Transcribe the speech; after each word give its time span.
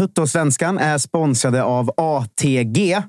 Tuttosvenskan 0.00 0.78
är 0.78 0.98
sponsrade 0.98 1.62
av 1.62 1.90
ATG, 1.96 2.92
eh, 2.92 3.02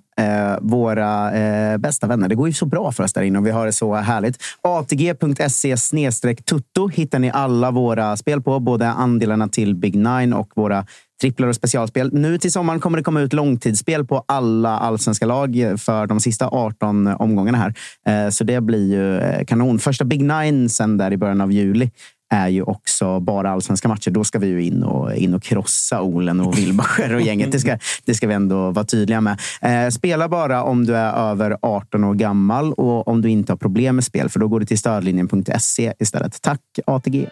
våra 0.61 1.31
eh, 1.31 1.77
bästa 1.77 2.07
vänner. 2.07 2.29
Det 2.29 2.35
går 2.35 2.47
ju 2.47 2.53
så 2.53 2.65
bra 2.65 2.91
för 2.91 3.03
oss 3.03 3.13
där 3.13 3.21
inne 3.21 3.39
och 3.39 3.45
vi 3.45 3.51
har 3.51 3.65
det 3.65 3.73
så 3.73 3.95
härligt. 3.95 4.37
ATG.se 4.61 6.11
tutto 6.45 6.87
hittar 6.87 7.19
ni 7.19 7.31
alla 7.31 7.71
våra 7.71 8.17
spel 8.17 8.41
på, 8.41 8.59
både 8.59 8.89
andelarna 8.89 9.47
till 9.47 9.75
Big 9.75 9.95
Nine 9.95 10.33
och 10.33 10.51
våra 10.55 10.85
tripplar 11.21 11.47
och 11.47 11.55
specialspel. 11.55 12.13
Nu 12.13 12.37
till 12.37 12.51
sommaren 12.51 12.79
kommer 12.79 12.97
det 12.97 13.03
komma 13.03 13.21
ut 13.21 13.33
långtidsspel 13.33 14.05
på 14.05 14.23
alla 14.27 14.79
allsvenska 14.79 15.25
lag 15.25 15.75
för 15.77 16.07
de 16.07 16.19
sista 16.19 16.47
18 16.47 17.07
omgångarna 17.07 17.57
här. 17.57 17.73
Eh, 18.07 18.29
så 18.29 18.43
det 18.43 18.61
blir 18.61 18.91
ju 18.91 19.17
eh, 19.17 19.45
kanon. 19.45 19.79
Första 19.79 20.05
Big 20.05 20.21
Nine 20.21 20.69
sen 20.69 20.97
där 20.97 21.13
i 21.13 21.17
början 21.17 21.41
av 21.41 21.51
juli 21.51 21.91
är 22.31 22.47
ju 22.47 22.63
också 22.63 23.19
bara 23.19 23.51
allsvenska 23.51 23.87
matcher. 23.87 24.11
Då 24.11 24.23
ska 24.23 24.39
vi 24.39 24.47
ju 24.47 24.63
in 24.63 24.83
och, 24.83 25.15
in 25.15 25.33
och 25.33 25.43
krossa 25.43 26.01
Olen 26.01 26.39
och 26.39 26.57
Wilbacher 26.57 27.15
och 27.15 27.21
gänget. 27.21 27.51
Det 27.51 27.59
ska, 27.59 27.77
det 28.05 28.13
ska 28.13 28.27
vi 28.27 28.33
ändå 28.33 28.71
vara 28.71 28.85
tydliga 28.85 29.21
med. 29.21 29.39
Eh, 29.61 29.89
spela 29.89 30.29
bara 30.29 30.63
om 30.63 30.85
du 30.85 30.95
är 30.95 31.13
över 31.31 31.57
18 31.61 32.03
år 32.03 32.13
gammal 32.13 32.73
och 32.73 33.07
om 33.07 33.21
du 33.21 33.29
inte 33.29 33.51
har 33.51 33.57
problem 33.57 33.95
med 33.95 34.03
spel, 34.03 34.29
för 34.29 34.39
då 34.39 34.47
går 34.47 34.59
du 34.59 34.65
till 34.65 34.79
stödlinjen.se 34.79 35.93
istället. 35.99 36.41
Tack 36.41 36.61
ATG! 36.85 37.27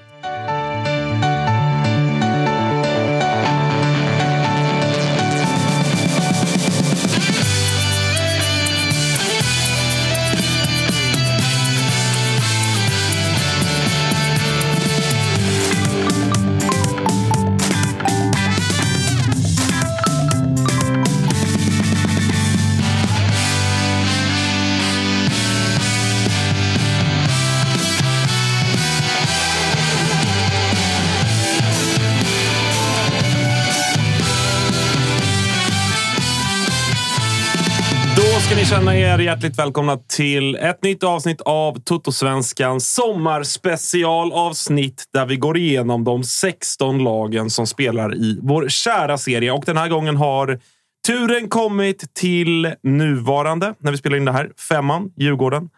Er 39.19 39.23
hjärtligt 39.23 39.59
välkomna 39.59 39.97
till 39.97 40.55
ett 40.55 40.83
nytt 40.83 41.03
avsnitt 41.03 41.41
av 41.41 41.79
Toto-svenskans 41.79 42.93
sommarspecialavsnitt 42.93 45.03
där 45.13 45.25
vi 45.25 45.35
går 45.35 45.57
igenom 45.57 46.03
de 46.03 46.23
16 46.23 47.03
lagen 47.03 47.49
som 47.49 47.67
spelar 47.67 48.15
i 48.15 48.39
vår 48.41 48.69
kära 48.69 49.17
serie. 49.17 49.51
Och 49.51 49.63
den 49.65 49.77
här 49.77 49.89
gången 49.89 50.15
har 50.15 50.59
turen 51.07 51.49
kommit 51.49 52.13
till 52.13 52.73
nuvarande, 52.83 53.73
när 53.79 53.91
vi 53.91 53.97
spelar 53.97 54.17
in 54.17 54.25
det 54.25 54.31
här, 54.31 54.51
femman, 54.69 55.11
Djurgården. 55.17 55.69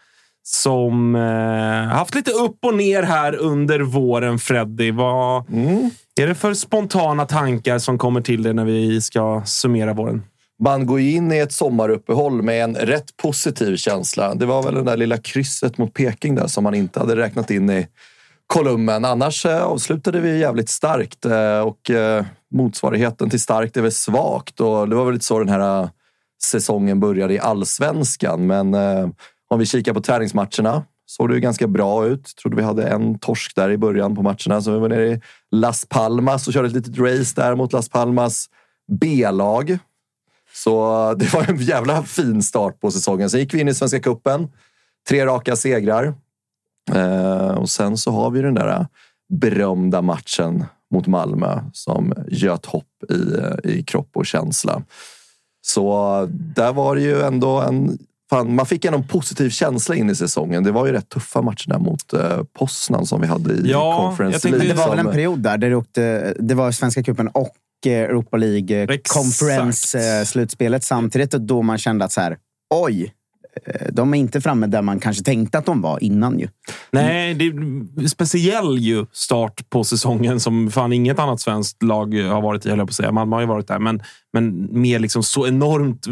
Som 0.43 1.15
eh, 1.15 1.21
haft 1.95 2.15
lite 2.15 2.31
upp 2.31 2.65
och 2.65 2.75
ner 2.75 3.03
här 3.03 3.35
under 3.35 3.79
våren, 3.79 4.39
Freddy. 4.39 4.91
Vad 4.91 5.43
är 6.19 6.27
det 6.27 6.35
för 6.35 6.53
spontana 6.53 7.25
tankar 7.25 7.79
som 7.79 7.97
kommer 7.97 8.21
till 8.21 8.43
dig 8.43 8.53
när 8.53 8.65
vi 8.65 9.01
ska 9.01 9.41
summera 9.45 9.93
våren? 9.93 10.23
Man 10.63 10.85
går 10.85 10.99
ju 10.99 11.11
in 11.11 11.31
i 11.31 11.37
ett 11.37 11.51
sommaruppehåll 11.51 12.41
med 12.41 12.63
en 12.63 12.75
rätt 12.75 13.17
positiv 13.17 13.75
känsla. 13.75 14.35
Det 14.35 14.45
var 14.45 14.63
väl 14.63 14.73
det 14.73 14.83
där 14.83 14.97
lilla 14.97 15.17
krysset 15.17 15.77
mot 15.77 15.93
Peking 15.93 16.35
där 16.35 16.47
som 16.47 16.63
man 16.63 16.73
inte 16.73 16.99
hade 16.99 17.15
räknat 17.15 17.51
in 17.51 17.69
i 17.69 17.87
kolumnen. 18.47 19.05
Annars 19.05 19.45
eh, 19.45 19.63
avslutade 19.63 20.19
vi 20.19 20.39
jävligt 20.39 20.69
starkt 20.69 21.25
eh, 21.25 21.59
och 21.59 21.89
eh, 21.89 22.25
motsvarigheten 22.51 23.29
till 23.29 23.41
starkt 23.41 23.77
är 23.77 23.81
väl 23.81 23.91
svagt. 23.91 24.59
Och 24.59 24.89
det 24.89 24.95
var 24.95 25.05
väl 25.05 25.13
lite 25.13 25.25
så 25.25 25.39
den 25.39 25.49
här 25.49 25.89
säsongen 26.43 26.99
började 26.99 27.33
i 27.33 27.39
allsvenskan. 27.39 28.47
Men 28.47 28.73
om 29.49 29.59
vi 29.59 29.65
kikar 29.65 29.93
på 29.93 30.01
träningsmatcherna 30.01 30.83
såg 31.05 31.29
det 31.29 31.35
ju 31.35 31.41
ganska 31.41 31.67
bra 31.67 32.05
ut. 32.05 32.35
Trodde 32.41 32.57
vi 32.57 32.63
hade 32.63 32.87
en 32.87 33.19
torsk 33.19 33.55
där 33.55 33.69
i 33.69 33.77
början 33.77 34.15
på 34.15 34.21
matcherna. 34.21 34.61
Så 34.61 34.71
vi 34.71 34.79
var 34.79 34.89
nere 34.89 35.07
i 35.07 35.21
Las 35.51 35.85
Palmas 35.85 36.47
och 36.47 36.53
körde 36.53 36.67
ett 36.67 36.73
litet 36.73 36.97
race 36.97 37.41
där 37.41 37.55
mot 37.55 37.73
Las 37.73 37.89
Palmas 37.89 38.49
B-lag. 39.01 39.79
Så 40.53 41.13
det 41.17 41.33
var 41.33 41.49
en 41.49 41.57
jävla 41.57 42.03
fin 42.03 42.43
start 42.43 42.79
på 42.79 42.91
säsongen. 42.91 43.29
Sen 43.29 43.39
gick 43.39 43.53
vi 43.53 43.59
in 43.59 43.67
i 43.67 43.73
Svenska 43.73 43.99
Cupen. 43.99 44.47
Tre 45.09 45.25
raka 45.25 45.55
segrar. 45.55 46.13
Eh, 46.93 47.47
och 47.47 47.69
sen 47.69 47.97
så 47.97 48.11
har 48.11 48.31
vi 48.31 48.41
den 48.41 48.53
där 48.53 48.87
berömda 49.29 50.01
matchen 50.01 50.65
mot 50.93 51.07
Malmö 51.07 51.63
som 51.73 52.13
göt 52.27 52.65
hopp 52.65 53.03
i, 53.09 53.39
i 53.69 53.83
kropp 53.83 54.09
och 54.13 54.25
känsla. 54.25 54.81
Så 55.61 56.27
där 56.31 56.73
var 56.73 56.95
det 56.95 57.01
ju 57.01 57.21
ändå 57.21 57.61
en... 57.61 57.97
Fan, 58.29 58.55
man 58.55 58.65
fick 58.65 58.85
en 58.85 59.07
positiv 59.07 59.49
känsla 59.49 59.95
in 59.95 60.09
i 60.09 60.15
säsongen. 60.15 60.63
Det 60.63 60.71
var 60.71 60.85
ju 60.85 60.91
rätt 60.91 61.09
tuffa 61.09 61.41
matcher 61.41 61.69
där 61.69 61.79
mot 61.79 62.13
eh, 62.13 62.43
Poznan 62.53 63.05
som 63.05 63.21
vi 63.21 63.27
hade 63.27 63.53
i 63.53 63.71
Ja, 63.71 63.97
Conference 63.97 64.49
League. 64.49 64.67
Det 64.67 64.73
var 64.73 64.89
väl 64.89 64.99
en 64.99 65.11
period 65.11 65.39
där, 65.39 65.57
där 65.57 65.69
det, 65.69 65.75
åkte, 65.75 66.33
det 66.39 66.55
var 66.55 66.71
Svenska 66.71 67.03
cupen 67.03 67.27
och 67.27 67.41
eh, 67.41 67.51
Europa 67.89 68.37
League 68.37 68.77
eh, 68.77 68.89
Exakt. 68.89 69.17
Conference-slutspelet 69.17 70.83
samtidigt. 70.83 71.33
Och 71.33 71.41
då 71.41 71.61
man 71.61 71.77
kände 71.77 72.05
att 72.05 72.11
så 72.11 72.21
här, 72.21 72.37
oj, 72.69 73.13
eh, 73.65 73.87
de 73.91 74.13
är 74.13 74.17
inte 74.17 74.41
framme 74.41 74.67
där 74.67 74.81
man 74.81 74.99
kanske 74.99 75.23
tänkte 75.23 75.57
att 75.57 75.65
de 75.65 75.81
var 75.81 76.03
innan 76.03 76.39
ju. 76.39 76.47
Nej, 76.91 77.33
det 77.33 77.45
är 77.45 78.07
speciell 78.07 78.77
ju 78.77 79.05
start 79.11 79.69
på 79.69 79.83
säsongen 79.83 80.39
som 80.39 80.71
fan 80.71 80.93
inget 80.93 81.19
annat 81.19 81.41
svenskt 81.41 81.83
lag 81.83 82.15
har 82.15 82.41
varit 82.41 82.65
i, 82.65 82.69
höll 82.69 82.77
jag 82.77 82.87
på 82.87 82.91
att 82.91 82.95
säga. 82.95 83.11
Malmö 83.11 83.35
har 83.35 83.41
ju 83.41 83.47
varit 83.47 83.67
där, 83.67 83.79
men, 83.79 84.03
men 84.33 84.65
med 84.81 85.01
liksom 85.01 85.23
så 85.23 85.47
enormt 85.47 86.07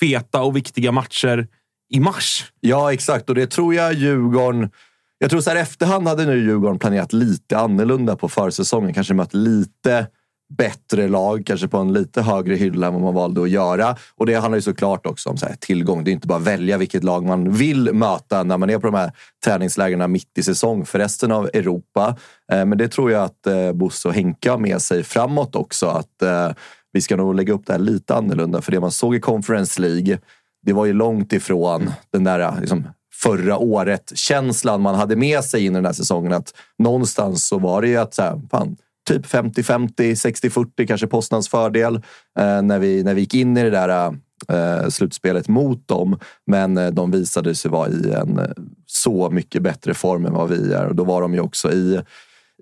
feta 0.00 0.42
och 0.42 0.56
viktiga 0.56 0.92
matcher 0.92 1.46
i 1.90 2.00
mars. 2.00 2.52
Ja, 2.60 2.92
exakt. 2.92 3.28
Och 3.28 3.34
det 3.34 3.46
tror 3.46 3.74
jag 3.74 3.94
Djurgården... 3.94 4.70
Jag 5.18 5.30
tror 5.30 5.40
så 5.40 5.50
här 5.50 5.56
efterhand 5.56 6.08
hade 6.08 6.26
nu 6.26 6.38
Djurgården 6.38 6.78
planerat 6.78 7.12
lite 7.12 7.58
annorlunda 7.58 8.16
på 8.16 8.28
försäsongen. 8.28 8.94
Kanske 8.94 9.14
mött 9.14 9.34
lite 9.34 10.06
bättre 10.48 11.08
lag, 11.08 11.42
kanske 11.46 11.68
på 11.68 11.78
en 11.78 11.92
lite 11.92 12.22
högre 12.22 12.54
hylla 12.54 12.86
än 12.86 12.92
vad 12.92 13.02
man 13.02 13.14
valde 13.14 13.42
att 13.42 13.50
göra. 13.50 13.96
Och 14.16 14.26
det 14.26 14.34
handlar 14.34 14.56
ju 14.56 14.62
såklart 14.62 15.06
också 15.06 15.30
om 15.30 15.36
så 15.36 15.46
här, 15.46 15.56
tillgång. 15.60 16.04
Det 16.04 16.10
är 16.10 16.12
inte 16.12 16.26
bara 16.26 16.38
att 16.38 16.44
välja 16.44 16.78
vilket 16.78 17.04
lag 17.04 17.24
man 17.24 17.52
vill 17.52 17.92
möta 17.92 18.42
när 18.42 18.58
man 18.58 18.70
är 18.70 18.78
på 18.78 18.86
de 18.86 18.94
här 18.94 19.12
träningslägren 19.44 20.12
mitt 20.12 20.38
i 20.38 20.42
säsong 20.42 20.86
för 20.86 20.98
resten 20.98 21.32
av 21.32 21.50
Europa. 21.54 22.16
Eh, 22.52 22.64
men 22.64 22.78
det 22.78 22.88
tror 22.88 23.10
jag 23.10 23.24
att 23.24 23.46
eh, 23.46 23.72
Bosse 23.72 24.08
och 24.08 24.14
Henke 24.14 24.50
har 24.50 24.58
med 24.58 24.82
sig 24.82 25.02
framåt 25.02 25.56
också. 25.56 25.86
Att 25.86 26.22
eh, 26.22 26.50
vi 26.92 27.00
ska 27.00 27.16
nog 27.16 27.34
lägga 27.34 27.52
upp 27.52 27.66
det 27.66 27.72
här 27.72 27.80
lite 27.80 28.14
annorlunda. 28.14 28.62
För 28.62 28.72
det 28.72 28.80
man 28.80 28.90
såg 28.90 29.14
i 29.14 29.20
Conference 29.20 29.80
League, 29.80 30.18
det 30.62 30.72
var 30.72 30.84
ju 30.84 30.92
långt 30.92 31.32
ifrån 31.32 31.90
den 32.10 32.24
där 32.24 32.40
eh, 32.40 32.60
liksom, 32.60 32.88
förra 33.22 33.58
året-känslan 33.58 34.80
man 34.80 34.94
hade 34.94 35.16
med 35.16 35.44
sig 35.44 35.66
in 35.66 35.72
i 35.72 35.74
den 35.74 35.84
här 35.84 35.92
säsongen. 35.92 36.32
Att 36.32 36.54
någonstans 36.78 37.46
så 37.46 37.58
var 37.58 37.82
det 37.82 37.88
ju 37.88 37.96
att 37.96 38.14
så 38.14 38.22
här, 38.22 38.40
fan, 38.50 38.76
typ 39.04 39.26
50-50, 39.26 39.90
60-40 39.96 40.86
kanske 40.86 41.06
Postnans 41.06 41.48
fördel 41.48 41.94
eh, 42.38 42.62
när, 42.62 42.78
vi, 42.78 43.02
när 43.02 43.14
vi 43.14 43.20
gick 43.20 43.34
in 43.34 43.56
i 43.56 43.62
det 43.62 43.70
där 43.70 44.14
eh, 44.48 44.88
slutspelet 44.88 45.48
mot 45.48 45.88
dem. 45.88 46.18
Men 46.46 46.78
eh, 46.78 46.90
de 46.90 47.10
visade 47.10 47.54
sig 47.54 47.70
vara 47.70 47.88
i 47.88 48.12
en 48.12 48.38
eh, 48.38 48.44
så 48.86 49.30
mycket 49.30 49.62
bättre 49.62 49.94
form 49.94 50.26
än 50.26 50.32
vad 50.32 50.48
vi 50.48 50.72
är 50.72 50.86
och 50.86 50.94
då 50.94 51.04
var 51.04 51.22
de 51.22 51.34
ju 51.34 51.40
också 51.40 51.72
i 51.72 52.00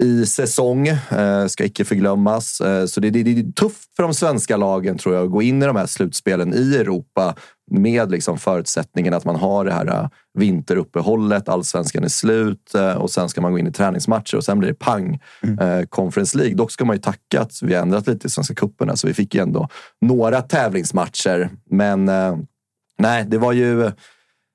i 0.00 0.26
säsong, 0.26 0.88
eh, 0.88 1.46
ska 1.46 1.64
icke 1.64 1.84
förglömmas. 1.84 2.60
Eh, 2.60 2.86
så 2.86 3.00
det, 3.00 3.10
det, 3.10 3.22
det, 3.22 3.40
är 3.40 3.52
tufft 3.52 3.96
för 3.96 4.02
de 4.02 4.14
svenska 4.14 4.56
lagen 4.56 4.98
tror 4.98 5.14
jag 5.14 5.24
att 5.24 5.30
gå 5.30 5.42
in 5.42 5.62
i 5.62 5.66
de 5.66 5.76
här 5.76 5.86
slutspelen 5.86 6.54
i 6.54 6.76
Europa 6.76 7.34
med 7.70 8.10
liksom 8.10 8.38
förutsättningen 8.38 9.14
att 9.14 9.24
man 9.24 9.36
har 9.36 9.64
det 9.64 9.72
här 9.72 9.86
eh, 9.86 10.08
vinteruppehållet, 10.38 11.48
allsvenskan 11.48 12.04
är 12.04 12.08
slut 12.08 12.72
och 12.96 13.10
sen 13.10 13.28
ska 13.28 13.40
man 13.40 13.52
gå 13.52 13.58
in 13.58 13.66
i 13.66 13.72
träningsmatcher 13.72 14.36
och 14.36 14.44
sen 14.44 14.58
blir 14.58 14.68
det 14.68 14.74
pang, 14.74 15.20
mm. 15.42 15.86
Conference 15.86 16.38
League. 16.38 16.54
Dock 16.54 16.72
ska 16.72 16.84
man 16.84 16.96
ju 16.96 17.02
tacka 17.02 17.40
att 17.40 17.62
vi 17.62 17.74
har 17.74 17.82
ändrat 17.82 18.06
lite 18.06 18.26
i 18.26 18.30
Svenska 18.30 18.54
cupen, 18.54 18.96
så 18.96 19.06
vi 19.06 19.14
fick 19.14 19.34
ju 19.34 19.40
ändå 19.40 19.68
några 20.00 20.42
tävlingsmatcher. 20.42 21.50
Men 21.70 22.04
nej, 22.98 23.24
det 23.28 23.38
var 23.38 23.52
ju 23.52 23.90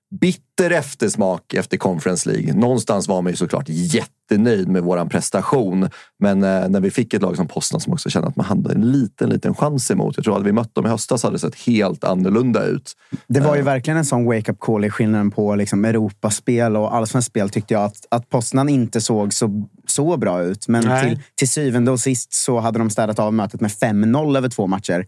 bitter 0.09 0.71
eftersmak 0.71 1.53
efter 1.53 1.77
Conference 1.77 2.29
League. 2.29 2.53
Någonstans 2.53 3.07
var 3.07 3.21
man 3.21 3.31
ju 3.31 3.35
såklart 3.35 3.65
jättenöjd 3.67 4.67
med 4.67 4.83
våran 4.83 5.09
prestation. 5.09 5.89
Men 6.19 6.43
eh, 6.43 6.69
när 6.69 6.79
vi 6.79 6.91
fick 6.91 7.13
ett 7.13 7.21
lag 7.21 7.35
som 7.35 7.47
Postnord 7.47 7.81
som 7.81 7.93
också 7.93 8.09
kände 8.09 8.27
att 8.27 8.35
man 8.35 8.45
hade 8.45 8.73
en 8.73 8.91
liten, 8.91 9.29
liten 9.29 9.55
chans 9.55 9.91
emot. 9.91 10.17
Jag 10.17 10.25
tror 10.25 10.37
att 10.37 10.45
vi 10.45 10.51
mött 10.51 10.75
dem 10.75 10.85
i 10.85 10.89
höstas 10.89 11.23
hade 11.23 11.35
det 11.35 11.39
sett 11.39 11.55
helt 11.55 12.03
annorlunda 12.03 12.63
ut. 12.63 12.93
Det 13.27 13.39
var 13.39 13.55
ju 13.55 13.61
uh, 13.61 13.65
verkligen 13.65 13.97
en 13.97 14.05
sån 14.05 14.25
wake-up 14.25 14.59
call 14.59 14.85
i 14.85 14.89
skillnaden 14.89 15.31
på 15.31 15.55
liksom 15.55 15.85
Europaspel 15.85 16.77
och 16.77 16.95
allsvenskt 16.95 17.31
spel 17.31 17.49
tyckte 17.49 17.73
jag 17.73 17.83
att, 17.83 18.05
att 18.11 18.29
Postnord 18.29 18.69
inte 18.69 19.01
såg 19.01 19.33
så, 19.33 19.67
så 19.87 20.17
bra 20.17 20.41
ut. 20.41 20.67
Men 20.67 20.83
till, 20.83 21.19
till 21.35 21.49
syvende 21.49 21.91
och 21.91 21.99
sist 21.99 22.33
så 22.33 22.59
hade 22.59 22.79
de 22.79 22.89
städat 22.89 23.19
av 23.19 23.33
mötet 23.33 23.61
med 23.61 23.71
5-0 23.71 24.37
över 24.37 24.49
två 24.49 24.67
matcher. 24.67 25.05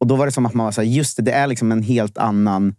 Och 0.00 0.06
då 0.06 0.16
var 0.16 0.26
det 0.26 0.32
som 0.32 0.46
att 0.46 0.54
man 0.54 0.64
var 0.64 0.72
så 0.72 0.80
här, 0.80 0.88
just 0.88 1.16
det, 1.16 1.22
det 1.22 1.32
är 1.32 1.46
liksom 1.46 1.72
en 1.72 1.82
helt 1.82 2.18
annan 2.18 2.74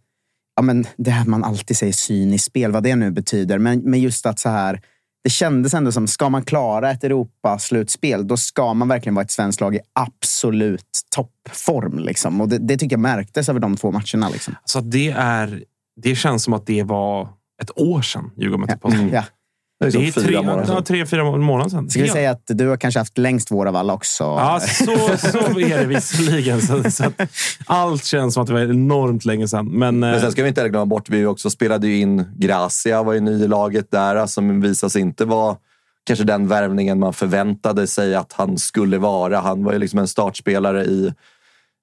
ja, 0.61 0.65
men 0.65 0.85
det 0.97 1.11
här 1.11 1.25
man 1.25 1.43
alltid 1.43 1.77
säger 1.77 1.93
cyniskt 1.93 2.45
spel, 2.45 2.71
vad 2.71 2.83
det 2.83 2.95
nu 2.95 3.11
betyder. 3.11 3.57
Men, 3.57 3.79
men 3.79 3.99
just 3.99 4.25
att 4.25 4.39
så 4.39 4.49
här, 4.49 4.81
det 5.23 5.29
kändes 5.29 5.73
ändå 5.73 5.91
som, 5.91 6.07
ska 6.07 6.29
man 6.29 6.43
klara 6.43 6.91
ett 6.91 7.03
Europaslutspel, 7.03 8.27
då 8.27 8.37
ska 8.37 8.73
man 8.73 8.87
verkligen 8.87 9.15
vara 9.15 9.23
ett 9.23 9.31
svenskt 9.31 9.61
lag 9.61 9.75
i 9.75 9.79
absolut 9.93 11.01
toppform. 11.15 11.99
Liksom. 11.99 12.41
Och 12.41 12.49
det, 12.49 12.57
det 12.57 12.77
tycker 12.77 12.93
jag 12.93 12.99
märktes 13.01 13.49
över 13.49 13.59
de 13.59 13.77
två 13.77 13.91
matcherna. 13.91 14.29
Liksom. 14.29 14.55
Alltså 14.61 14.81
det, 14.81 15.09
är, 15.09 15.63
det 16.01 16.15
känns 16.15 16.43
som 16.43 16.53
att 16.53 16.65
det 16.65 16.83
var 16.83 17.29
ett 17.61 17.79
år 17.79 18.01
sedan 18.01 18.31
Djurgården 18.37 18.61
mötte 18.61 18.79
ja. 18.83 19.09
ja. 19.13 19.23
Det 19.81 19.87
är, 19.87 19.91
det 19.91 20.07
är 20.07 20.11
tre, 20.11 20.41
månader 20.41 20.81
tre, 20.81 21.05
fyra 21.05 21.37
månader 21.37 21.69
sedan. 21.69 21.89
Ska 21.89 22.01
vi 22.01 22.09
säga 22.09 22.31
att 22.31 22.43
du 22.47 22.67
har 22.67 22.77
kanske 22.77 22.99
haft 22.99 23.17
längst 23.17 23.51
vår 23.51 23.65
av 23.65 23.75
alla 23.75 23.93
också? 23.93 24.23
Ja, 24.23 24.59
så, 24.59 25.17
så 25.17 25.37
är 25.59 25.79
det 25.79 25.85
visserligen. 25.85 26.61
Så, 26.61 26.91
så 26.91 27.03
allt 27.65 28.05
känns 28.05 28.33
som 28.33 28.41
att 28.41 28.47
det 28.47 28.53
var 28.53 28.61
enormt 28.61 29.25
länge 29.25 29.47
sedan. 29.47 29.67
Men, 29.67 29.99
Men 29.99 30.21
sen 30.21 30.31
ska 30.31 30.43
vi 30.43 30.49
inte 30.49 30.69
glömma 30.69 30.85
bort, 30.85 31.09
vi 31.09 31.25
också 31.25 31.49
spelade 31.49 31.87
ju 31.87 31.97
in 31.97 32.25
Gracia, 32.35 33.03
var 33.03 33.13
ju 33.13 33.19
ny 33.19 33.43
i 33.43 33.47
laget 33.47 33.91
där, 33.91 34.27
som 34.27 34.61
visade 34.61 34.89
sig 34.89 35.01
inte 35.01 35.25
vara 35.25 35.55
kanske 36.03 36.25
den 36.25 36.47
värvningen 36.47 36.99
man 36.99 37.13
förväntade 37.13 37.87
sig 37.87 38.15
att 38.15 38.33
han 38.33 38.57
skulle 38.57 38.97
vara. 38.97 39.39
Han 39.39 39.63
var 39.63 39.73
ju 39.73 39.79
liksom 39.79 39.99
en 39.99 40.07
startspelare 40.07 40.85
i 40.85 41.13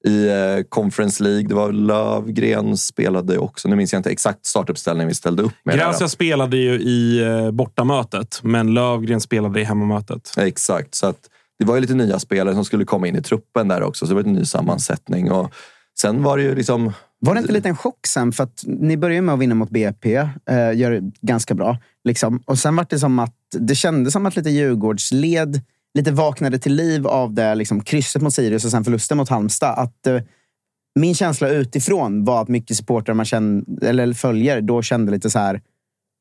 i 0.05 0.29
eh, 0.29 0.65
Conference 0.69 1.23
League. 1.23 1.49
Det 1.49 1.55
var 1.55 1.73
Lövgren 1.73 2.77
spelade 2.77 3.39
också. 3.39 3.69
Nu 3.69 3.77
minns 3.77 3.93
jag 3.93 4.01
inte 4.01 4.11
exakt 4.11 4.47
startuppställningen 4.47 5.09
vi 5.09 5.15
ställde 5.15 5.43
upp 5.43 5.55
med. 5.65 5.77
Gracia 5.77 6.09
spelade 6.09 6.57
ju 6.57 6.73
i 6.81 7.25
eh, 7.25 7.51
bortamötet, 7.51 8.41
men 8.43 8.75
Lövgren 8.75 9.21
spelade 9.21 9.61
i 9.61 9.65
hemmamötet. 9.65 10.35
Exakt, 10.37 10.95
så 10.95 11.07
att 11.07 11.29
det 11.59 11.65
var 11.65 11.75
ju 11.75 11.81
lite 11.81 11.95
nya 11.95 12.19
spelare 12.19 12.55
som 12.55 12.65
skulle 12.65 12.85
komma 12.85 13.09
in 13.09 13.17
i 13.17 13.23
truppen 13.23 13.69
där 13.69 13.83
också. 13.83 14.07
Så 14.07 14.11
det 14.11 14.23
var 14.23 14.29
en 14.29 14.33
ny 14.33 14.45
sammansättning. 14.45 15.31
Och 15.31 15.53
sen 16.01 16.23
var 16.23 16.37
det 16.37 16.43
ju 16.43 16.55
liksom... 16.55 16.93
Var 17.21 17.35
det 17.35 17.41
inte 17.41 17.53
lite 17.53 17.69
en 17.69 17.77
chock 17.77 18.07
sen? 18.07 18.33
För 18.33 18.45
att 18.45 18.63
ni 18.67 18.97
började 18.97 19.23
med 19.23 19.35
att 19.35 19.41
vinna 19.41 19.55
mot 19.55 19.71
BP, 19.71 20.15
eh, 20.15 20.27
gör 20.75 20.91
det 20.91 21.11
ganska 21.21 21.55
bra. 21.55 21.79
Liksom. 22.05 22.43
Och 22.47 22.59
sen 22.59 22.77
var 22.77 22.87
det 22.91 22.99
som 22.99 23.19
att 23.19 23.35
det 23.53 23.75
kändes 23.75 24.13
som 24.13 24.27
att 24.27 24.37
lite 24.37 24.51
Djurgårdsled 24.51 25.61
lite 25.99 26.11
vaknade 26.11 26.59
till 26.59 26.75
liv 26.75 27.07
av 27.07 27.35
det 27.35 27.55
liksom, 27.55 27.81
krysset 27.81 28.23
mot 28.23 28.35
Sirius 28.35 28.65
och 28.65 28.71
sen 28.71 28.85
förlusten 28.85 29.17
mot 29.17 29.29
Halmstad. 29.29 29.79
Att, 29.79 30.07
uh, 30.09 30.21
min 31.01 31.15
känsla 31.15 31.49
utifrån 31.49 32.25
var 32.25 32.43
att 32.43 32.49
mycket 32.49 32.77
supportrar 32.77 33.15
man 33.15 33.27
kände, 33.27 33.89
eller 33.89 34.13
följer 34.13 34.61
då 34.61 34.83
kände 34.83 35.13
lite 35.13 35.31
så 35.31 35.39
här, 35.39 35.61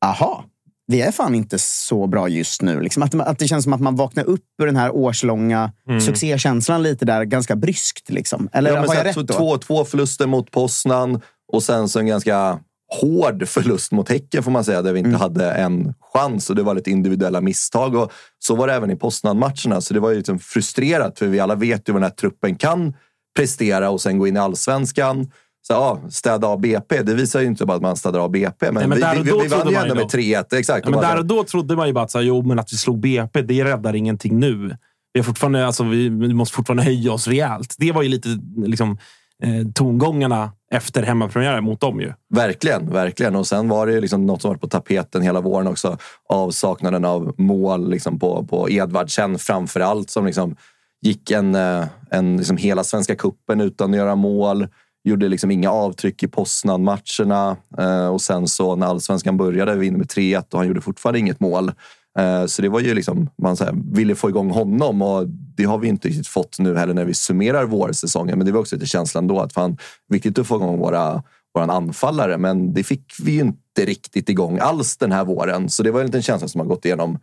aha, 0.05 0.45
vi 0.87 1.01
är 1.01 1.11
fan 1.11 1.35
inte 1.35 1.59
så 1.59 2.07
bra 2.07 2.29
just 2.29 2.61
nu. 2.61 2.81
Liksom 2.81 3.03
att, 3.03 3.15
att 3.15 3.39
det 3.39 3.47
känns 3.47 3.63
som 3.63 3.73
att 3.73 3.81
man 3.81 3.95
vaknar 3.95 4.23
upp 4.23 4.45
ur 4.61 4.65
den 4.65 4.75
här 4.75 4.91
årslånga 4.95 5.71
mm. 5.89 6.01
succékänslan 6.01 6.83
lite 6.83 7.05
där, 7.05 7.23
ganska 7.23 7.55
bryskt. 7.55 8.09
Liksom. 8.09 8.49
Eller 8.53 8.71
ja, 8.71 8.87
har 8.87 8.95
jag 8.95 9.05
rätt 9.05 9.15
då? 9.15 9.33
Två, 9.33 9.57
två 9.57 9.85
förluster 9.85 10.27
mot 10.27 10.51
Poznan 10.51 11.21
och 11.53 11.63
sen 11.63 11.89
så 11.89 11.99
en 11.99 12.07
ganska 12.07 12.59
hård 12.87 13.47
förlust 13.47 13.91
mot 13.91 14.09
Häcken 14.09 14.43
får 14.43 14.51
man 14.51 14.63
säga, 14.63 14.81
där 14.81 14.93
vi 14.93 14.99
inte 14.99 15.09
mm. 15.09 15.21
hade 15.21 15.51
en 15.51 15.93
chans 16.13 16.49
och 16.49 16.55
det 16.55 16.63
var 16.63 16.75
lite 16.75 16.91
individuella 16.91 17.41
misstag. 17.41 17.95
Och 17.95 18.11
så 18.39 18.55
var 18.55 18.67
det 18.67 18.73
även 18.73 18.91
i 18.91 18.95
Poznan-matcherna, 18.95 19.81
så 19.81 19.93
det 19.93 19.99
var 19.99 20.09
ju 20.09 20.17
liksom 20.17 20.39
frustrerat 20.39 21.19
för 21.19 21.27
vi 21.27 21.39
alla 21.39 21.55
vet 21.55 21.89
ju 21.89 21.93
vad 21.93 22.01
den 22.01 22.09
här 22.09 22.15
truppen 22.15 22.55
kan 22.55 22.93
prestera 23.35 23.89
och 23.89 24.01
sen 24.01 24.17
gå 24.17 24.27
in 24.27 24.35
i 24.35 24.39
allsvenskan. 24.39 25.31
Så, 25.67 25.73
ja, 25.73 25.99
städa 26.09 26.47
av 26.47 26.59
BP, 26.59 27.01
det 27.03 27.13
visar 27.13 27.41
ju 27.41 27.47
inte 27.47 27.65
bara 27.65 27.75
att 27.75 27.81
man 27.81 27.97
städar 27.97 28.19
av 28.19 28.31
BP, 28.31 28.71
men, 28.71 28.73
Nej, 28.73 28.87
men 28.87 29.23
vi, 29.23 29.31
vi, 29.31 29.39
vi 29.41 29.47
vann 29.47 29.69
ju 29.69 29.75
ändå 29.75 29.95
med 29.95 30.05
3-1. 30.05 30.55
Exakt. 30.55 30.85
Ja, 30.85 30.91
men 30.91 30.99
där 30.99 31.17
och 31.17 31.25
då 31.25 31.43
trodde 31.43 31.75
man 31.75 31.87
ju 31.87 31.93
bara 31.93 32.03
att 32.03 32.11
så, 32.11 32.21
jo, 32.21 32.41
men 32.41 32.59
att 32.59 32.73
vi 32.73 32.77
slog 32.77 32.99
BP, 32.99 33.41
det 33.41 33.65
räddar 33.65 33.95
ingenting 33.95 34.39
nu. 34.39 34.77
Vi, 35.13 35.23
fortfarande, 35.23 35.65
alltså, 35.65 35.83
vi, 35.83 36.09
vi 36.09 36.33
måste 36.33 36.55
fortfarande 36.55 36.83
höja 36.83 37.13
oss 37.13 37.27
rejält. 37.27 37.75
Det 37.77 37.91
var 37.91 38.01
ju 38.01 38.09
lite 38.09 38.29
liksom, 38.65 38.97
eh, 39.43 39.67
tongångarna 39.73 40.51
efter 40.71 41.03
hemmapremiären 41.03 41.63
mot 41.63 41.79
dem. 41.79 42.01
Ju. 42.01 42.13
Verkligen, 42.29 42.93
verkligen. 42.93 43.35
Och 43.35 43.47
sen 43.47 43.69
var 43.69 43.87
det 43.87 44.01
liksom 44.01 44.25
något 44.25 44.41
som 44.41 44.49
var 44.49 44.57
på 44.57 44.67
tapeten 44.67 45.21
hela 45.21 45.41
våren 45.41 45.67
också. 45.67 45.97
Avsaknaden 46.29 47.05
av 47.05 47.33
mål 47.37 47.89
liksom 47.89 48.19
på, 48.19 48.43
på 48.43 48.69
Edvardsen 48.69 49.39
framför 49.39 49.79
allt. 49.79 50.09
Som 50.09 50.25
liksom 50.25 50.55
gick 51.01 51.31
en, 51.31 51.55
eh, 51.55 51.85
en 52.09 52.37
liksom 52.37 52.57
hela 52.57 52.83
Svenska 52.83 53.15
kuppen 53.15 53.61
utan 53.61 53.91
att 53.91 53.97
göra 53.97 54.15
mål. 54.15 54.67
Gjorde 55.03 55.27
liksom 55.27 55.51
inga 55.51 55.71
avtryck 55.71 56.23
i 56.23 56.27
Poznan-matcherna. 56.27 57.57
Eh, 57.77 58.07
och 58.07 58.21
sen 58.21 58.47
så 58.47 58.75
när 58.75 58.87
allsvenskan 58.87 59.37
började, 59.37 59.73
vi 59.73 59.79
vinner 59.79 59.97
med 59.97 60.07
3-1 60.07 60.53
och 60.53 60.59
han 60.59 60.67
gjorde 60.67 60.81
fortfarande 60.81 61.19
inget 61.19 61.39
mål. 61.39 61.71
Eh, 62.17 62.45
så 62.45 62.61
det 62.61 62.69
var 62.69 62.79
ju 62.79 62.93
liksom, 62.93 63.29
man 63.37 63.57
så 63.57 63.63
här, 63.63 63.73
ville 63.91 64.15
få 64.15 64.29
igång 64.29 64.49
honom 64.49 65.01
och 65.01 65.27
det 65.27 65.63
har 65.63 65.77
vi 65.77 65.87
inte 65.87 66.07
riktigt 66.07 66.27
fått 66.27 66.59
nu 66.59 66.77
heller 66.77 66.93
när 66.93 67.05
vi 67.05 67.13
summerar 67.13 67.65
vårsäsongen. 67.65 68.37
Men 68.37 68.45
det 68.45 68.51
var 68.51 68.59
också 68.59 68.75
lite 68.75 68.87
känslan 68.87 69.27
då 69.27 69.39
att 69.39 69.53
fan, 69.53 69.77
viktigt 70.07 70.39
att 70.39 70.47
få 70.47 70.55
igång 70.55 70.77
våra, 70.77 71.23
våran 71.53 71.69
anfallare. 71.69 72.37
Men 72.37 72.73
det 72.73 72.83
fick 72.83 73.13
vi 73.23 73.31
ju 73.31 73.39
inte 73.39 73.85
riktigt 73.85 74.29
igång 74.29 74.59
alls 74.59 74.97
den 74.97 75.11
här 75.11 75.25
våren. 75.25 75.69
Så 75.69 75.83
det 75.83 75.91
var 75.91 75.99
en 75.99 76.05
liten 76.05 76.21
känsla 76.21 76.47
som 76.47 76.61
har 76.61 76.67
gått 76.67 76.85
igenom 76.85 77.19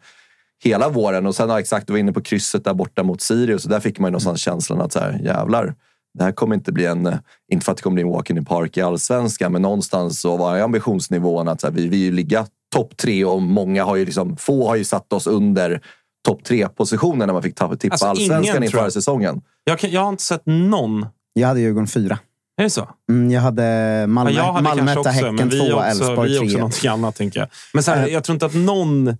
hela 0.64 0.88
våren. 0.88 1.26
Och 1.26 1.34
sen 1.34 1.50
har 1.50 1.58
exakt, 1.58 1.86
du 1.86 1.92
var 1.92 2.00
inne 2.00 2.12
på 2.12 2.22
krysset 2.22 2.64
där 2.64 2.74
borta 2.74 3.02
mot 3.02 3.20
Sirius 3.20 3.64
och 3.64 3.70
där 3.70 3.80
fick 3.80 3.98
man 3.98 4.08
ju 4.08 4.12
någonstans 4.12 4.40
känslan 4.40 4.80
att 4.80 4.92
så 4.92 4.98
här, 4.98 5.20
jävlar, 5.24 5.74
det 6.18 6.24
här 6.24 6.32
kommer 6.32 6.54
inte 6.54 6.72
bli 6.72 6.86
en, 6.86 7.18
inte 7.52 7.64
för 7.64 7.72
att 7.72 7.76
det 7.78 7.82
kommer 7.82 7.94
bli 7.94 8.02
en 8.02 8.08
walk 8.08 8.30
in 8.30 8.36
the 8.36 8.42
park 8.42 8.76
i 8.76 8.80
allsvenskan, 8.80 9.52
men 9.52 9.62
någonstans 9.62 10.20
så 10.20 10.36
var 10.36 10.58
ambitionsnivån 10.58 11.48
att 11.48 11.60
så 11.60 11.66
här, 11.66 11.74
vi 11.74 11.88
vill 11.88 12.14
ligga 12.14 12.46
topp 12.74 12.96
tre 12.96 13.24
och 13.24 13.42
många 13.42 13.84
har 13.84 13.96
ju 13.96 14.04
liksom, 14.04 14.36
få 14.36 14.68
har 14.68 14.76
ju 14.76 14.84
satt 14.84 15.12
oss 15.12 15.26
under 15.26 15.80
topp 16.26 16.44
tre-positionen 16.44 17.26
när 17.26 17.32
man 17.32 17.42
fick 17.42 17.54
tippa 17.54 17.66
alltså, 17.90 18.06
allsvenskan 18.06 18.62
inför 18.62 18.90
säsongen. 18.90 19.42
Jag, 19.64 19.78
kan, 19.78 19.90
jag 19.90 20.00
har 20.00 20.08
inte 20.08 20.22
sett 20.22 20.42
någon. 20.44 21.06
Jag 21.32 21.48
hade 21.48 21.60
Djurgården 21.60 21.86
fyra. 21.86 22.18
Är 22.56 22.64
det 22.64 22.70
så? 22.70 22.88
Mm, 23.10 23.30
jag 23.30 23.40
hade 23.40 23.62
Malmö, 24.06 24.30
ja, 24.30 24.36
jag 24.36 24.52
hade 24.52 24.62
Malmö 24.62 24.92
etta, 24.92 25.10
Häcken 25.10 25.50
tvåa, 25.50 25.86
Elfsborg 25.86 26.16
trea. 26.16 26.26
Vi 26.26 26.36
är 26.36 26.42
också 26.42 26.58
någonting 26.58 26.90
annat, 26.90 27.16
tänker 27.16 27.40
jag. 27.40 27.48
Men 27.72 27.82
så 27.82 27.90
här, 27.90 28.08
jag 28.08 28.24
tror 28.24 28.34
inte 28.34 28.46
att 28.46 28.54
någon 28.54 29.08
Eh, 29.08 29.14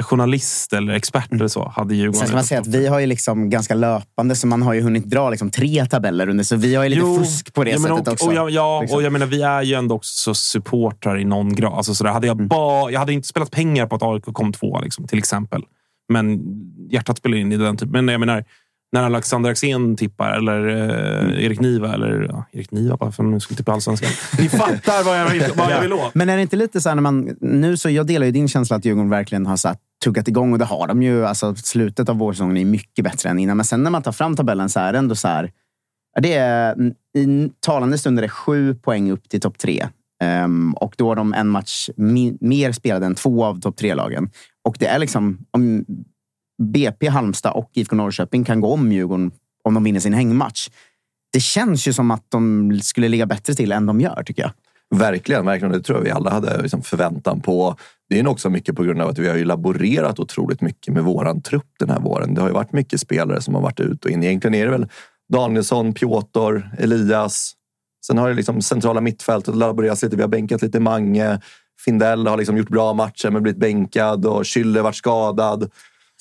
journalist 0.00 0.72
eller 0.72 0.92
expert 0.92 1.32
eller 1.32 1.48
så 1.48 1.68
hade 1.68 1.94
Djurgården. 1.94 2.18
Sen 2.18 2.26
ska 2.26 2.36
man 2.36 2.44
säga 2.44 2.60
att 2.60 2.66
vi 2.66 2.86
har 2.86 3.00
ju 3.00 3.06
liksom 3.06 3.50
ganska 3.50 3.74
löpande, 3.74 4.36
så 4.36 4.46
man 4.46 4.62
har 4.62 4.74
ju 4.74 4.80
hunnit 4.80 5.04
dra 5.04 5.30
liksom 5.30 5.50
tre 5.50 5.86
tabeller 5.86 6.28
under. 6.28 6.44
Så 6.44 6.56
vi 6.56 6.74
har 6.74 6.84
ju 6.84 6.88
lite 6.88 7.00
jo, 7.00 7.18
fusk 7.18 7.54
på 7.54 7.64
det 7.64 7.70
ja, 7.70 7.78
sättet 7.78 8.06
och, 8.06 8.12
också. 8.12 8.26
Och 8.26 8.34
jag, 8.34 8.50
ja, 8.50 8.80
liksom. 8.80 8.96
och 8.96 9.02
jag 9.02 9.12
menar, 9.12 9.26
vi 9.26 9.42
är 9.42 9.62
ju 9.62 9.74
ändå 9.74 9.94
också 9.94 10.34
supportrar 10.34 11.18
i 11.18 11.24
någon 11.24 11.54
grad. 11.54 11.72
Alltså, 11.72 11.94
så 11.94 12.06
hade 12.06 12.26
jag, 12.26 12.36
mm. 12.36 12.48
ba, 12.48 12.90
jag 12.90 13.00
hade 13.00 13.12
inte 13.12 13.28
spelat 13.28 13.50
pengar 13.50 13.86
på 13.86 13.96
att 13.96 14.02
AIK 14.02 14.24
kom 14.24 14.52
tvåa, 14.52 14.80
liksom, 14.80 15.06
till 15.06 15.18
exempel. 15.18 15.62
Men 16.08 16.40
hjärtat 16.90 17.18
spelar 17.18 17.36
in 17.36 17.52
i 17.52 17.56
den 17.56 17.76
typen. 17.76 17.92
Men 17.92 18.08
jag 18.08 18.20
menar, 18.20 18.44
när 18.92 19.02
Alexander 19.02 19.50
Axén 19.50 19.96
tippar 19.96 20.30
eller 20.30 20.68
eh, 20.68 21.44
Erik 21.44 21.60
Niva. 21.60 21.94
Eller 21.94 22.26
ja, 22.30 22.44
Erik 22.52 22.70
Niva, 22.70 23.12
för 23.12 23.24
att 23.24 23.30
nu 23.30 23.40
skulle 23.40 23.56
tippa 23.56 23.72
allsvenskan. 23.72 24.10
Ni 24.38 24.48
fattar 24.48 25.04
vad 25.04 25.20
jag 25.20 25.30
vill, 25.30 25.44
vad 25.56 25.70
jag 25.70 25.80
vill 25.80 25.92
åt. 25.92 26.14
Men 26.14 26.28
är 26.28 26.36
det 26.36 26.42
inte 26.42 26.56
lite 26.56 26.80
så 26.80 26.88
här 26.88 26.96
när 26.96 27.02
man... 27.02 27.36
Nu 27.40 27.76
så 27.76 27.90
jag 27.90 28.06
delar 28.06 28.26
ju 28.26 28.32
din 28.32 28.48
känsla 28.48 28.76
att 28.76 28.84
Djurgården 28.84 29.10
verkligen 29.10 29.46
har 29.46 29.56
satt 29.56 29.80
tuggat 30.04 30.28
igång 30.28 30.52
och 30.52 30.58
det 30.58 30.64
har 30.64 30.86
de 30.86 31.02
ju. 31.02 31.26
Alltså, 31.26 31.54
slutet 31.54 32.08
av 32.08 32.16
vårsäsongen 32.16 32.56
är 32.56 32.64
mycket 32.64 33.04
bättre 33.04 33.30
än 33.30 33.38
innan. 33.38 33.56
Men 33.56 33.66
sen 33.66 33.82
när 33.82 33.90
man 33.90 34.02
tar 34.02 34.12
fram 34.12 34.36
tabellen 34.36 34.68
så 34.68 34.80
är 34.80 34.92
det 34.92 34.98
ändå 34.98 35.14
så 35.14 35.28
här. 35.28 35.52
Det 36.20 36.34
är, 36.34 36.92
I 37.18 37.50
talande 37.60 37.98
stunder 37.98 38.22
är 38.22 38.26
det 38.26 38.32
sju 38.32 38.74
poäng 38.74 39.10
upp 39.10 39.28
till 39.28 39.40
topp 39.40 39.58
tre. 39.58 39.88
Ehm, 40.22 40.74
och 40.74 40.94
då 40.98 41.08
har 41.08 41.16
de 41.16 41.34
en 41.34 41.48
match 41.48 41.88
mer 42.40 42.72
spelad 42.72 43.02
än 43.02 43.14
två 43.14 43.44
av 43.44 43.60
topp 43.60 43.76
tre-lagen. 43.76 44.30
Och 44.64 44.76
det 44.78 44.86
är 44.86 44.98
liksom... 44.98 45.38
Om 45.50 45.84
BP, 46.62 47.08
Halmstad 47.08 47.52
och 47.52 47.70
IFK 47.74 47.96
Norrköping 47.96 48.44
kan 48.44 48.60
gå 48.60 48.72
om 48.72 48.92
Djurgården 48.92 49.30
om 49.64 49.74
de 49.74 49.84
vinner 49.84 50.00
sin 50.00 50.14
hängmatch. 50.14 50.68
Det 51.32 51.40
känns 51.40 51.88
ju 51.88 51.92
som 51.92 52.10
att 52.10 52.24
de 52.28 52.70
skulle 52.82 53.08
ligga 53.08 53.26
bättre 53.26 53.54
till 53.54 53.72
än 53.72 53.86
de 53.86 54.00
gör, 54.00 54.22
tycker 54.22 54.42
jag. 54.42 54.50
Verkligen, 54.94 55.46
verkligen. 55.46 55.72
Det 55.72 55.82
tror 55.82 55.98
jag 55.98 56.04
vi 56.04 56.10
alla 56.10 56.30
hade 56.30 56.62
liksom 56.62 56.82
förväntan 56.82 57.40
på. 57.40 57.76
Det 58.08 58.18
är 58.18 58.22
nog 58.22 58.32
också 58.32 58.50
mycket 58.50 58.76
på 58.76 58.82
grund 58.82 59.02
av 59.02 59.08
att 59.08 59.18
vi 59.18 59.28
har 59.28 59.36
ju 59.36 59.44
laborerat 59.44 60.18
otroligt 60.18 60.60
mycket 60.60 60.94
med 60.94 61.04
våran 61.04 61.42
trupp 61.42 61.70
den 61.78 61.90
här 61.90 62.00
våren. 62.00 62.34
Det 62.34 62.40
har 62.40 62.48
ju 62.48 62.54
varit 62.54 62.72
mycket 62.72 63.00
spelare 63.00 63.40
som 63.40 63.54
har 63.54 63.62
varit 63.62 63.80
ut 63.80 64.04
och 64.04 64.10
in. 64.10 64.22
Egentligen 64.22 64.54
är 64.54 64.64
det 64.64 64.70
väl 64.70 64.88
Danielsson, 65.32 65.94
Piotr, 65.94 66.70
Elias. 66.78 67.52
Sen 68.06 68.18
har 68.18 68.28
det 68.28 68.34
liksom 68.34 68.62
centrala 68.62 69.00
mittfältet 69.00 69.56
laborerats 69.56 70.02
lite. 70.02 70.16
Vi 70.16 70.22
har 70.22 70.28
bänkat 70.28 70.62
lite 70.62 70.80
Mange. 70.80 71.40
Findell 71.84 72.26
har 72.26 72.36
liksom 72.36 72.56
gjort 72.56 72.68
bra 72.68 72.92
matcher 72.92 73.30
men 73.30 73.42
blivit 73.42 73.60
bänkad 73.60 74.26
och 74.26 74.42
Schüller 74.42 74.82
varit 74.82 74.96
skadad. 74.96 75.70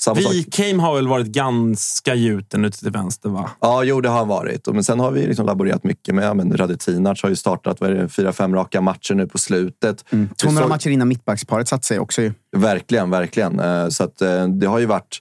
Samma 0.06 0.22
sak. 0.22 0.34
Wikheim 0.34 0.80
har 0.80 0.96
väl 0.96 1.08
varit 1.08 1.28
ganska 1.28 2.16
gjuten 2.16 2.66
ute 2.66 2.80
till 2.80 2.92
vänster, 2.92 3.30
va? 3.30 3.50
Ja, 3.60 3.84
jo, 3.84 4.02
det 4.02 4.10
har 4.10 4.18
han 4.18 4.28
varit. 4.28 4.68
Men 4.68 4.84
sen 4.84 5.00
har 5.00 5.12
vi 5.12 5.28
liksom 5.28 5.46
laborerat 5.46 5.84
mycket 5.84 6.16
med 6.16 6.36
men 6.38 6.58
Radetinac 6.58 7.24
har 7.24 7.30
ju 7.30 7.36
startat 7.36 7.80
vad 7.82 7.90
är 7.90 7.96
det, 7.96 8.10
fyra, 8.10 8.34
fem 8.34 8.56
raka 8.56 8.82
matcher 8.82 9.14
nu 9.14 9.28
på 9.28 9.38
slutet. 9.38 10.06
Två 10.10 10.18
Vi 10.18 10.46
några 10.48 10.60
såg- 10.62 10.70
matcher 10.70 10.90
innan 10.90 11.08
mittbacksparet 11.08 11.68
satt 11.68 11.84
sig 11.84 12.00
också. 12.00 12.22
Ju. 12.22 12.34
Verkligen, 12.58 13.10
verkligen. 13.10 13.60
Eh, 13.60 13.88
Så 13.90 14.04
att 14.04 14.22
eh, 14.22 14.48
det 14.48 14.68
har 14.68 14.80
ju 14.80 14.86
varit 14.86 15.18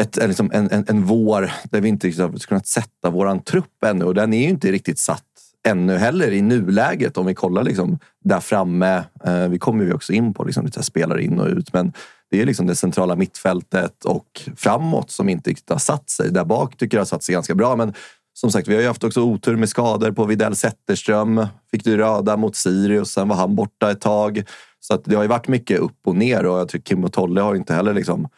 ett, 0.00 0.18
en, 0.18 0.28
liksom 0.28 0.50
en, 0.54 0.70
en, 0.70 0.84
en 0.88 1.04
vår 1.04 1.52
där 1.70 1.80
vi 1.80 1.88
inte 1.88 2.06
riktigt 2.06 2.22
har 2.22 2.38
kunnat 2.38 2.66
sätta 2.66 3.10
våran 3.10 3.42
trupp 3.42 3.84
ännu. 3.86 4.04
Och 4.04 4.14
den 4.14 4.32
är 4.34 4.42
ju 4.42 4.48
inte 4.48 4.72
riktigt 4.72 4.98
satt 4.98 5.22
ännu 5.66 5.96
heller 5.96 6.30
i 6.32 6.42
nuläget 6.42 7.16
om 7.18 7.26
vi 7.26 7.34
kollar 7.34 7.62
liksom 7.62 7.98
där 8.24 8.40
framme. 8.40 9.04
Eh, 9.24 9.48
Vi 9.48 9.58
kommer 9.58 9.84
ju 9.84 9.92
också 9.92 10.12
in 10.12 10.34
på 10.34 10.44
liksom 10.44 10.64
lite 10.64 10.82
spelare 10.82 11.22
in 11.24 11.40
och 11.40 11.46
ut. 11.48 11.72
Men 11.72 11.92
det 12.30 12.40
är 12.42 12.46
liksom 12.46 12.66
det 12.66 12.74
centrala 12.74 13.16
mittfältet 13.16 14.04
och 14.04 14.40
framåt 14.56 15.10
som 15.10 15.28
inte 15.28 15.50
riktigt 15.50 15.70
har 15.70 15.78
satt 15.78 16.10
sig. 16.10 16.30
Där 16.30 16.44
bak 16.44 16.76
tycker 16.76 16.96
jag 16.96 17.00
har 17.00 17.06
satt 17.06 17.22
sig 17.22 17.32
ganska 17.32 17.54
bra. 17.54 17.76
Men 17.76 17.94
som 18.34 18.50
sagt, 18.50 18.68
vi 18.68 18.74
har 18.74 18.82
ju 18.82 18.88
haft 18.88 19.04
också 19.04 19.20
otur 19.20 19.56
med 19.56 19.68
skador 19.68 20.12
på 20.12 20.24
Videll 20.24 20.56
Zetterström. 20.56 21.46
Fick 21.70 21.84
du 21.84 21.96
röda 21.96 22.36
mot 22.36 22.56
Sirius, 22.56 23.10
sen 23.10 23.28
var 23.28 23.36
han 23.36 23.54
borta 23.54 23.90
ett 23.90 24.00
tag. 24.00 24.42
Så 24.80 24.94
att 24.94 25.04
det 25.04 25.14
har 25.14 25.22
ju 25.22 25.28
varit 25.28 25.48
mycket 25.48 25.78
upp 25.78 25.98
och 26.06 26.16
ner 26.16 26.46
och 26.46 26.58
jag 26.58 26.68
tycker 26.68 26.86
Kim 26.86 27.04
och 27.04 27.12
Tolle 27.12 27.40
har 27.40 27.54
inte 27.54 27.74
heller 27.74 27.94
liksom 27.94 28.28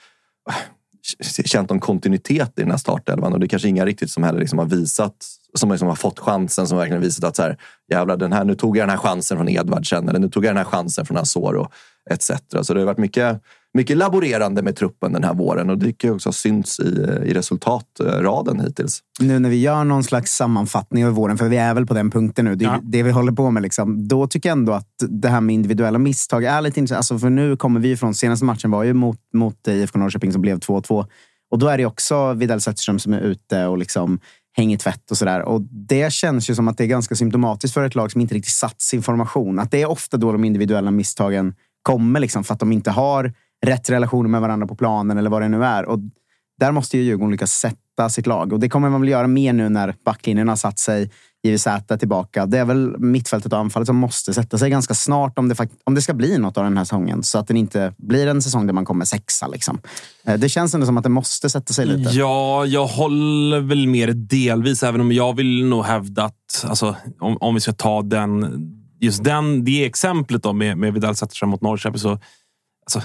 äh, 0.49 1.45
känt 1.45 1.71
någon 1.71 1.81
kontinuitet 1.81 2.53
i 2.57 2.61
den 2.63 2.71
här 2.71 2.79
startelvan 2.79 3.33
och 3.33 3.41
det 3.41 3.47
är 3.47 3.49
kanske 3.49 3.69
inga 3.69 3.87
riktigt 3.87 4.11
som 4.11 4.23
heller 4.23 4.41
liksom 4.41 4.59
har 4.59 4.67
visat 4.67 5.15
som 5.55 5.71
liksom 5.71 5.89
har 5.89 5.95
fått 5.95 6.19
chansen 6.19 6.67
som 6.67 6.79
verkligen 6.79 7.03
visat 7.03 7.25
att 7.25 7.37
så 7.37 7.43
här, 7.43 7.59
jävlar, 7.91 8.17
den 8.17 8.33
här, 8.33 8.45
nu 8.45 8.55
tog 8.55 8.77
jag 8.77 8.83
den 8.83 8.91
här 8.91 8.97
chansen 8.97 9.37
från 9.37 9.49
Edvardsen 9.49 10.09
eller 10.09 10.19
nu 10.19 10.29
tog 10.29 10.45
jag 10.45 10.51
den 10.51 10.57
här 10.57 10.65
chansen 10.65 11.07
från 11.07 11.17
Asoro 11.17 11.69
etc. 12.11 12.31
Så 12.63 12.75
det 12.75 12.81
har 12.81 12.87
varit 12.87 12.99
mycket, 12.99 13.43
mycket 13.75 13.97
laborerande 13.97 14.63
med 14.63 14.77
truppen 14.77 15.13
den 15.13 15.25
här 15.25 15.35
våren 15.35 15.71
och 15.71 15.79
det 15.79 15.87
tycker 15.87 16.09
jag 16.09 16.15
också 16.15 16.29
har 16.29 16.33
synts 16.33 16.81
i, 16.81 16.83
i 17.25 17.35
resultatraden 17.35 18.61
hittills. 18.61 19.01
Nu 19.21 19.39
när 19.39 19.51
vi 19.51 19.57
gör 19.57 19.85
någon 19.85 20.05
slags 20.05 20.33
sammanfattning 20.33 21.07
av 21.07 21.13
våren, 21.13 21.39
för 21.39 21.49
vi 21.49 21.57
är 21.57 21.75
väl 21.75 21.87
på 21.87 21.95
den 21.95 22.11
punkten 22.11 22.45
nu. 22.45 22.55
Det, 22.55 22.65
Ja. 22.65 22.81
det 22.83 23.03
vi 23.03 23.11
håller 23.11 23.33
på 23.33 23.51
med. 23.51 23.63
Liksom. 23.63 24.09
Då 24.09 24.27
tycker 24.27 24.49
jag 24.49 24.59
ändå 24.59 24.73
att 24.73 24.89
det 25.09 25.29
här 25.29 25.41
med 25.41 25.55
individuella 25.55 25.99
misstag 25.99 26.45
är 26.45 26.61
lite 26.61 26.81
intressant. 26.81 26.99
Alltså, 26.99 27.19
för 27.19 27.31
nu 27.31 27.57
kommer 27.57 27.81
vi 27.81 27.97
från, 27.97 28.15
senaste 28.15 28.45
matchen 28.45 28.71
var 28.71 28.83
ju 28.85 28.93
mot, 28.95 29.19
mot 29.35 29.69
IFK 29.69 29.99
Norrköping 29.99 30.33
som 30.33 30.43
blev 30.43 30.59
2-2. 30.59 31.07
Och 31.51 31.59
då 31.59 31.69
är 31.69 31.79
det 31.79 31.87
också 31.87 32.33
Widell 32.33 32.61
Zetterström 32.61 32.99
som 32.99 33.13
är 33.13 33.21
ute 33.21 33.67
och 33.67 33.79
liksom 33.79 34.21
hänger 34.57 34.77
tvätt 34.77 35.11
och 35.11 35.17
sådär. 35.19 35.43
Och 35.43 35.61
det 35.71 36.13
känns 36.13 36.51
ju 36.51 36.55
som 36.55 36.69
att 36.69 36.79
det 36.79 36.85
är 36.85 36.89
ganska 36.89 37.15
symptomatiskt 37.15 37.75
för 37.75 37.85
ett 37.85 37.95
lag 37.95 38.13
som 38.13 38.21
inte 38.21 38.35
riktigt 38.35 38.55
satt 38.55 38.81
sin 38.81 39.03
formation. 39.03 39.59
Att 39.59 39.71
det 39.71 39.83
är 39.83 39.91
ofta 39.91 40.17
då 40.17 40.33
de 40.33 40.45
individuella 40.45 40.91
misstagen 40.91 41.55
kommer, 41.83 42.21
liksom, 42.21 42.45
för 42.45 42.55
att 42.55 42.61
de 42.61 42.73
inte 42.73 42.91
har 42.91 43.33
rätt 43.67 43.91
relationer 43.91 44.29
med 44.29 44.41
varandra 44.41 44.67
på 44.67 44.75
planen 44.75 45.19
eller 45.19 45.31
vad 45.31 45.43
det 45.43 45.49
nu 45.49 45.65
är. 45.65 45.85
Och 45.85 45.99
där 46.61 46.73
måste 46.73 46.99
ju 46.99 47.03
Djurgården 47.03 47.31
lyckas 47.31 47.53
sätta 47.53 48.09
sitt 48.09 48.27
lag. 48.27 48.53
Och 48.53 48.61
det 48.61 48.69
kommer 48.69 48.91
man 48.91 49.01
väl 49.01 49.11
göra 49.11 49.27
mer 49.27 49.53
nu 49.53 49.69
när 49.69 49.95
backlinjen 50.05 50.49
har 50.49 50.57
satt 50.57 50.79
sig. 50.79 51.11
JVZ 51.43 51.67
tillbaka. 51.99 52.47
Det 52.47 52.59
är 52.59 52.65
väl 52.65 52.99
mittfältet 52.99 53.53
och 53.53 53.59
anfallet 53.59 53.87
som 53.87 53.97
måste 53.97 54.35
sätta 54.35 54.59
sig 54.59 54.71
ganska 54.71 54.95
snart 54.95 55.39
om 55.39 55.49
det, 55.49 55.55
fakt- 55.55 55.81
om 55.85 55.95
det 55.95 56.03
ska 56.03 56.15
bli 56.15 56.39
något 56.39 56.59
av 56.59 56.65
den 56.65 56.77
här 56.77 56.85
säsongen. 56.85 57.23
Så 57.23 57.39
att 57.39 57.49
det 57.49 57.59
inte 57.59 57.95
blir 57.99 58.27
en 58.27 58.43
säsong 58.43 58.67
där 58.67 58.75
man 58.75 58.85
kommer 58.85 59.05
sexa. 59.05 59.47
Liksom. 59.47 59.81
Eh, 60.25 60.35
det 60.35 60.49
känns 60.49 60.75
ändå 60.75 60.87
som 60.87 60.97
att 60.97 61.03
det 61.03 61.11
måste 61.11 61.51
sätta 61.51 61.73
sig 61.73 61.87
lite. 61.87 62.11
Ja, 62.11 62.67
jag 62.67 62.87
håller 62.87 63.61
väl 63.61 63.87
med 63.87 64.17
delvis, 64.17 64.83
även 64.83 65.01
om 65.01 65.13
jag 65.13 65.37
vill 65.37 65.65
nog 65.65 65.85
hävda 65.85 66.25
att 66.25 66.65
alltså, 66.65 66.97
om, 67.21 67.37
om 67.37 67.55
vi 67.55 67.61
ska 67.61 67.73
ta 67.73 68.03
den, 68.03 68.61
just 69.01 69.25
den, 69.25 69.65
det 69.65 69.85
exemplet 69.85 70.43
då 70.43 70.53
med, 70.53 70.79
med 70.79 70.95
Widell 70.95 71.17
Zetterström 71.17 71.51
mot 71.51 71.61
Norrköping 71.61 71.99
så... 71.99 72.11
Alltså, 72.11 73.03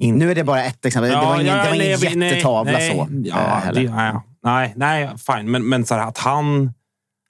in, 0.00 0.14
Nu 0.18 0.30
är 0.30 0.34
det 0.34 0.44
bara 0.44 0.64
ett 0.64 0.84
exempel. 0.84 1.10
det 1.10 1.16
var 1.16 1.34
ingen, 1.40 1.46
det 1.46 1.64
var 1.64 1.70
nej, 1.76 1.96
ingen 2.04 2.18
nej, 2.18 2.28
jättetavla 2.28 2.72
nej, 2.72 2.90
så. 2.90 3.02
eh, 3.02 3.08
Ja, 3.24 3.36
heller. 3.36 3.82
det, 3.82 3.90
nej, 3.90 4.14
nej, 4.42 4.72
nej, 4.76 5.10
fine. 5.18 5.50
Men, 5.50 5.68
men 5.68 5.86
så 5.86 5.94
här, 5.94 6.08
att 6.08 6.18
han... 6.18 6.72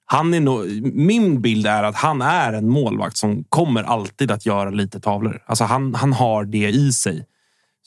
Han 0.05 0.33
är 0.33 0.39
nog, 0.39 0.65
min 0.93 1.41
bild 1.41 1.67
är 1.67 1.83
att 1.83 1.95
han 1.95 2.21
är 2.21 2.53
en 2.53 2.69
målvakt 2.69 3.17
som 3.17 3.43
kommer 3.49 3.83
alltid 3.83 4.31
att 4.31 4.45
göra 4.45 4.69
lite 4.69 4.99
tavlor. 4.99 5.43
Alltså 5.45 5.63
han, 5.63 5.95
han 5.95 6.13
har 6.13 6.45
det 6.45 6.69
i 6.69 6.93
sig. 6.93 7.25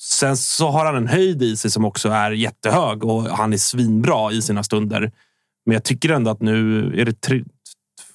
Sen 0.01 0.37
så 0.37 0.69
har 0.69 0.85
han 0.87 0.97
en 0.97 1.07
höjd 1.07 1.43
i 1.43 1.57
sig 1.57 1.71
som 1.71 1.85
också 1.85 2.09
är 2.09 2.31
jättehög 2.31 3.05
och 3.05 3.23
han 3.23 3.53
är 3.53 3.57
svinbra 3.57 4.33
i 4.33 4.43
sina 4.43 4.63
stunder. 4.63 5.13
Men 5.67 5.75
jag 5.75 5.85
tycker 5.85 6.11
ändå 6.11 6.31
att 6.31 6.41
nu 6.41 6.87
är 7.01 7.05
det 7.05 7.21
tre, 7.21 7.45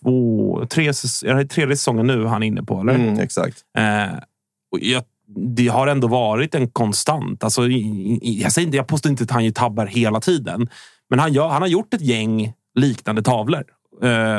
två, 0.02 0.66
tre, 0.70 0.88
är 0.88 1.36
det 1.36 1.46
tredje 1.46 1.78
säsongen 1.78 2.08
nu 2.08 2.26
han 2.26 2.44
är 2.44 2.48
inne 2.48 2.64
på. 2.64 2.82
Eller? 2.82 2.96
Mm, 2.96 3.20
exakt. 3.20 3.58
Eh, 3.78 4.18
och 4.72 4.80
jag, 4.82 5.04
det 5.36 5.68
har 5.68 5.88
ändå 5.88 6.08
varit 6.08 6.56
en 6.56 6.68
konstant. 6.68 7.44
Alltså, 7.44 7.68
jag, 8.22 8.52
säger 8.52 8.66
inte, 8.66 8.78
jag 8.78 8.88
påstår 8.88 9.10
inte 9.10 9.24
att 9.24 9.32
han 9.32 9.46
gör 9.46 9.52
tabbar 9.52 9.86
hela 9.86 10.20
tiden. 10.20 10.70
Men 11.10 11.20
han, 11.20 11.34
gör, 11.34 11.48
han 11.48 11.62
har 11.62 11.70
gjort 11.70 11.94
ett 11.94 12.02
gäng 12.02 12.54
liknande 12.76 13.22
tavlor. 13.22 13.64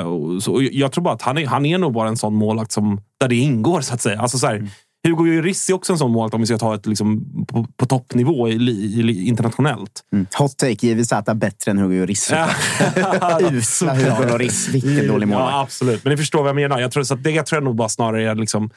Och, 0.06 0.42
så, 0.42 0.68
jag 0.72 0.92
tror 0.92 1.04
bara 1.04 1.14
att 1.14 1.22
han 1.22 1.38
är, 1.38 1.46
han 1.46 1.66
är 1.66 1.78
nog 1.78 1.92
bara 1.92 2.08
en 2.08 2.16
sån 2.16 2.34
målvakt 2.34 2.72
som, 2.72 3.00
där 3.20 3.28
det 3.28 3.36
ingår, 3.36 3.80
så 3.80 3.94
att 3.94 4.00
säga. 4.00 4.20
Alltså, 4.20 4.38
så 4.38 4.46
här, 4.46 4.68
Hugo 5.08 5.24
Lloris 5.24 5.68
är 5.68 5.74
också 5.74 5.92
en 5.92 5.98
sån 5.98 6.10
målvakt 6.12 6.34
om 6.34 6.40
vi 6.40 6.46
ska 6.46 6.58
ta 6.58 6.74
ett 6.74 6.86
liksom, 6.86 7.24
på, 7.48 7.66
på 7.76 7.86
toppnivå 7.86 8.48
i, 8.48 8.52
i, 8.52 9.28
internationellt. 9.28 10.00
Mm. 10.12 10.26
Hot 10.38 10.56
take, 10.56 10.86
JVZ 10.86 11.12
är 11.12 11.34
bättre 11.34 11.70
än 11.70 11.78
Hugo 11.78 11.94
Lloris. 11.94 12.32
Usla 13.52 13.94
Hugo 13.94 14.28
Lloris. 14.28 14.68
Vilken 14.68 15.08
dålig 15.08 15.28
målvakt. 15.28 15.52
Ja, 15.52 15.60
absolut. 15.62 16.04
Men 16.04 16.10
ni 16.10 16.16
förstår 16.16 16.38
vad 16.38 16.48
jag 16.48 16.56
menar. 16.56 16.80
Jag 16.80 16.92
tror, 16.92 17.02
så 17.02 17.14
att 17.14 17.22
det 17.22 17.30
jag 17.30 17.46
tror 17.46 17.56
jag 17.56 17.64
nog 17.64 17.76
bara 17.76 17.88
snarare 17.88 18.30
är 18.30 18.34
liksom, 18.34 18.70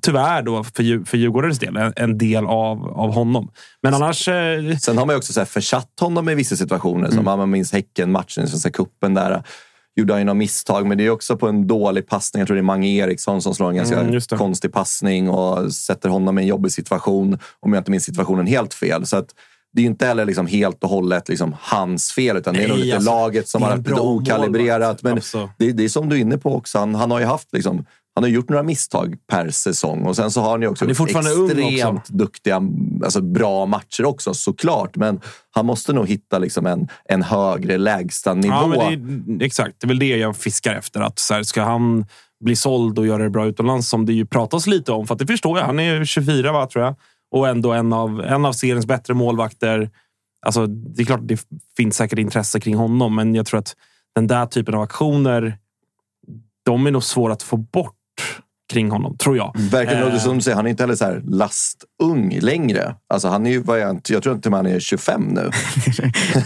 tyvärr 0.00 0.42
då 0.42 0.64
för, 0.64 1.04
för 1.04 1.16
Djurgårdens 1.16 1.58
del, 1.58 1.76
en, 1.76 1.92
en 1.96 2.18
del 2.18 2.46
av, 2.46 2.88
av 2.88 3.14
honom. 3.14 3.50
Men 3.82 3.94
annars... 3.94 4.28
Eh, 4.28 4.76
Sen 4.76 4.98
har 4.98 5.06
man 5.06 5.14
ju 5.14 5.18
också 5.18 5.32
så 5.32 5.40
här 5.40 5.44
försatt 5.44 5.92
honom 6.00 6.28
i 6.28 6.34
vissa 6.34 6.56
situationer. 6.56 7.10
Som 7.10 7.24
man 7.24 7.50
minns 7.50 7.72
Häcken-matchen 7.72 8.44
i 8.44 8.46
Svenska 8.48 8.70
cupen 8.70 9.14
där 9.14 9.42
gjorde 9.96 10.12
han 10.12 10.20
ju 10.20 10.24
några 10.24 10.34
misstag. 10.34 10.86
Men 10.86 10.98
det 10.98 11.06
är 11.06 11.10
också 11.10 11.36
på 11.36 11.48
en 11.48 11.66
dålig 11.66 12.08
passning. 12.08 12.40
Jag 12.40 12.46
tror 12.46 12.54
det 12.54 12.60
är 12.60 12.62
Mange 12.62 12.88
Eriksson 12.88 13.42
som 13.42 13.54
slår 13.54 13.70
en 13.70 13.76
ganska 13.76 14.00
Mm, 14.00 14.20
konstig 14.20 14.72
passning 14.72 15.30
och 15.30 15.74
sätter 15.74 16.08
honom 16.08 16.38
i 16.38 16.42
en 16.42 16.48
jobbig 16.48 16.72
situation. 16.72 17.38
Om 17.60 17.72
jag 17.72 17.80
inte 17.80 17.90
minns 17.90 18.04
situationen 18.04 18.46
helt 18.46 18.74
fel. 18.74 19.06
Så 19.06 19.16
att 19.16 19.28
det 19.72 19.82
är 19.82 19.86
inte 19.86 20.06
heller 20.06 20.24
liksom 20.24 20.46
helt 20.46 20.84
och 20.84 20.90
hållet 20.90 21.28
liksom 21.28 21.56
hans 21.60 22.12
fel, 22.12 22.36
utan 22.36 22.54
det 22.54 22.64
är 22.64 22.68
nog 22.68 22.78
lite 22.78 22.96
alltså, 22.96 23.10
laget 23.10 23.48
som 23.48 23.62
har 23.62 23.70
haft 23.70 23.88
lite 23.88 24.00
okalibrerat. 24.00 25.02
Men 25.02 25.20
det, 25.58 25.72
det 25.72 25.84
är 25.84 25.88
som 25.88 26.08
du 26.08 26.16
är 26.16 26.20
inne 26.20 26.38
på 26.38 26.54
också. 26.54 26.78
Han, 26.78 26.94
han 26.94 27.10
har 27.10 27.20
ju 27.20 27.26
haft 27.26 27.52
liksom, 27.52 27.86
han 28.16 28.22
har 28.22 28.30
gjort 28.30 28.48
några 28.48 28.62
misstag 28.62 29.16
per 29.26 29.50
säsong 29.50 30.06
och 30.06 30.16
sen 30.16 30.30
så 30.30 30.40
har 30.40 30.50
han 30.50 30.62
ju 30.62 30.68
också 30.68 30.84
Han 30.84 30.90
extremt 30.90 31.98
också. 31.98 32.12
duktiga, 32.12 32.62
alltså 33.04 33.20
bra 33.20 33.66
matcher 33.66 34.04
också 34.04 34.34
såklart. 34.34 34.96
Men 34.96 35.20
han 35.50 35.66
måste 35.66 35.92
nog 35.92 36.08
hitta 36.08 36.38
liksom 36.38 36.66
en, 36.66 36.88
en 37.04 37.22
högre 37.22 37.78
lägstanivå. 37.78 38.54
Ja, 38.54 38.66
men 38.66 38.78
det 39.38 39.44
är, 39.44 39.46
exakt. 39.46 39.80
Det 39.80 39.84
är 39.84 39.88
väl 39.88 39.98
det 39.98 40.16
jag 40.16 40.36
fiskar 40.36 40.74
efter. 40.74 41.00
Att 41.00 41.18
så 41.18 41.34
här, 41.34 41.42
ska 41.42 41.62
han 41.62 42.06
bli 42.44 42.56
såld 42.56 42.98
och 42.98 43.06
göra 43.06 43.22
det 43.22 43.30
bra 43.30 43.46
utomlands 43.46 43.88
som 43.88 44.06
det 44.06 44.12
ju 44.12 44.26
pratas 44.26 44.66
lite 44.66 44.92
om? 44.92 45.06
För 45.06 45.14
att 45.14 45.18
det 45.18 45.26
förstår 45.26 45.58
jag. 45.58 45.66
Han 45.66 45.80
är 45.80 46.04
24, 46.04 46.52
va, 46.52 46.66
tror 46.66 46.84
jag. 46.84 46.94
Och 47.30 47.48
ändå 47.48 47.72
en 47.72 47.92
av, 47.92 48.20
en 48.20 48.44
av 48.44 48.52
seriens 48.52 48.86
bättre 48.86 49.14
målvakter. 49.14 49.90
Alltså, 50.46 50.66
det 50.66 51.02
är 51.02 51.06
klart 51.06 51.20
det 51.22 51.46
finns 51.76 51.96
säkert 51.96 52.18
intresse 52.18 52.60
kring 52.60 52.76
honom, 52.76 53.14
men 53.14 53.34
jag 53.34 53.46
tror 53.46 53.60
att 53.60 53.76
den 54.14 54.26
där 54.26 54.46
typen 54.46 54.74
av 54.74 54.82
aktioner, 54.82 55.58
de 56.64 56.86
är 56.86 56.90
nog 56.90 57.04
svåra 57.04 57.32
att 57.32 57.42
få 57.42 57.56
bort. 57.56 57.95
Kring 58.72 58.90
honom, 58.90 59.16
tror 59.16 59.36
jag. 59.36 59.52
Verkligen, 59.56 60.02
är 60.02 60.10
Eh, 60.10 60.18
som 60.18 60.36
du 60.36 60.42
säger, 60.42 60.56
han 60.56 60.66
är 60.66 60.70
inte 60.70 60.82
heller 60.82 60.94
så 60.94 61.04
här 61.04 61.22
lastung 61.24 62.38
längre. 62.40 62.94
Alltså 63.08 63.28
han 63.28 63.46
är 63.46 63.50
ju, 63.50 63.62
vad 63.62 63.78
är 63.78 63.84
han, 63.84 64.00
jag 64.08 64.22
tror 64.22 64.34
inte 64.34 64.50
man 64.50 64.66
är 64.66 64.80
25 64.80 65.22
nu. 65.22 65.50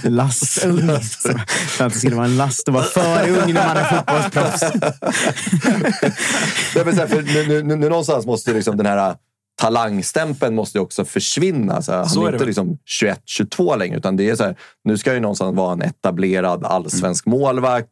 Last. 0.11 0.59
För 0.59 1.85
att 1.85 1.93
det 1.93 1.99
skulle 1.99 2.17
vara 2.17 2.27
en 2.27 2.37
last 2.37 2.69
att 2.69 2.75
vara 2.75 2.85
för 2.85 3.29
ung 3.29 3.55
när 3.55 3.67
man 3.67 3.77
är 3.77 3.85
fotbollsproffs. 3.85 4.63
Nej, 6.75 6.85
men 6.85 6.95
så 6.95 7.01
här, 7.01 7.07
för 7.07 7.23
nu, 7.23 7.47
nu, 7.49 7.63
nu, 7.63 7.77
nu 7.77 7.89
någonstans 7.89 8.27
måste 8.27 8.53
liksom 8.53 8.77
den 8.77 8.87
här 8.87 9.15
talangstämpeln 9.61 10.55
måste 10.55 10.79
ju 10.79 10.83
också 10.83 11.05
försvinna. 11.05 11.83
Så 11.83 11.93
här, 11.93 11.99
han 11.99 12.09
Så 12.09 12.23
är 12.23 12.29
är 12.29 12.33
det 12.33 12.37
inte 12.37 12.47
liksom 12.47 12.79
21-22 13.39 13.79
längre. 13.79 13.97
Utan 13.97 14.17
det 14.17 14.31
är 14.31 14.37
så 14.37 14.45
här, 14.45 14.57
nu 14.85 14.99
ska 14.99 15.15
ju 15.15 15.21
någonstans 15.21 15.57
vara 15.57 15.73
en 15.73 15.83
etablerad 15.83 16.65
allsvensk 16.65 17.27
målvakt. 17.27 17.91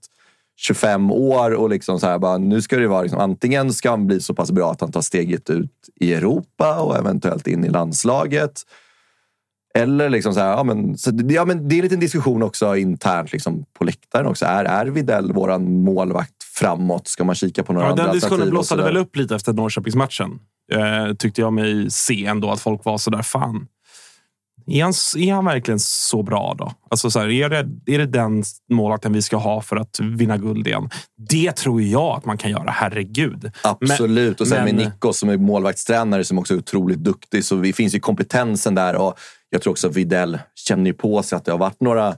25 0.60 1.10
år 1.10 1.50
och 1.54 1.70
liksom 1.70 2.00
så 2.00 2.06
här, 2.06 2.18
bara, 2.18 2.38
nu 2.38 2.62
ska 2.62 2.76
det 2.76 2.88
vara 2.88 3.02
liksom, 3.02 3.20
antingen 3.20 3.72
ska 3.72 3.90
han 3.90 4.06
bli 4.06 4.20
så 4.20 4.34
pass 4.34 4.50
bra 4.52 4.70
att 4.72 4.80
han 4.80 4.92
tar 4.92 5.00
steget 5.00 5.50
ut 5.50 5.70
i 6.00 6.14
Europa 6.14 6.80
och 6.80 6.96
eventuellt 6.96 7.46
in 7.46 7.64
i 7.64 7.68
landslaget. 7.68 8.62
Eller 9.74 10.10
liksom 10.10 10.34
så 10.34 10.40
här, 10.40 10.50
ja, 10.50 10.64
men, 10.64 10.98
så, 10.98 11.10
det- 11.10 11.34
ja, 11.34 11.44
men 11.44 11.68
det 11.68 11.74
är 11.74 11.76
en 11.76 11.82
liten 11.82 12.00
diskussion 12.00 12.42
också 12.42 12.76
internt 12.76 13.32
liksom, 13.32 13.64
på 13.78 13.84
läktaren 13.84 14.26
också. 14.26 14.46
Är, 14.46 14.64
är 14.64 14.86
Videll 14.86 15.32
våran 15.32 15.82
målvakt 15.84 16.44
framåt? 16.54 17.08
Ska 17.08 17.24
man 17.24 17.34
kika 17.34 17.62
på 17.62 17.72
några 17.72 17.86
Ja, 17.86 17.90
andra 17.90 18.04
den 18.04 18.12
diskussionen 18.14 18.40
alternativ 18.40 18.50
blossade 18.52 18.82
väl 18.82 18.96
upp 18.96 19.16
lite 19.16 19.34
efter 19.34 19.52
Norrköpingsmatchen. 19.52 20.38
Eh, 20.72 21.14
tyckte 21.14 21.40
jag 21.40 21.52
mig 21.52 21.90
se 21.90 22.26
ändå 22.26 22.50
att 22.50 22.60
folk 22.60 22.84
var 22.84 22.98
sådär, 22.98 23.22
fan. 23.22 23.66
Är 24.70 24.82
han, 24.82 24.92
är 25.16 25.32
han 25.32 25.44
verkligen 25.44 25.80
så 25.80 26.22
bra 26.22 26.54
då? 26.58 26.72
Alltså 26.90 27.10
så 27.10 27.18
här, 27.18 27.28
är, 27.28 27.48
det, 27.48 27.94
är 27.94 27.98
det 27.98 28.06
den 28.06 28.44
målvakten 28.70 29.12
vi 29.12 29.22
ska 29.22 29.36
ha 29.36 29.62
för 29.62 29.76
att 29.76 30.00
vinna 30.00 30.36
guld 30.36 30.66
igen? 30.66 30.90
Det 31.30 31.52
tror 31.52 31.82
jag 31.82 32.16
att 32.18 32.24
man 32.24 32.38
kan 32.38 32.50
göra, 32.50 32.70
herregud. 32.70 33.50
Absolut. 33.62 34.40
och 34.40 34.48
sen 34.48 34.64
men- 34.64 34.76
med 34.76 34.84
Nikos 34.86 35.18
som 35.18 35.28
är 35.28 35.36
målvaktstränare 35.36 36.24
som 36.24 36.38
också 36.38 36.54
är 36.54 36.58
otroligt 36.58 36.98
duktig. 36.98 37.44
Så 37.44 37.54
det 37.54 37.72
finns 37.72 37.94
ju 37.94 38.00
kompetensen 38.00 38.74
där. 38.74 38.96
Och 38.96 39.18
jag 39.50 39.62
tror 39.62 39.70
också 39.70 39.88
Videll 39.88 40.38
känner 40.54 40.92
på 40.92 41.22
sig 41.22 41.36
att 41.36 41.44
det 41.44 41.50
har 41.50 41.58
varit 41.58 41.80
några 41.80 42.14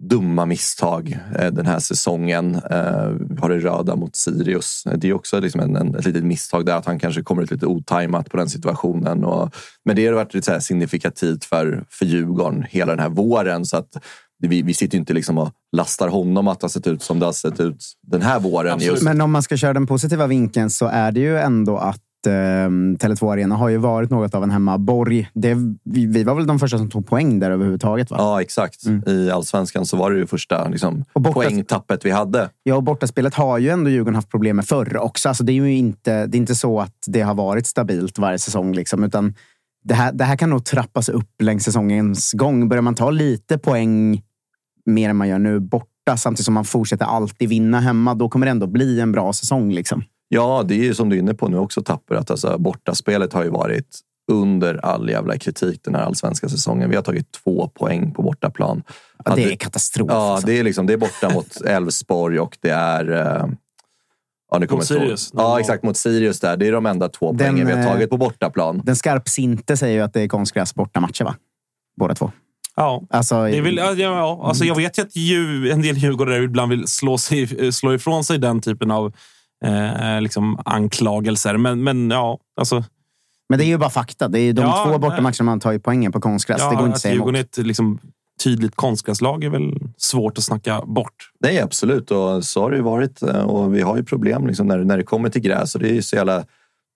dumma 0.00 0.46
misstag 0.46 1.18
eh, 1.38 1.52
den 1.52 1.66
här 1.66 1.78
säsongen. 1.78 2.54
Eh, 2.54 3.08
vi 3.30 3.40
har 3.40 3.48
det 3.48 3.58
röda 3.58 3.96
mot 3.96 4.16
Sirius. 4.16 4.84
Det 4.96 5.08
är 5.08 5.12
också 5.12 5.40
liksom 5.40 5.60
en, 5.60 5.76
en, 5.76 5.94
ett 5.94 6.04
litet 6.04 6.24
misstag 6.24 6.66
där 6.66 6.76
att 6.76 6.86
han 6.86 6.98
kanske 6.98 7.22
kommer 7.22 7.42
ut 7.42 7.50
lite 7.50 7.66
otajmat 7.66 8.30
på 8.30 8.36
den 8.36 8.48
situationen. 8.48 9.24
Och, 9.24 9.54
men 9.84 9.96
det 9.96 10.06
har 10.06 10.14
varit 10.14 10.34
lite 10.34 10.44
så 10.44 10.52
här 10.52 10.60
signifikativt 10.60 11.44
för, 11.44 11.84
för 11.90 12.06
Djurgården 12.06 12.66
hela 12.70 12.92
den 12.92 13.00
här 13.00 13.08
våren. 13.08 13.66
Så 13.66 13.76
att 13.76 13.96
vi, 14.38 14.62
vi 14.62 14.74
sitter 14.74 14.94
ju 14.94 15.00
inte 15.00 15.12
liksom 15.12 15.38
och 15.38 15.52
lastar 15.76 16.08
honom 16.08 16.48
att 16.48 16.60
det 16.60 16.64
har 16.64 16.70
sett 16.70 16.86
ut 16.86 17.02
som 17.02 17.18
det 17.18 17.26
har 17.26 17.32
sett 17.32 17.60
ut 17.60 17.84
den 18.06 18.22
här 18.22 18.40
våren. 18.40 18.72
Absolut. 18.72 18.92
Just. 18.92 19.04
Men 19.04 19.20
om 19.20 19.30
man 19.30 19.42
ska 19.42 19.56
köra 19.56 19.72
den 19.72 19.86
positiva 19.86 20.26
vinkeln 20.26 20.70
så 20.70 20.86
är 20.86 21.12
det 21.12 21.20
ju 21.20 21.38
ändå 21.38 21.78
att 21.78 22.00
eh, 22.26 22.30
Tele2 23.00 23.32
Arena 23.32 23.56
har 23.56 23.68
ju 23.68 23.76
varit 23.76 24.10
något 24.10 24.34
av 24.34 24.42
en 24.42 24.50
hemmaborg. 24.50 25.30
Det, 25.34 25.54
vi, 25.84 26.06
vi 26.06 26.24
var 26.24 26.34
väl 26.34 26.46
de 26.46 26.58
första 26.58 26.78
som 26.78 26.90
tog 26.90 27.06
poäng 27.06 27.38
där 27.38 27.50
överhuvudtaget? 27.50 28.10
Va? 28.10 28.16
Ja, 28.20 28.42
exakt. 28.42 28.86
I 29.06 29.30
allsvenskan 29.30 29.86
så 29.86 29.96
var 29.96 30.10
det 30.10 30.18
ju 30.18 30.26
första 30.26 30.68
liksom, 30.68 31.04
Och 31.12 31.20
borta- 31.20 31.34
poängtappet 31.34 32.04
vi 32.04 32.10
hade. 32.10 32.50
Ja, 32.62 32.74
och 32.74 32.82
bortaspelet 32.82 33.34
har 33.34 33.58
ju 33.58 33.68
ändå 33.68 33.90
Djurgården 33.90 34.14
haft 34.14 34.30
problem 34.30 34.56
med 34.56 34.64
förr 34.64 34.96
också. 34.96 35.28
Alltså, 35.28 35.44
det 35.44 35.52
är 35.52 35.54
ju 35.54 35.72
inte, 35.76 36.26
det 36.26 36.36
är 36.36 36.40
inte 36.40 36.54
så 36.54 36.80
att 36.80 36.96
det 37.06 37.20
har 37.20 37.34
varit 37.34 37.66
stabilt 37.66 38.18
varje 38.18 38.38
säsong. 38.38 38.72
Liksom, 38.74 39.04
utan 39.04 39.34
det 39.84 39.94
här, 39.94 40.12
det 40.12 40.24
här 40.24 40.36
kan 40.36 40.50
nog 40.50 40.64
trappas 40.64 41.08
upp 41.08 41.30
längs 41.42 41.64
säsongens 41.64 42.32
gång. 42.32 42.68
Börjar 42.68 42.82
man 42.82 42.94
ta 42.94 43.10
lite 43.10 43.58
poäng 43.58 44.22
mer 44.86 45.10
än 45.10 45.16
man 45.16 45.28
gör 45.28 45.38
nu 45.38 45.60
borta 45.60 46.16
samtidigt 46.16 46.44
som 46.44 46.54
man 46.54 46.64
fortsätter 46.64 47.04
alltid 47.04 47.48
vinna 47.48 47.80
hemma, 47.80 48.14
då 48.14 48.28
kommer 48.28 48.46
det 48.46 48.50
ändå 48.50 48.66
bli 48.66 49.00
en 49.00 49.12
bra 49.12 49.32
säsong. 49.32 49.72
Liksom. 49.72 50.02
Ja, 50.32 50.62
det 50.68 50.74
är 50.74 50.82
ju 50.84 50.94
som 50.94 51.08
du 51.08 51.16
är 51.16 51.20
inne 51.20 51.34
på 51.34 51.48
nu 51.48 51.56
också 51.58 51.82
Tapper, 51.82 52.14
att 52.14 52.30
alltså, 52.30 52.58
bortaspelet 52.58 53.32
har 53.32 53.44
ju 53.44 53.50
varit 53.50 54.00
under 54.32 54.84
all 54.84 55.10
jävla 55.10 55.38
kritik 55.38 55.80
den 55.84 55.94
här 55.94 56.02
allsvenska 56.02 56.48
säsongen. 56.48 56.90
Vi 56.90 56.96
har 56.96 57.02
tagit 57.02 57.32
två 57.44 57.68
poäng 57.68 58.12
på 58.14 58.22
bortaplan. 58.22 58.82
Ja, 59.24 59.34
det 59.34 59.52
är 59.52 59.56
katastrof. 59.56 60.06
Ja, 60.10 60.32
alltså. 60.32 60.46
det 60.46 60.58
är, 60.58 60.64
liksom, 60.64 60.86
det 60.86 60.92
är 60.92 60.96
borta 60.96 61.30
mot 61.34 61.60
Elfsborg 61.66 62.40
och 62.40 62.58
det 62.60 62.70
är... 62.70 63.10
eh, 63.12 63.46
Ja, 64.52 64.58
nu 64.58 64.66
kommer 64.66 64.80
Mot. 64.80 64.86
Sirius. 64.86 65.30
Ja, 65.34 65.60
exakt. 65.60 65.82
Mot 65.82 65.96
Sirius 65.96 66.40
där. 66.40 66.56
Det 66.56 66.66
är 66.68 66.72
de 66.72 66.86
enda 66.86 67.08
två 67.08 67.32
Den, 67.32 67.38
poängen 67.38 67.66
vi 67.66 67.72
har 67.72 67.80
eh, 67.80 67.86
tagit 67.86 68.10
på 68.10 68.16
bortaplan. 68.16 68.82
Den 68.84 68.96
skarpsinte 68.96 69.76
säger 69.76 69.96
ju 69.96 70.02
att 70.02 70.12
det 70.14 70.20
är 70.22 70.28
konstgräs 70.28 70.74
bortamatcher, 70.74 71.24
va? 71.24 71.34
Båda 71.96 72.14
två. 72.14 72.30
Ja. 72.76 73.02
Alltså, 73.10 73.42
Det 73.44 73.60
väl, 73.60 73.76
ja, 73.76 73.94
ja, 73.94 74.40
alltså 74.44 74.64
jag 74.64 74.74
vet 74.74 74.98
ju 74.98 75.02
att 75.02 75.16
ju, 75.16 75.70
en 75.70 75.82
del 75.82 75.96
djurgårdare 75.96 76.42
ibland 76.42 76.70
vill 76.70 76.86
slå, 76.86 77.18
sig, 77.18 77.72
slå 77.72 77.94
ifrån 77.94 78.24
sig 78.24 78.38
den 78.38 78.60
typen 78.60 78.90
av 78.90 79.12
eh, 79.64 80.20
liksom 80.20 80.58
anklagelser. 80.64 81.56
Men, 81.56 81.84
men 81.84 82.10
ja, 82.10 82.38
alltså, 82.56 82.84
Men 83.48 83.58
det 83.58 83.64
är 83.64 83.66
ju 83.66 83.78
bara 83.78 83.90
fakta. 83.90 84.28
Det 84.28 84.40
är 84.40 84.42
ju 84.42 84.52
de 84.52 84.62
Ja, 84.62 84.84
två 84.86 84.98
bortamatcherna 84.98 85.44
man 85.44 85.60
tar 85.60 85.72
ju 85.72 85.78
poängen 85.78 86.12
på 86.12 86.20
konstgräs. 86.20 86.68
det 86.70 86.76
går 86.76 86.84
inte 86.84 86.94
att 86.94 87.00
säga 87.00 87.14
emot. 87.14 87.34
Är 87.34 87.40
ett 87.40 87.56
liksom, 87.56 87.98
tydligt 88.44 88.76
konstgräslag 88.76 89.44
är 89.44 89.50
väl 89.50 89.78
svårt 89.96 90.38
att 90.38 90.44
snacka 90.44 90.82
bort. 90.86 91.30
Nej, 91.40 91.60
absolut. 91.60 92.10
Och 92.10 92.44
så 92.44 92.62
har 92.62 92.70
det 92.70 92.76
ju 92.76 92.82
varit. 92.82 93.22
Och 93.22 93.74
vi 93.74 93.80
har 93.80 93.96
ju 93.96 94.04
problem 94.04 94.46
liksom 94.46 94.66
när, 94.66 94.78
när 94.78 94.96
det 94.96 95.04
kommer 95.04 95.28
till 95.28 95.42
gräs. 95.42 95.74
Och 95.74 95.80
det 95.80 95.88
är 95.88 95.94
ju 95.94 96.02
så 96.02 96.16
jävla 96.16 96.44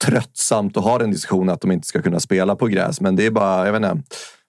tröttsamt 0.05 0.77
att 0.77 0.85
ha 0.85 0.99
den 0.99 1.11
diskussionen 1.11 1.55
att 1.55 1.61
de 1.61 1.73
inte 1.73 1.87
ska 1.87 2.03
kunna 2.03 2.21
spela 2.21 2.57
på 2.57 2.67
gräs. 2.67 3.01
Men 3.01 3.17
det 3.17 3.27
är 3.27 3.31
bara, 3.31 3.67
jag 3.67 3.73
vet 3.73 3.91
inte, 3.91 4.03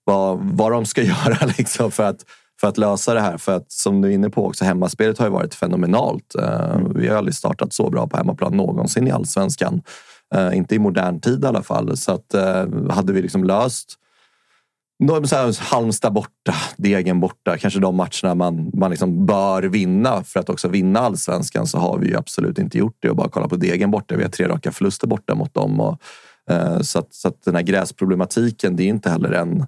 vad, 0.04 0.40
vad 0.42 0.72
de 0.72 0.86
ska 0.86 1.02
göra 1.04 1.50
liksom 1.58 1.92
för, 1.92 2.04
att, 2.04 2.26
för 2.62 2.68
att 2.68 2.78
lösa 2.78 3.14
det 3.14 3.22
här. 3.22 3.38
För 3.38 3.56
att 3.56 3.72
som 3.72 4.02
du 4.02 4.08
är 4.08 4.12
inne 4.14 4.30
på 4.30 4.46
också, 4.46 4.66
hemmaspelet 4.66 5.18
har 5.18 5.26
ju 5.26 5.32
varit 5.32 5.54
fenomenalt. 5.54 6.36
Eh, 6.36 6.80
Vi 6.96 7.08
har 7.08 7.18
aldrig 7.18 7.36
startat 7.36 7.74
så 7.74 7.90
bra 7.90 8.08
på 8.08 8.18
hemmaplan 8.18 8.58
någonsin 8.58 9.08
i 9.08 9.12
allsvenskan. 9.12 9.82
Eh, 10.36 10.58
Inte 10.58 10.76
i 10.76 10.80
modern 10.80 11.20
tid 11.20 11.44
i 11.44 11.48
alla 11.48 11.64
fall. 11.64 11.98
Så 11.98 12.12
att, 12.12 12.34
eh, 12.34 12.66
hade 12.90 13.14
vi 13.14 13.22
liksom 13.22 13.44
löst 13.44 13.94
så 15.08 15.36
här, 15.36 15.72
Halmstad 15.72 16.14
borta, 16.14 16.54
Degen 16.78 17.20
borta. 17.20 17.58
Kanske 17.58 17.80
de 17.80 17.96
matcherna 17.96 18.36
man, 18.36 18.72
man 18.74 18.92
liksom 18.92 19.26
bör 19.26 19.64
vinna 19.64 20.24
för 20.24 20.40
att 20.40 20.50
också 20.50 20.68
vinna 20.68 21.00
allsvenskan 21.00 21.68
så 21.68 21.78
har 21.78 21.98
vi 21.98 22.08
ju 22.08 22.18
absolut 22.18 22.60
inte 22.60 22.78
gjort 22.78 22.98
det. 23.00 23.10
Och 23.10 23.16
bara 23.16 23.30
kolla 23.30 23.48
på 23.48 23.56
Degen 23.56 23.92
borta. 23.92 24.16
Vi 24.16 24.24
har 24.24 24.30
tre 24.30 24.48
raka 24.48 24.72
förluster 24.72 25.08
borta 25.08 25.36
mot 25.36 25.54
dem. 25.54 25.80
Och, 25.80 26.02
så, 26.82 27.00
att, 27.00 27.14
så 27.14 27.28
att 27.28 27.44
den 27.44 27.56
här 27.56 27.62
gräsproblematiken, 27.62 28.76
det 28.76 28.84
är 28.84 28.88
inte 28.88 29.10
heller 29.10 29.32
en, 29.32 29.66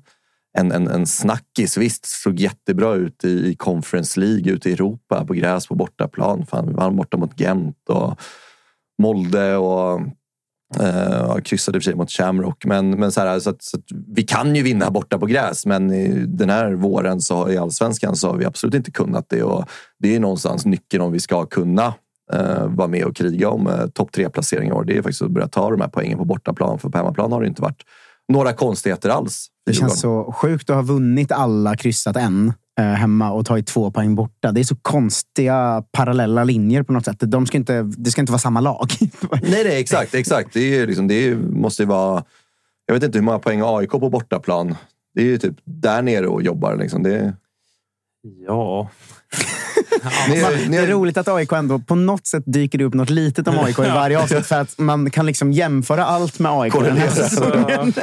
en, 0.60 0.72
en, 0.72 0.88
en 0.88 1.06
snackis. 1.06 1.78
Visst, 1.78 2.06
såg 2.06 2.40
jättebra 2.40 2.94
ut 2.94 3.26
i, 3.26 3.48
i 3.48 3.56
Conference 3.56 4.20
League 4.20 4.54
ute 4.54 4.70
i 4.70 4.74
Europa 4.74 5.26
på 5.26 5.34
gräs 5.34 5.68
på 5.68 5.76
bortaplan. 5.76 6.46
Fan, 6.46 6.68
vi 6.68 6.74
vann 6.74 6.96
borta 6.96 7.18
mot 7.18 7.40
Gent 7.40 7.90
och 7.90 8.20
Molde 9.02 9.56
och 9.56 10.02
Uh, 10.82 11.38
kryssade 11.38 11.78
i 11.78 11.80
och 11.80 11.84
för 11.84 11.92
sig 11.92 11.96
mot 11.96 12.12
Shamrock. 12.12 12.66
Men, 12.66 12.90
men 12.90 13.12
så 13.12 13.22
här, 13.22 13.40
så 13.40 13.50
att, 13.50 13.64
så 13.64 13.78
att 13.78 13.84
vi 14.08 14.24
kan 14.24 14.56
ju 14.56 14.64
vinna 14.64 14.92
borta 14.92 15.20
på 15.20 15.26
gräs, 15.26 15.66
men 15.66 15.92
i 15.94 16.26
den 16.28 16.50
här 16.50 16.74
våren 16.74 17.22
så, 17.22 17.50
i 17.50 17.58
allsvenskan 17.58 18.16
så 18.16 18.28
har 18.28 18.38
vi 18.38 18.46
absolut 18.46 18.76
inte 18.76 18.92
kunnat 18.92 19.26
det. 19.30 19.44
Och 19.44 19.66
det 20.00 20.16
är 20.16 20.20
någonstans 20.20 20.66
nyckeln 20.66 21.04
om 21.04 21.12
vi 21.12 21.20
ska 21.20 21.46
kunna 21.46 21.88
uh, 22.34 22.68
vara 22.68 22.88
med 22.88 23.06
och 23.06 23.16
kriga 23.16 23.50
om 23.50 23.68
uh, 23.68 23.88
topp 23.88 24.12
tre 24.12 24.30
placeringar. 24.30 24.74
i 24.74 24.78
år. 24.78 24.84
Det 24.84 24.98
är 24.98 25.02
faktiskt 25.02 25.22
att 25.22 25.32
börja 25.32 25.48
ta 25.48 25.72
de 25.72 25.82
här 25.82 25.88
poängen 25.88 26.18
på 26.18 26.26
bortaplan. 26.26 26.80
För 26.80 26.90
på 26.90 26.98
hemmaplan 26.98 27.32
har 27.32 27.42
det 27.42 27.48
inte 27.48 27.62
varit 27.62 27.84
några 28.28 28.54
konstigheter 28.54 29.10
alls. 29.10 29.48
Det 29.66 29.74
känns 29.74 30.00
så 30.00 30.34
sjukt 30.38 30.70
att 30.70 30.76
ha 30.76 30.84
vunnit 30.84 31.32
alla 31.32 31.76
kryssat 31.76 32.16
en 32.16 32.54
eh, 32.80 32.86
hemma 32.86 33.32
och 33.32 33.46
tagit 33.46 33.68
två 33.68 33.92
poäng 33.92 34.16
borta. 34.16 34.52
Det 34.52 34.60
är 34.60 34.64
så 34.64 34.76
konstiga 34.76 35.84
parallella 35.92 36.44
linjer 36.44 36.84
på 36.84 36.94
något 36.94 37.06
sätt. 37.06 37.18
De 37.20 37.46
ska 37.46 37.58
inte, 37.58 37.82
det 37.82 38.12
ska 38.12 38.22
inte 38.22 38.32
vara 38.32 38.40
samma 38.40 38.62
lag. 38.62 38.88
Nej, 39.32 39.64
nej, 39.64 39.80
exakt. 39.80 40.14
exakt. 40.14 40.54
Det, 40.54 40.80
är 40.80 40.88
liksom, 40.88 41.08
det 41.08 41.36
måste 41.36 41.84
ju 41.84 41.88
vara... 41.88 42.24
Jag 42.86 42.94
vet 42.94 43.04
inte 43.04 43.18
hur 43.18 43.26
många 43.26 43.40
poäng 43.40 43.62
AIK 43.64 43.90
på 43.90 44.10
bortaplan. 44.10 44.76
Det 45.14 45.22
är 45.22 45.26
ju 45.26 45.38
typ 45.38 45.56
där 45.64 46.02
nere 46.02 46.28
och 46.28 46.42
jobbar. 46.42 46.76
Liksom. 46.76 47.04
Det, 47.04 47.34
Ja. 48.48 48.90
Det 50.70 50.78
är 50.78 50.88
roligt 50.88 51.18
att 51.18 51.28
AIK 51.28 51.52
ändå 51.52 51.80
på 51.80 51.96
något 51.96 52.28
sätt 52.28 52.44
dyker 52.46 52.78
det 52.78 52.84
upp 52.86 52.94
något 52.94 53.10
litet 53.10 53.48
om 53.48 53.60
AIK 53.60 53.80
i 53.80 53.82
varje 53.82 54.20
avsnitt. 54.20 54.46
För 54.46 54.56
att 54.62 54.78
man 54.78 55.10
kan 55.10 55.26
liksom 55.26 55.52
jämföra 55.52 56.06
allt 56.06 56.40
med 56.40 56.52
AIK. 56.52 56.74
den 56.74 56.98
här 56.98 57.10
säsongen. 57.10 57.94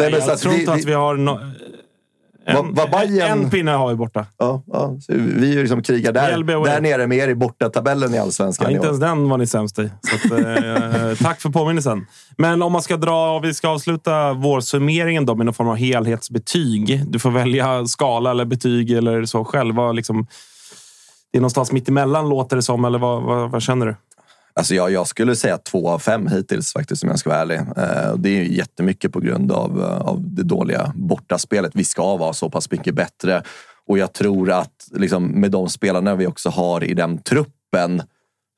Nej, 0.00 0.10
men 0.12 0.20
jag 0.26 0.38
tror 0.38 0.52
vi- 0.52 0.60
inte 0.60 0.72
att 0.72 0.84
vi 0.84 0.92
har... 0.92 1.16
No, 1.16 1.40
en, 2.46 2.74
vad 2.74 2.88
Bayern- 2.90 3.28
en 3.30 3.50
pinne 3.50 3.70
har 3.70 3.88
vi 3.88 3.94
borta. 3.94 4.26
Ja, 4.38 4.62
ja. 4.66 4.96
Vi 5.08 5.52
ju 5.52 5.60
liksom 5.60 5.82
krigar 5.82 6.12
där, 6.12 6.42
där 6.64 6.80
nere 6.80 7.06
med 7.06 7.18
er 7.18 7.28
i 7.28 7.34
bortatabellen 7.34 8.14
i 8.14 8.18
allsvenskan. 8.18 8.66
Ja, 8.70 8.74
inte 8.76 8.86
ens 8.86 9.00
den 9.00 9.28
var 9.28 9.38
ni 9.38 9.46
sämst 9.46 9.78
i. 9.78 9.82
Att, 9.84 10.30
eh, 10.30 11.14
tack 11.22 11.40
för 11.40 11.50
påminnelsen. 11.50 12.06
Men 12.38 12.62
om 12.62 12.72
man 12.72 12.82
ska 12.82 12.96
dra, 12.96 13.38
vi 13.38 13.54
ska 13.54 13.68
avsluta 13.68 14.32
vårsummeringen 14.32 15.26
då 15.26 15.34
med 15.34 15.46
någon 15.46 15.54
form 15.54 15.68
av 15.68 15.76
helhetsbetyg. 15.76 17.02
Du 17.06 17.18
får 17.18 17.30
välja 17.30 17.86
skala 17.86 18.30
eller 18.30 18.44
betyg 18.44 18.90
eller 18.90 19.24
så 19.24 19.44
själv. 19.44 19.74
Vad 19.74 19.96
Liksom, 19.96 20.26
det 21.32 21.38
är 21.38 21.40
någonstans 21.40 21.72
mitt 21.72 21.88
emellan 21.88 22.28
låter 22.28 22.56
det 22.56 22.62
som, 22.62 22.84
eller 22.84 22.98
vad, 22.98 23.22
vad, 23.22 23.50
vad 23.50 23.62
känner 23.62 23.86
du? 23.86 23.96
Alltså 24.58 24.74
jag, 24.74 24.90
jag 24.90 25.06
skulle 25.06 25.36
säga 25.36 25.58
två 25.58 25.88
av 25.88 25.98
fem 25.98 26.26
hittills 26.26 26.72
faktiskt 26.72 27.02
om 27.02 27.08
jag 27.08 27.18
ska 27.18 27.30
vara 27.30 27.40
ärlig. 27.40 27.58
Eh, 27.58 28.14
det 28.16 28.28
är 28.28 28.42
ju 28.42 28.56
jättemycket 28.56 29.12
på 29.12 29.20
grund 29.20 29.52
av, 29.52 29.80
eh, 29.80 30.00
av 30.00 30.20
det 30.20 30.42
dåliga 30.42 30.92
bortaspelet. 30.94 31.72
Vi 31.74 31.84
ska 31.84 32.16
vara 32.16 32.32
så 32.32 32.50
pass 32.50 32.70
mycket 32.70 32.94
bättre. 32.94 33.42
Och 33.86 33.98
jag 33.98 34.12
tror 34.12 34.50
att 34.50 34.88
liksom, 34.92 35.26
med 35.26 35.50
de 35.50 35.68
spelarna 35.68 36.14
vi 36.14 36.26
också 36.26 36.50
har 36.50 36.84
i 36.84 36.94
den 36.94 37.18
truppen 37.18 38.02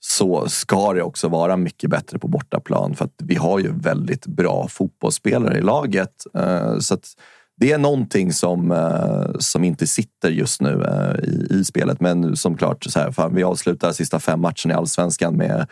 så 0.00 0.48
ska 0.48 0.92
det 0.92 1.02
också 1.02 1.28
vara 1.28 1.56
mycket 1.56 1.90
bättre 1.90 2.18
på 2.18 2.28
bortaplan. 2.28 2.94
För 2.94 3.04
att 3.04 3.14
vi 3.18 3.34
har 3.34 3.58
ju 3.58 3.72
väldigt 3.72 4.26
bra 4.26 4.68
fotbollsspelare 4.68 5.58
i 5.58 5.62
laget. 5.62 6.12
Eh, 6.34 6.78
så 6.78 6.94
att 6.94 7.14
det 7.60 7.72
är 7.72 7.78
någonting 7.78 8.32
som, 8.32 8.72
eh, 8.72 9.38
som 9.38 9.64
inte 9.64 9.86
sitter 9.86 10.30
just 10.30 10.60
nu 10.60 10.84
eh, 10.84 11.28
i, 11.28 11.46
i 11.50 11.64
spelet. 11.64 12.00
Men 12.00 12.36
som 12.36 12.56
klart, 12.56 12.84
så 12.84 12.98
här, 12.98 13.12
fan, 13.12 13.34
vi 13.34 13.42
avslutar 13.42 13.92
sista 13.92 14.20
fem 14.20 14.40
matcherna 14.40 14.70
i 14.70 14.72
allsvenskan 14.72 15.36
med 15.36 15.66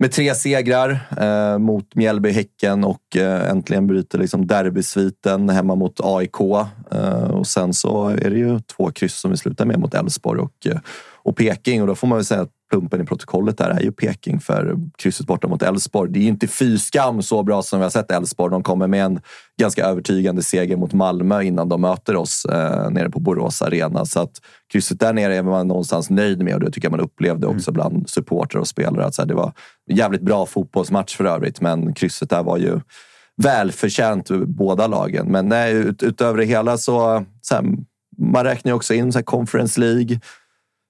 med 0.00 0.12
tre 0.12 0.34
segrar 0.34 1.00
eh, 1.20 1.58
mot 1.58 1.94
Mjällby, 1.94 2.30
Häcken 2.30 2.84
och 2.84 3.16
eh, 3.16 3.50
äntligen 3.50 3.86
bryter 3.86 4.18
liksom 4.18 4.46
derbysviten 4.46 5.48
hemma 5.48 5.74
mot 5.74 6.00
AIK. 6.02 6.40
Eh, 6.90 7.30
och 7.30 7.46
sen 7.46 7.74
så 7.74 8.08
är 8.08 8.30
det 8.30 8.38
ju 8.38 8.60
två 8.60 8.90
kryss 8.90 9.20
som 9.20 9.30
vi 9.30 9.36
slutar 9.36 9.64
med 9.64 9.78
mot 9.80 9.94
Elfsborg 9.94 10.40
och, 10.40 10.66
eh, 10.66 10.78
och 11.22 11.36
Peking. 11.36 11.80
Och 11.80 11.86
då 11.86 11.94
får 11.94 12.06
man 12.06 12.18
väl 12.18 12.24
säga 12.24 12.40
att 12.40 12.52
plumpen 12.70 13.00
i 13.00 13.04
protokollet 13.04 13.58
där 13.58 13.70
är 13.70 13.80
ju 13.80 13.92
Peking 13.92 14.40
för 14.40 14.76
krysset 14.98 15.26
borta 15.26 15.48
mot 15.48 15.62
Elfsborg. 15.62 16.12
Det 16.12 16.18
är 16.18 16.22
ju 16.22 16.28
inte 16.28 16.46
fy 16.48 16.78
skam 16.78 17.22
så 17.22 17.42
bra 17.42 17.62
som 17.62 17.78
vi 17.78 17.82
har 17.82 17.90
sett 17.90 18.10
Elfsborg. 18.10 18.50
De 18.50 18.62
kommer 18.62 18.86
med 18.86 19.04
en 19.04 19.20
ganska 19.60 19.84
övertygande 19.84 20.42
seger 20.42 20.76
mot 20.76 20.92
Malmö 20.92 21.42
innan 21.42 21.68
de 21.68 21.80
möter 21.80 22.16
oss 22.16 22.44
eh, 22.44 22.90
nere 22.90 23.10
på 23.10 23.20
Borås 23.20 23.62
Arena. 23.62 24.04
Så 24.04 24.20
att 24.20 24.32
krysset 24.72 25.00
där 25.00 25.12
nere 25.12 25.36
är 25.36 25.42
man 25.42 25.68
någonstans 25.68 26.10
nöjd 26.10 26.42
med 26.42 26.54
och 26.54 26.60
det 26.60 26.70
tycker 26.70 26.86
jag 26.86 26.92
man 26.92 27.00
upplevde 27.00 27.46
mm. 27.46 27.56
också 27.56 27.70
mm. 27.70 27.74
bland 27.74 28.10
supportrar 28.10 28.60
och 28.60 28.68
spelare. 28.68 29.04
Att 29.04 29.14
så 29.14 29.22
här, 29.22 29.26
det 29.26 29.34
var 29.34 29.52
jävligt 29.90 30.22
bra 30.22 30.46
fotbollsmatch 30.46 31.16
för 31.16 31.24
övrigt, 31.24 31.60
men 31.60 31.94
krysset 31.94 32.30
där 32.30 32.42
var 32.42 32.56
ju 32.56 32.80
välförtjänt 33.42 34.30
båda 34.30 34.86
lagen. 34.86 35.26
Men 35.26 35.48
nej, 35.48 35.72
ut, 35.72 36.02
utöver 36.02 36.38
det 36.38 36.44
hela 36.44 36.78
så, 36.78 37.24
så 37.40 37.54
här, 37.54 37.64
man 38.18 38.44
räknar 38.44 38.70
ju 38.70 38.76
också 38.76 38.94
in 38.94 39.12
så 39.12 39.18
här, 39.18 39.24
Conference 39.24 39.80
League 39.80 40.20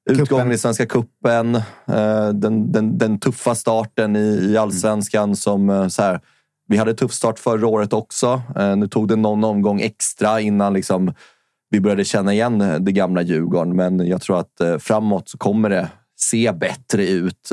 Utgången 0.08 0.52
i 0.52 0.58
Svenska 0.58 0.86
Cupen, 0.86 1.54
eh, 1.86 2.28
den, 2.28 2.72
den, 2.72 2.98
den, 2.98 3.18
tuffa 3.18 3.54
starten 3.54 4.16
i, 4.16 4.50
i 4.52 4.56
allsvenskan 4.56 5.24
mm. 5.24 5.36
som 5.36 5.70
eh, 5.70 5.88
så 5.88 6.02
här, 6.02 6.20
vi 6.68 6.76
hade 6.76 6.94
tuff 6.94 7.12
start 7.12 7.38
förra 7.38 7.66
året 7.66 7.92
också. 7.92 8.42
Eh, 8.56 8.76
nu 8.76 8.88
tog 8.88 9.08
det 9.08 9.16
någon 9.16 9.44
omgång 9.44 9.80
extra 9.80 10.40
innan 10.40 10.72
liksom, 10.72 11.14
vi 11.70 11.80
började 11.80 12.04
känna 12.04 12.32
igen 12.32 12.58
det 12.80 12.92
gamla 12.92 13.22
Djurgården. 13.22 13.76
Men 13.76 14.06
jag 14.06 14.20
tror 14.20 14.40
att 14.40 14.82
framåt 14.82 15.28
så 15.28 15.38
kommer 15.38 15.70
det 15.70 15.88
se 16.20 16.52
bättre 16.52 17.06
ut 17.06 17.52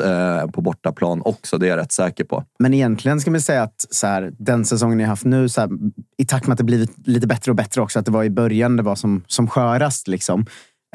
på 0.53 0.61
bortaplan 0.61 1.21
också. 1.25 1.57
Det 1.57 1.65
är 1.65 1.69
jag 1.69 1.77
rätt 1.77 1.91
säker 1.91 2.23
på. 2.23 2.43
Men 2.59 2.73
egentligen 2.73 3.21
ska 3.21 3.31
man 3.31 3.41
säga 3.41 3.63
att 3.63 3.85
så 3.89 4.07
här, 4.07 4.33
den 4.37 4.65
säsongen 4.65 4.97
ni 4.97 5.03
har 5.03 5.09
haft 5.09 5.25
nu, 5.25 5.49
så 5.49 5.61
här, 5.61 5.69
i 6.17 6.25
takt 6.25 6.47
med 6.47 6.53
att 6.53 6.57
det 6.57 6.63
blivit 6.63 7.07
lite 7.07 7.27
bättre 7.27 7.51
och 7.51 7.55
bättre 7.55 7.81
också, 7.81 7.99
att 7.99 8.05
det 8.05 8.11
var 8.11 8.23
i 8.23 8.29
början 8.29 8.77
det 8.77 8.83
var 8.83 8.95
som, 8.95 9.23
som 9.27 9.47
skörast. 9.47 10.07
Liksom. 10.07 10.45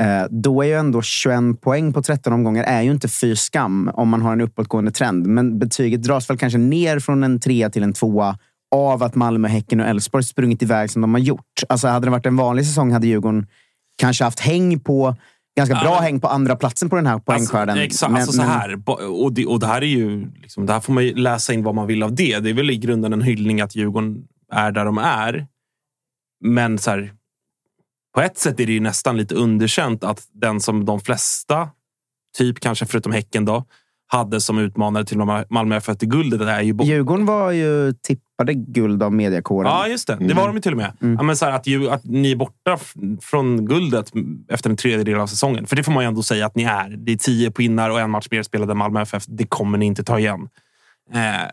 Eh, 0.00 0.26
då 0.30 0.62
är 0.62 0.66
ju 0.66 0.74
ändå 0.74 1.02
21 1.02 1.60
poäng 1.60 1.92
på 1.92 2.02
13 2.02 2.32
omgångar 2.32 2.64
är 2.64 2.82
ju 2.82 2.90
inte 2.90 3.08
fy 3.08 3.36
skam 3.36 3.90
om 3.94 4.08
man 4.08 4.22
har 4.22 4.32
en 4.32 4.40
uppåtgående 4.40 4.90
trend. 4.90 5.26
Men 5.26 5.58
betyget 5.58 6.02
dras 6.02 6.30
väl 6.30 6.38
kanske 6.38 6.58
ner 6.58 6.98
från 6.98 7.24
en 7.24 7.40
trea 7.40 7.70
till 7.70 7.82
en 7.82 7.92
tvåa 7.92 8.38
av 8.74 9.02
att 9.02 9.14
Malmö, 9.14 9.48
Häcken 9.48 9.80
och 9.80 9.86
Elfsborg 9.86 10.24
sprungit 10.24 10.62
iväg 10.62 10.90
som 10.90 11.02
de 11.02 11.14
har 11.14 11.20
gjort. 11.20 11.62
Alltså 11.68 11.88
hade 11.88 12.06
det 12.06 12.10
varit 12.10 12.26
en 12.26 12.36
vanlig 12.36 12.66
säsong 12.66 12.92
hade 12.92 13.06
Djurgården 13.06 13.46
kanske 13.96 14.24
haft 14.24 14.40
häng 14.40 14.80
på 14.80 15.16
ganska 15.56 15.74
bra 15.74 15.94
ja, 15.94 16.00
häng 16.00 16.20
på 16.20 16.28
andra 16.28 16.56
platsen 16.56 16.90
på 16.90 16.96
den 16.96 17.06
här 17.06 17.18
poängskörden. 17.18 17.68
Alltså, 17.68 17.84
exakt, 17.84 18.12
men, 18.12 18.22
alltså 18.22 18.36
så 18.36 18.42
här. 18.42 18.82
Och 19.22 19.32
det, 19.32 19.46
och 19.46 19.60
det 19.60 19.66
här 19.66 19.82
är 19.82 19.86
ju... 19.86 20.30
Liksom, 20.42 20.66
det 20.66 20.72
här 20.72 20.80
får 20.80 20.92
man 20.92 21.04
ju 21.04 21.14
läsa 21.14 21.52
in 21.52 21.62
vad 21.62 21.74
man 21.74 21.86
vill 21.86 22.02
av 22.02 22.14
det. 22.14 22.38
Det 22.38 22.50
är 22.50 22.54
väl 22.54 22.70
i 22.70 22.76
grunden 22.76 23.12
en 23.12 23.22
hyllning 23.22 23.60
att 23.60 23.76
Djurgården 23.76 24.24
är 24.52 24.72
där 24.72 24.84
de 24.84 24.98
är. 24.98 25.46
Men 26.44 26.78
så 26.78 26.90
här, 26.90 27.12
på 28.14 28.20
ett 28.20 28.38
sätt 28.38 28.60
är 28.60 28.66
det 28.66 28.72
ju 28.72 28.80
nästan 28.80 29.16
lite 29.16 29.34
underkänt 29.34 30.04
att 30.04 30.28
den 30.32 30.60
som 30.60 30.84
de 30.84 31.00
flesta, 31.00 31.68
typ 32.38 32.60
kanske 32.60 32.86
förutom 32.86 33.12
Häcken 33.12 33.44
då, 33.44 33.64
hade 34.12 34.40
som 34.40 34.58
utmanare 34.58 35.04
till 35.04 35.18
Malmö 35.50 35.76
FF 35.76 35.98
till 35.98 36.08
guldet. 36.08 36.38
Det 36.38 36.50
är 36.50 36.60
ju 36.60 36.76
Djurgården 36.82 37.26
var 37.26 37.50
ju 37.50 37.92
tippade 37.92 38.54
guld 38.54 39.02
av 39.02 39.12
mediakåren. 39.12 39.70
Ja, 39.70 39.86
just 39.86 40.06
det. 40.06 40.16
Det 40.20 40.34
var 40.34 40.42
mm. 40.42 40.46
de 40.46 40.54
ju 40.54 40.60
till 40.60 40.72
och 40.72 40.78
med. 40.78 40.92
Mm. 41.00 41.14
Ja, 41.14 41.22
men 41.22 41.36
så 41.36 41.44
här, 41.44 41.52
att, 41.52 41.66
ju, 41.66 41.90
att 41.90 42.04
ni 42.04 42.30
är 42.30 42.36
borta 42.36 42.78
från 43.20 43.66
guldet 43.66 44.12
efter 44.48 44.70
en 44.70 44.76
tredjedel 44.76 45.20
av 45.20 45.26
säsongen. 45.26 45.66
För 45.66 45.76
det 45.76 45.82
får 45.82 45.92
man 45.92 46.02
ju 46.02 46.08
ändå 46.08 46.22
säga 46.22 46.46
att 46.46 46.54
ni 46.54 46.62
är. 46.62 46.88
Det 46.88 47.12
är 47.12 47.16
tio 47.16 47.50
pinnar 47.50 47.90
och 47.90 48.00
en 48.00 48.10
match 48.10 48.26
mer 48.30 48.42
spelade 48.42 48.74
Malmö 48.74 49.02
FF. 49.02 49.24
Det 49.26 49.46
kommer 49.46 49.78
ni 49.78 49.86
inte 49.86 50.04
ta 50.04 50.18
igen. 50.18 50.48
Eh, 51.14 51.50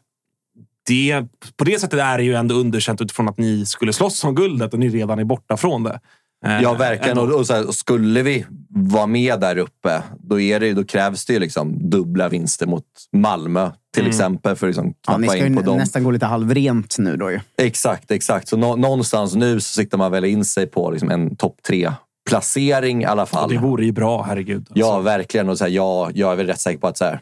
det, 0.87 1.23
på 1.57 1.63
det 1.63 1.79
sättet 1.79 1.99
är 1.99 2.17
det 2.17 2.23
ju 2.23 2.33
ändå 2.33 2.55
underkänt 2.55 3.01
utifrån 3.01 3.29
att 3.29 3.37
ni 3.37 3.65
skulle 3.65 3.93
slåss 3.93 4.23
om 4.23 4.35
guldet 4.35 4.73
och 4.73 4.79
ni 4.79 4.89
redan 4.89 5.19
är 5.19 5.23
borta 5.23 5.57
från 5.57 5.83
det. 5.83 5.99
Eh, 6.45 6.61
ja, 6.61 6.73
verkligen. 6.73 7.17
Och, 7.17 7.31
och, 7.31 7.47
så 7.47 7.53
här, 7.53 7.71
skulle 7.71 8.23
vi 8.23 8.45
vara 8.69 9.07
med 9.07 9.39
där 9.39 9.57
uppe, 9.57 10.03
då, 10.19 10.39
är 10.39 10.59
det, 10.59 10.73
då 10.73 10.83
krävs 10.83 11.25
det 11.25 11.33
ju 11.33 11.39
liksom 11.39 11.89
dubbla 11.89 12.29
vinster 12.29 12.67
mot 12.67 12.85
Malmö 13.11 13.71
till 13.93 14.03
mm. 14.03 14.09
exempel. 14.09 14.55
För 14.55 14.67
att 14.67 14.69
liksom 14.69 14.93
knappa 14.93 15.37
ja, 15.37 15.45
in 15.45 15.55
på 15.55 15.61
dem. 15.61 15.77
nästan 15.77 16.03
gå 16.03 16.11
lite 16.11 16.25
halvrent 16.25 16.95
nu 16.97 17.17
då 17.17 17.31
ju. 17.31 17.39
Exakt, 17.57 18.11
exakt. 18.11 18.47
Så 18.47 18.57
nå, 18.57 18.75
någonstans 18.75 19.35
nu 19.35 19.59
så 19.59 19.73
siktar 19.73 19.97
man 19.97 20.11
väl 20.11 20.25
in 20.25 20.45
sig 20.45 20.67
på 20.67 20.91
liksom 20.91 21.11
en 21.11 21.35
topp 21.35 21.57
tre 21.67 21.91
placering 22.29 23.01
i 23.01 23.05
alla 23.05 23.25
fall. 23.25 23.43
Och 23.43 23.51
det 23.51 23.57
vore 23.57 23.85
ju 23.85 23.91
bra, 23.91 24.21
herregud. 24.21 24.57
Alltså. 24.57 24.73
Ja, 24.79 24.99
verkligen. 24.99 25.49
Och 25.49 25.57
så 25.57 25.63
här, 25.63 25.71
ja, 25.71 26.11
jag 26.13 26.31
är 26.31 26.35
väl 26.35 26.47
rätt 26.47 26.61
säker 26.61 26.79
på 26.79 26.87
att 26.87 26.97
så 26.97 27.05
här, 27.05 27.19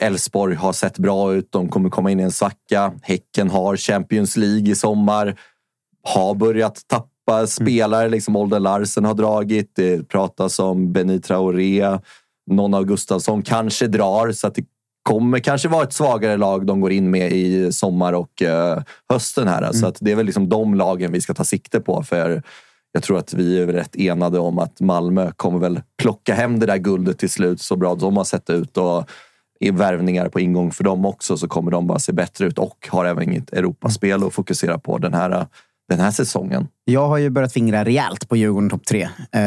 Elfsborg 0.00 0.54
har 0.54 0.72
sett 0.72 0.98
bra 0.98 1.34
ut. 1.34 1.52
De 1.52 1.68
kommer 1.68 1.90
komma 1.90 2.10
in 2.10 2.20
i 2.20 2.22
en 2.22 2.32
svacka. 2.32 2.92
Häcken 3.02 3.50
har 3.50 3.76
Champions 3.76 4.36
League 4.36 4.70
i 4.70 4.74
sommar. 4.74 5.40
Har 6.02 6.34
börjat 6.34 6.82
tappa 6.86 7.08
Mm. 7.34 7.46
spelare. 7.46 8.08
Liksom 8.08 8.36
Olden 8.36 8.62
Larsen 8.62 9.04
har 9.04 9.14
dragit. 9.14 9.72
Det 9.76 10.08
pratas 10.08 10.58
om 10.58 10.92
Benny 10.92 11.20
Traoré. 11.20 11.98
Någon 12.50 12.74
av 12.74 12.84
Gustafsson 12.84 13.42
kanske 13.42 13.86
drar. 13.86 14.32
Så 14.32 14.46
att 14.46 14.54
det 14.54 14.64
kommer 15.02 15.38
kanske 15.38 15.68
vara 15.68 15.82
ett 15.82 15.92
svagare 15.92 16.36
lag 16.36 16.66
de 16.66 16.80
går 16.80 16.92
in 16.92 17.10
med 17.10 17.32
i 17.32 17.72
sommar 17.72 18.12
och 18.12 18.42
uh, 18.42 18.82
hösten. 19.08 19.48
här. 19.48 19.62
Mm. 19.62 19.72
Så 19.72 19.86
att 19.86 19.98
det 20.00 20.12
är 20.12 20.16
väl 20.16 20.26
liksom 20.26 20.48
de 20.48 20.74
lagen 20.74 21.12
vi 21.12 21.20
ska 21.20 21.34
ta 21.34 21.44
sikte 21.44 21.80
på. 21.80 22.02
För 22.02 22.42
jag 22.92 23.02
tror 23.02 23.18
att 23.18 23.34
vi 23.34 23.60
är 23.60 23.66
rätt 23.66 23.96
enade 23.96 24.38
om 24.38 24.58
att 24.58 24.80
Malmö 24.80 25.32
kommer 25.36 25.58
väl 25.58 25.80
plocka 26.02 26.34
hem 26.34 26.58
det 26.60 26.66
där 26.66 26.76
guldet 26.76 27.18
till 27.18 27.30
slut 27.30 27.60
så 27.60 27.76
bra 27.76 27.94
de 27.94 28.16
har 28.16 28.24
sett 28.24 28.50
ut. 28.50 28.76
Och 28.76 29.10
är 29.60 29.72
värvningar 29.72 30.28
på 30.28 30.40
ingång 30.40 30.72
för 30.72 30.84
dem 30.84 31.06
också 31.06 31.36
så 31.36 31.48
kommer 31.48 31.70
de 31.70 31.86
bara 31.86 31.98
se 31.98 32.12
bättre 32.12 32.46
ut 32.46 32.58
och 32.58 32.88
har 32.90 33.04
även 33.04 33.22
inget 33.22 33.52
Europaspel 33.52 34.24
att 34.24 34.34
fokusera 34.34 34.78
på 34.78 34.98
den 34.98 35.14
här 35.14 35.46
den 35.88 36.00
här 36.00 36.10
säsongen. 36.10 36.68
Jag 36.84 37.08
har 37.08 37.18
ju 37.18 37.30
börjat 37.30 37.52
fingra 37.52 37.84
rejält 37.84 38.28
på 38.28 38.36
Djurgården 38.36 38.70
topp 38.70 38.86
tre. 38.86 39.02
Eh, 39.02 39.40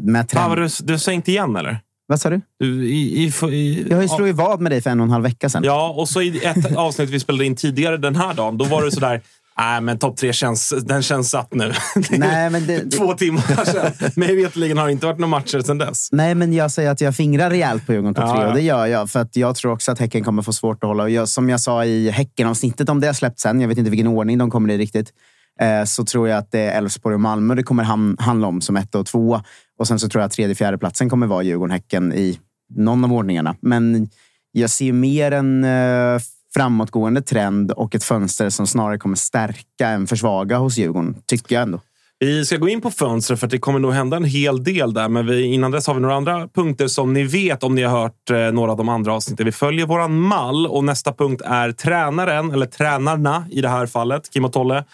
med 0.00 0.28
trend... 0.28 0.52
ah, 0.52 0.54
du, 0.54 0.68
du 0.82 0.98
sänkt 0.98 1.28
igen 1.28 1.56
eller? 1.56 1.80
Vad 2.06 2.20
sa 2.20 2.30
du? 2.30 2.40
du 2.58 2.88
i, 2.88 3.24
i, 3.24 3.46
i, 3.50 3.86
jag 3.90 4.08
har 4.08 4.26
ju 4.26 4.32
vad 4.32 4.60
med 4.60 4.72
dig 4.72 4.82
för 4.82 4.90
en 4.90 5.00
och 5.00 5.04
en 5.04 5.10
halv 5.10 5.24
vecka 5.24 5.48
sedan. 5.48 5.64
Ja, 5.64 5.88
och 5.88 6.08
så 6.08 6.22
i 6.22 6.44
ett 6.44 6.76
avsnitt 6.76 7.10
vi 7.10 7.20
spelade 7.20 7.44
in 7.44 7.56
tidigare 7.56 7.96
den 7.96 8.16
här 8.16 8.34
dagen, 8.34 8.58
då 8.58 8.64
var 8.64 8.84
det 8.84 8.92
sådär 8.92 9.22
Nej, 9.58 9.80
men 9.80 9.98
topp 9.98 10.16
tre 10.16 10.32
känns, 10.32 10.74
den 10.86 11.02
känns 11.02 11.30
satt 11.30 11.54
nu. 11.54 11.72
Nej, 12.10 12.50
men 12.50 12.66
det, 12.66 12.90
Två 12.90 13.14
timmar 13.14 13.64
sedan. 13.64 14.12
Mig 14.16 14.36
veterligen 14.36 14.78
har 14.78 14.86
det 14.86 14.92
inte 14.92 15.06
varit 15.06 15.18
några 15.18 15.30
matcher 15.30 15.60
sedan 15.60 15.78
dess. 15.78 16.08
Nej, 16.12 16.34
men 16.34 16.52
jag 16.52 16.70
säger 16.70 16.90
att 16.90 17.00
jag 17.00 17.16
fingrar 17.16 17.50
rejält 17.50 17.86
på 17.86 17.92
Djurgården 17.92 18.14
topp 18.14 18.24
ja, 18.26 18.36
tre. 18.36 18.46
Och 18.46 18.54
det 18.54 18.60
gör 18.60 18.86
jag. 18.86 19.10
För 19.10 19.20
att 19.20 19.36
jag 19.36 19.56
tror 19.56 19.72
också 19.72 19.92
att 19.92 19.98
Häcken 19.98 20.24
kommer 20.24 20.42
få 20.42 20.52
svårt 20.52 20.84
att 20.84 20.88
hålla. 20.88 21.08
Jag, 21.08 21.28
som 21.28 21.48
jag 21.48 21.60
sa 21.60 21.84
i 21.84 22.10
Häcken-avsnittet, 22.10 22.88
om 22.88 23.00
det 23.00 23.06
har 23.06 23.14
släppt 23.14 23.40
sen. 23.40 23.60
Jag 23.60 23.68
vet 23.68 23.78
inte 23.78 23.90
vilken 23.90 24.06
ordning 24.06 24.38
de 24.38 24.50
kommer 24.50 24.74
i 24.74 24.78
riktigt. 24.78 25.12
Eh, 25.60 25.84
så 25.84 26.04
tror 26.04 26.28
jag 26.28 26.38
att 26.38 26.52
det 26.52 26.60
är 26.60 26.78
Elfsborg 26.78 27.14
och 27.14 27.20
Malmö 27.20 27.54
det 27.54 27.62
kommer 27.62 27.84
handla 28.22 28.46
om 28.46 28.60
som 28.60 28.76
ett 28.76 28.94
och 28.94 29.06
två. 29.06 29.40
Och 29.78 29.88
sen 29.88 29.98
så 29.98 30.08
tror 30.08 30.22
jag 30.22 30.26
att 30.26 30.32
tredje, 30.32 30.54
fjärde 30.54 30.78
platsen 30.78 31.10
kommer 31.10 31.26
vara 31.26 31.42
Djurgården-Häcken 31.42 32.12
i 32.12 32.38
någon 32.74 33.04
av 33.04 33.12
ordningarna. 33.12 33.56
Men 33.60 34.08
jag 34.52 34.70
ser 34.70 34.92
mer 34.92 35.32
en 35.32 35.64
eh, 35.64 36.20
framåtgående 36.54 37.22
trend 37.22 37.72
och 37.72 37.94
ett 37.94 38.04
fönster 38.04 38.50
som 38.50 38.66
snarare 38.66 38.98
kommer 38.98 39.16
stärka 39.16 39.88
än 39.88 40.06
försvaga 40.06 40.58
hos 40.58 40.78
Djurgården, 40.78 41.16
tycker 41.26 41.54
jag 41.54 41.62
ändå. 41.62 41.80
Vi 42.20 42.44
ska 42.44 42.56
gå 42.56 42.68
in 42.68 42.80
på 42.80 42.90
fönstret 42.90 43.40
för 43.40 43.46
det 43.46 43.58
kommer 43.58 43.78
nog 43.78 43.92
hända 43.92 44.16
en 44.16 44.24
hel 44.24 44.64
del 44.64 44.94
där. 44.94 45.08
Men 45.08 45.26
vi, 45.26 45.42
innan 45.42 45.70
dess 45.70 45.86
har 45.86 45.94
vi 45.94 46.00
några 46.00 46.14
andra 46.14 46.48
punkter 46.48 46.88
som 46.88 47.12
ni 47.12 47.24
vet 47.24 47.62
om 47.62 47.74
ni 47.74 47.82
har 47.82 48.00
hört 48.00 48.30
eh, 48.30 48.36
några 48.36 48.70
av 48.70 48.78
de 48.78 48.88
andra 48.88 49.14
avsnitten. 49.14 49.46
Vi 49.46 49.52
följer 49.52 49.86
våran 49.86 50.20
mall 50.20 50.66
och 50.66 50.84
nästa 50.84 51.12
punkt 51.12 51.42
är 51.44 51.72
tränaren, 51.72 52.50
eller 52.50 52.66
tränarna 52.66 53.46
i 53.50 53.60
det 53.60 53.68
här 53.68 53.86
fallet, 53.86 54.30
Kim 54.30 54.44
och 54.44 54.52
Tolle 54.52 54.84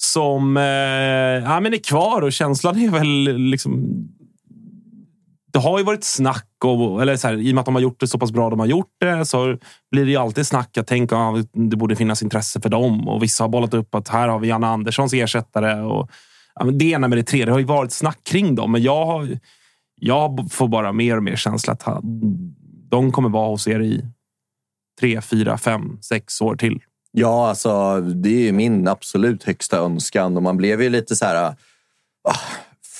som 0.00 0.56
eh, 0.56 0.62
ja, 0.62 1.60
men 1.60 1.74
är 1.74 1.78
kvar 1.78 2.22
och 2.22 2.32
känslan 2.32 2.78
är 2.78 2.90
väl 2.90 3.36
liksom... 3.36 3.84
Det 5.52 5.58
har 5.58 5.78
ju 5.78 5.84
varit 5.84 6.04
snack, 6.04 6.46
och, 6.64 7.02
eller 7.02 7.16
så 7.16 7.28
här, 7.28 7.34
i 7.36 7.50
och 7.50 7.54
med 7.54 7.60
att 7.60 7.66
de 7.66 7.74
har 7.74 7.82
gjort 7.82 8.00
det 8.00 8.06
så 8.06 8.18
pass 8.18 8.32
bra 8.32 8.50
de 8.50 8.60
har 8.60 8.66
gjort 8.66 8.96
det 9.00 9.26
så 9.26 9.56
blir 9.90 10.04
det 10.04 10.10
ju 10.10 10.16
alltid 10.16 10.46
snack. 10.46 10.70
Jag 10.72 10.86
tänker 10.86 11.38
att 11.38 11.46
det 11.52 11.76
borde 11.76 11.96
finnas 11.96 12.22
intresse 12.22 12.60
för 12.60 12.68
dem 12.68 13.08
och 13.08 13.22
vissa 13.22 13.44
har 13.44 13.48
bollat 13.48 13.74
upp 13.74 13.94
att 13.94 14.08
här 14.08 14.28
har 14.28 14.38
vi 14.38 14.48
Janne 14.48 14.66
Anderssons 14.66 15.14
ersättare. 15.14 15.80
Och, 15.80 16.10
ja, 16.54 16.64
det 16.64 16.84
ena 16.84 17.08
med 17.08 17.18
det 17.18 17.22
tredje. 17.22 17.46
Det 17.46 17.52
har 17.52 17.58
ju 17.58 17.64
varit 17.64 17.92
snack 17.92 18.18
kring 18.24 18.54
dem, 18.54 18.72
men 18.72 18.82
jag, 18.82 19.06
har, 19.06 19.38
jag 20.00 20.52
får 20.52 20.68
bara 20.68 20.92
mer 20.92 21.16
och 21.16 21.22
mer 21.22 21.36
känsla 21.36 21.72
att 21.72 22.02
de 22.90 23.12
kommer 23.12 23.28
vara 23.28 23.48
hos 23.48 23.68
er 23.68 23.80
i 23.80 24.04
tre, 25.00 25.20
fyra, 25.20 25.58
fem, 25.58 25.98
sex 26.00 26.40
år 26.40 26.56
till. 26.56 26.80
Ja, 27.12 27.48
alltså 27.48 28.00
det 28.00 28.48
är 28.48 28.52
min 28.52 28.88
absolut 28.88 29.44
högsta 29.44 29.78
önskan 29.78 30.36
och 30.36 30.42
man 30.42 30.56
blev 30.56 30.82
ju 30.82 30.88
lite 30.88 31.16
så 31.16 31.24
här... 31.24 31.56
Oh, 32.24 32.38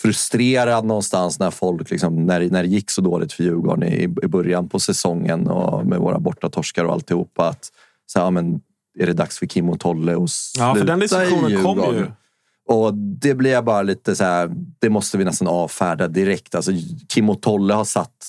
frustrerad 0.03 0.85
någonstans 0.85 1.39
när 1.39 1.51
folk, 1.51 1.91
liksom, 1.91 2.27
när, 2.27 2.51
när 2.51 2.63
det 2.63 2.69
gick 2.69 2.91
så 2.91 3.01
dåligt 3.01 3.33
för 3.33 3.45
Djurgården 3.45 3.93
i, 3.93 4.03
i 4.03 4.29
början 4.29 4.69
på 4.69 4.81
säsongen 4.81 5.49
och 5.49 5.87
med 5.87 5.99
våra 5.99 6.19
bortatorskar 6.19 6.85
och 6.85 6.93
alltihopa. 6.93 7.49
Att, 7.49 7.71
så, 8.07 8.19
ja, 8.19 8.31
men, 8.31 8.61
är 8.99 9.07
det 9.07 9.13
dags 9.13 9.39
för 9.39 9.47
Kim 9.47 9.69
och 9.69 9.81
Tolle 9.81 10.17
att 10.17 10.31
sluta 10.31 10.67
Ja, 10.67 10.75
för 10.75 10.85
den 10.85 11.01
diskussionen 11.01 11.63
kom 11.63 11.79
ju. 11.79 12.07
Och 12.69 12.95
det 12.95 13.35
blir 13.35 13.51
jag 13.51 13.65
bara 13.65 13.83
lite 13.83 14.17
så 14.17 14.25
här, 14.25 14.51
det 14.79 14.91
måste 14.91 15.19
vi 15.19 15.25
nästan 15.25 15.49
avfärda 15.49 16.09
direkt. 16.09 16.55
Alltså, 16.55 16.73
Kim 17.09 17.31
och 17.31 17.43
Tolle 17.43 17.75
har 17.75 17.85
satt 17.85 18.29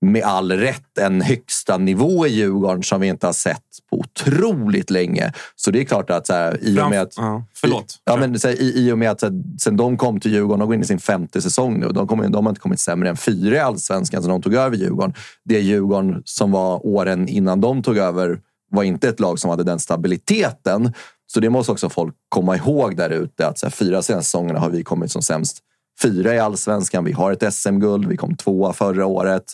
med 0.00 0.22
all 0.22 0.52
rätt 0.52 0.98
en 0.98 1.20
högsta 1.20 1.78
nivå 1.78 2.26
i 2.26 2.30
Djurgården 2.30 2.82
som 2.82 3.00
vi 3.00 3.06
inte 3.06 3.26
har 3.26 3.32
sett 3.32 3.62
på 3.90 3.98
otroligt 3.98 4.90
länge. 4.90 5.32
Så 5.56 5.70
det 5.70 5.80
är 5.80 5.84
klart 5.84 6.10
att 6.10 6.26
så 6.26 6.32
här, 6.32 6.58
i 6.64 6.80
och 6.80 6.90
med 6.90 7.02
att... 7.02 7.14
Ja, 7.16 7.44
förlåt. 7.54 7.98
Ja, 8.04 8.16
men, 8.16 8.40
så 8.40 8.48
här, 8.48 8.60
i, 8.60 8.86
I 8.86 8.92
och 8.92 8.98
med 8.98 9.10
att 9.10 9.20
så 9.20 9.26
här, 9.26 9.42
sen 9.60 9.76
de 9.76 9.96
kom 9.96 10.20
till 10.20 10.32
Djurgården, 10.32 10.60
de 10.60 10.66
går 10.66 10.74
in 10.74 10.80
i 10.80 10.84
sin 10.84 10.98
femte 10.98 11.42
säsong 11.42 11.80
nu. 11.80 11.88
De, 11.88 12.06
kommer, 12.06 12.28
de 12.28 12.46
har 12.46 12.50
inte 12.50 12.60
kommit 12.60 12.80
sämre 12.80 13.08
än 13.08 13.16
fyra 13.16 13.56
i 13.56 13.58
allsvenskan 13.58 14.22
sen 14.22 14.30
de 14.30 14.42
tog 14.42 14.54
över 14.54 14.76
Djurgården. 14.76 15.14
Det 15.44 15.60
Djurgården 15.60 16.22
som 16.24 16.52
var 16.52 16.86
åren 16.86 17.28
innan 17.28 17.60
de 17.60 17.82
tog 17.82 17.98
över 17.98 18.40
var 18.70 18.82
inte 18.82 19.08
ett 19.08 19.20
lag 19.20 19.38
som 19.38 19.50
hade 19.50 19.64
den 19.64 19.78
stabiliteten. 19.78 20.92
Så 21.26 21.40
det 21.40 21.50
måste 21.50 21.72
också 21.72 21.88
folk 21.88 22.14
komma 22.28 22.56
ihåg 22.56 22.96
där 22.96 23.10
ute. 23.10 23.46
Att 23.46 23.58
så 23.58 23.66
här, 23.66 23.70
fyra 23.70 24.02
senaste 24.02 24.24
säsongerna 24.24 24.60
har 24.60 24.70
vi 24.70 24.82
kommit 24.82 25.12
som 25.12 25.22
sämst. 25.22 25.58
Fyra 26.02 26.34
i 26.34 26.38
allsvenskan. 26.38 27.04
Vi 27.04 27.12
har 27.12 27.32
ett 27.32 27.54
SM-guld. 27.54 28.08
Vi 28.08 28.16
kom 28.16 28.36
tvåa 28.36 28.72
förra 28.72 29.06
året. 29.06 29.44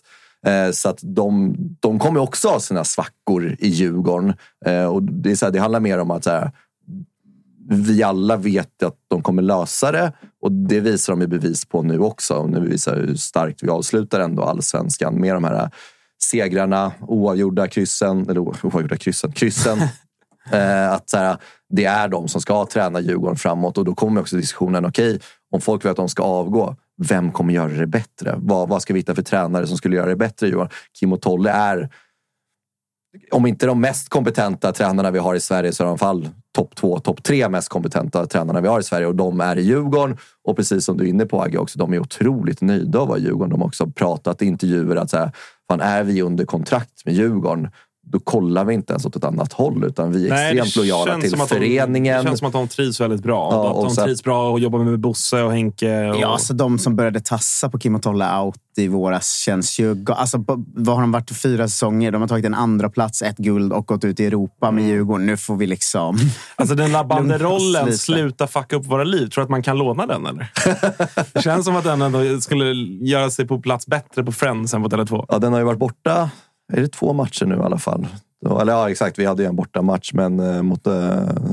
Eh, 0.46 0.70
så 0.70 0.88
att 0.88 0.98
de, 1.02 1.54
de 1.80 1.98
kommer 1.98 2.20
också 2.20 2.48
ha 2.48 2.60
sina 2.60 2.84
svackor 2.84 3.56
i 3.58 3.68
Djurgården. 3.68 4.34
Eh, 4.66 4.84
och 4.84 5.02
det, 5.02 5.30
är 5.30 5.36
så 5.36 5.46
här, 5.46 5.52
det 5.52 5.58
handlar 5.58 5.80
mer 5.80 5.98
om 5.98 6.10
att 6.10 6.26
här, 6.26 6.50
vi 7.68 8.02
alla 8.02 8.36
vet 8.36 8.82
att 8.82 8.96
de 9.08 9.22
kommer 9.22 9.42
lösa 9.42 9.92
det 9.92 10.12
och 10.42 10.52
det 10.52 10.80
visar 10.80 11.12
de 11.12 11.20
ju 11.20 11.26
bevis 11.26 11.64
på 11.64 11.82
nu 11.82 11.98
också. 11.98 12.46
Nu 12.46 12.60
visar 12.60 12.96
hur 12.96 13.14
starkt 13.14 13.62
vi 13.62 13.68
avslutar 13.68 14.20
ändå 14.20 14.42
allsvenskan 14.42 15.20
med 15.20 15.34
de 15.34 15.44
här 15.44 15.70
segrarna, 16.22 16.92
oavgjorda 17.00 17.68
kryssen, 17.68 18.30
eller 18.30 18.40
oavgjorda 18.40 18.96
kryssen, 18.96 19.32
kryssen. 19.32 19.78
eh, 20.52 20.92
att 20.92 21.10
så 21.10 21.16
här, 21.16 21.36
det 21.68 21.84
är 21.84 22.08
de 22.08 22.28
som 22.28 22.40
ska 22.40 22.66
träna 22.66 23.00
Djurgården 23.00 23.36
framåt 23.36 23.78
och 23.78 23.84
då 23.84 23.94
kommer 23.94 24.20
också 24.20 24.36
diskussionen, 24.36 24.84
okej, 24.84 25.20
om 25.50 25.60
folk 25.60 25.84
vet 25.84 25.90
att 25.90 25.96
de 25.96 26.08
ska 26.08 26.22
avgå, 26.22 26.76
vem 27.02 27.32
kommer 27.32 27.54
göra 27.54 27.72
det 27.72 27.86
bättre? 27.86 28.34
Vad, 28.38 28.68
vad 28.68 28.82
ska 28.82 28.94
vi 28.94 29.00
hitta 29.00 29.14
för 29.14 29.22
tränare 29.22 29.66
som 29.66 29.76
skulle 29.76 29.96
göra 29.96 30.08
det 30.08 30.16
bättre 30.16 30.48
Johan? 30.48 30.68
Kim 30.98 31.12
och 31.12 31.20
Tolle 31.20 31.50
är 31.50 31.88
om 33.30 33.46
inte 33.46 33.66
de 33.66 33.80
mest 33.80 34.08
kompetenta 34.08 34.72
tränarna 34.72 35.10
vi 35.10 35.18
har 35.18 35.34
i 35.34 35.40
Sverige 35.40 35.72
så 35.72 35.82
är 35.82 35.86
de 35.86 35.88
i 35.88 35.92
alla 35.92 35.98
fall 35.98 36.28
topp 36.54 36.74
två, 36.74 36.98
topp 36.98 37.22
tre 37.22 37.48
mest 37.48 37.68
kompetenta 37.68 38.26
tränarna 38.26 38.60
vi 38.60 38.68
har 38.68 38.80
i 38.80 38.82
Sverige 38.82 39.06
och 39.06 39.14
de 39.14 39.40
är 39.40 39.58
i 39.58 39.62
Djurgården. 39.62 40.16
Och 40.44 40.56
precis 40.56 40.84
som 40.84 40.96
du 40.96 41.04
är 41.04 41.08
inne 41.08 41.26
på 41.26 41.42
Agge 41.42 41.58
också, 41.58 41.78
de 41.78 41.92
är 41.92 41.98
otroligt 41.98 42.60
nöjda 42.60 42.98
av 42.98 43.02
att 43.02 43.08
vara 43.08 43.18
i 43.18 43.22
Djurgården. 43.22 43.50
De 43.50 43.60
har 43.60 43.68
också 43.68 43.90
pratat 43.90 44.42
i 44.42 44.46
intervjuer 44.46 44.96
att 44.96 45.10
så 45.10 45.16
här, 45.16 45.30
fan, 45.68 45.80
är 45.80 46.02
vi 46.02 46.22
under 46.22 46.44
kontrakt 46.44 47.04
med 47.04 47.14
Djurgården 47.14 47.68
då 48.06 48.20
kollar 48.20 48.64
vi 48.64 48.74
inte 48.74 48.92
ens 48.92 49.06
åt 49.06 49.16
ett 49.16 49.24
annat 49.24 49.52
håll 49.52 49.84
utan 49.84 50.12
vi 50.12 50.26
är 50.26 50.30
Nej, 50.30 50.54
det 50.54 50.60
extremt 50.60 50.76
lojala 50.76 51.10
känns 51.12 51.22
till 51.22 51.30
som 51.30 51.40
att 51.40 51.48
de- 51.48 51.54
föreningen. 51.54 52.16
Det 52.16 52.28
känns 52.28 52.38
som 52.38 52.48
att 52.48 52.52
de 52.52 52.68
trivs 52.68 53.00
väldigt 53.00 53.22
bra. 53.22 53.48
Ja, 53.52 53.70
att 53.70 53.88
de 53.88 53.94
så- 53.94 54.04
trivs 54.04 54.24
bra 54.24 54.50
och 54.50 54.60
jobbar 54.60 54.78
med 54.78 55.00
Bosse 55.00 55.42
och 55.42 55.52
Henke. 55.52 56.10
Och... 56.10 56.16
Ja, 56.16 56.32
alltså 56.32 56.54
de 56.54 56.78
som 56.78 56.96
började 56.96 57.20
tassa 57.20 57.68
på 57.68 57.78
Kim 57.78 57.94
och 57.94 58.02
Tolle 58.02 58.38
out 58.38 58.54
i 58.76 58.88
våras 58.88 59.32
känns 59.32 59.78
ju... 59.78 60.04
Alltså, 60.08 60.44
vad 60.74 60.96
har 60.96 61.00
de 61.00 61.12
varit? 61.12 61.30
Fyra 61.30 61.68
säsonger. 61.68 62.10
De 62.10 62.20
har 62.20 62.28
tagit 62.28 62.46
en 62.46 62.54
andra 62.54 62.90
plats, 62.90 63.22
ett 63.22 63.36
guld 63.36 63.72
och 63.72 63.86
gått 63.86 64.04
ut 64.04 64.20
i 64.20 64.26
Europa 64.26 64.70
med 64.70 64.84
Djurgården. 64.84 65.26
Nu 65.26 65.36
får 65.36 65.56
vi 65.56 65.66
liksom... 65.66 66.18
Alltså 66.56 66.74
den 66.74 66.92
där 66.92 67.04
banderollen, 67.04 67.98
sluta 67.98 68.46
fucka 68.46 68.76
upp 68.76 68.86
våra 68.86 69.04
liv. 69.04 69.26
Tror 69.26 69.42
du 69.42 69.42
att 69.42 69.50
man 69.50 69.62
kan 69.62 69.78
låna 69.78 70.06
den 70.06 70.26
eller? 70.26 70.52
det 71.32 71.42
känns 71.42 71.64
som 71.64 71.76
att 71.76 71.84
den 71.84 72.02
ändå 72.02 72.40
skulle 72.40 72.64
göra 73.08 73.30
sig 73.30 73.46
på 73.46 73.60
plats 73.60 73.86
bättre 73.86 74.24
på 74.24 74.32
Friends 74.32 74.74
än 74.74 74.82
på 74.82 74.88
Tele2. 74.88 75.24
Ja, 75.28 75.38
den 75.38 75.52
har 75.52 75.60
ju 75.60 75.66
varit 75.66 75.78
borta, 75.78 76.30
är 76.72 76.80
det 76.80 76.88
två 76.88 77.12
matcher 77.12 77.44
nu 77.46 77.54
i 77.54 77.58
alla 77.58 77.78
fall? 77.78 78.06
Då- 78.44 78.58
Eller 78.60 78.72
ja, 78.72 78.90
exakt. 78.90 79.18
Vi 79.18 79.24
hade 79.24 79.42
ju 79.42 79.48
en 79.48 79.56
bortamatch, 79.56 80.12
men 80.14 80.40
eh, 80.40 80.62
mot 80.62 80.86
eh, 80.86 80.92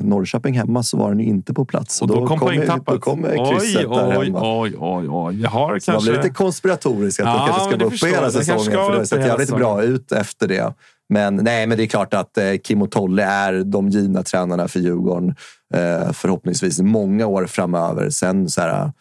Norrköping 0.01 0.53
hemma 0.57 0.83
så 0.83 0.97
var 0.97 1.09
den 1.09 1.19
ju 1.19 1.25
inte 1.25 1.53
på 1.53 1.65
plats. 1.65 2.01
Och 2.01 2.07
då, 2.07 2.13
kom 2.13 2.27
kommer- 2.27 2.39
poängtappet. 2.55 3.01
Då 3.05 3.11
oj, 3.23 3.57
krysset 3.59 3.81
där 3.81 4.19
oj, 4.19 4.25
hemma. 4.25 4.59
oj, 4.61 4.75
oj, 4.79 5.07
oj. 5.09 5.41
Jag 5.41 5.49
har 5.49 5.79
Så 5.79 5.91
kanske... 5.91 6.11
blir 6.11 6.21
lite 6.23 6.33
konspiratorisk 6.35 7.19
att 7.19 7.25
Ja, 7.25 7.33
det 7.33 7.51
kanske 7.51 7.63
ska 7.63 7.75
uppe 7.75 7.89
förstår 7.89 8.07
hela 8.07 8.31
säsongen. 8.31 8.63
För 8.63 8.91
det 8.91 8.97
har 8.97 9.03
sett 9.05 9.25
jävligt 9.25 9.55
bra 9.55 9.83
ut 9.83 10.11
efter 10.11 10.47
det. 10.47 10.73
Men 11.09 11.35
nej, 11.35 11.67
men 11.67 11.77
det 11.77 11.83
är 11.83 11.87
klart 11.87 12.13
att 12.13 12.37
eh, 12.37 12.43
Kim 12.63 12.81
och 12.81 12.91
Tolle 12.91 13.23
är 13.23 13.63
de 13.63 13.89
givna 13.89 14.23
tränarna 14.23 14.67
för 14.67 14.79
Djurgården. 14.79 15.35
Eh, 15.73 16.11
förhoppningsvis 16.11 16.79
många 16.81 17.25
år 17.27 17.45
framöver. 17.45 18.09
Sen 18.09 18.49
så 18.49 18.61
här, 18.61 18.91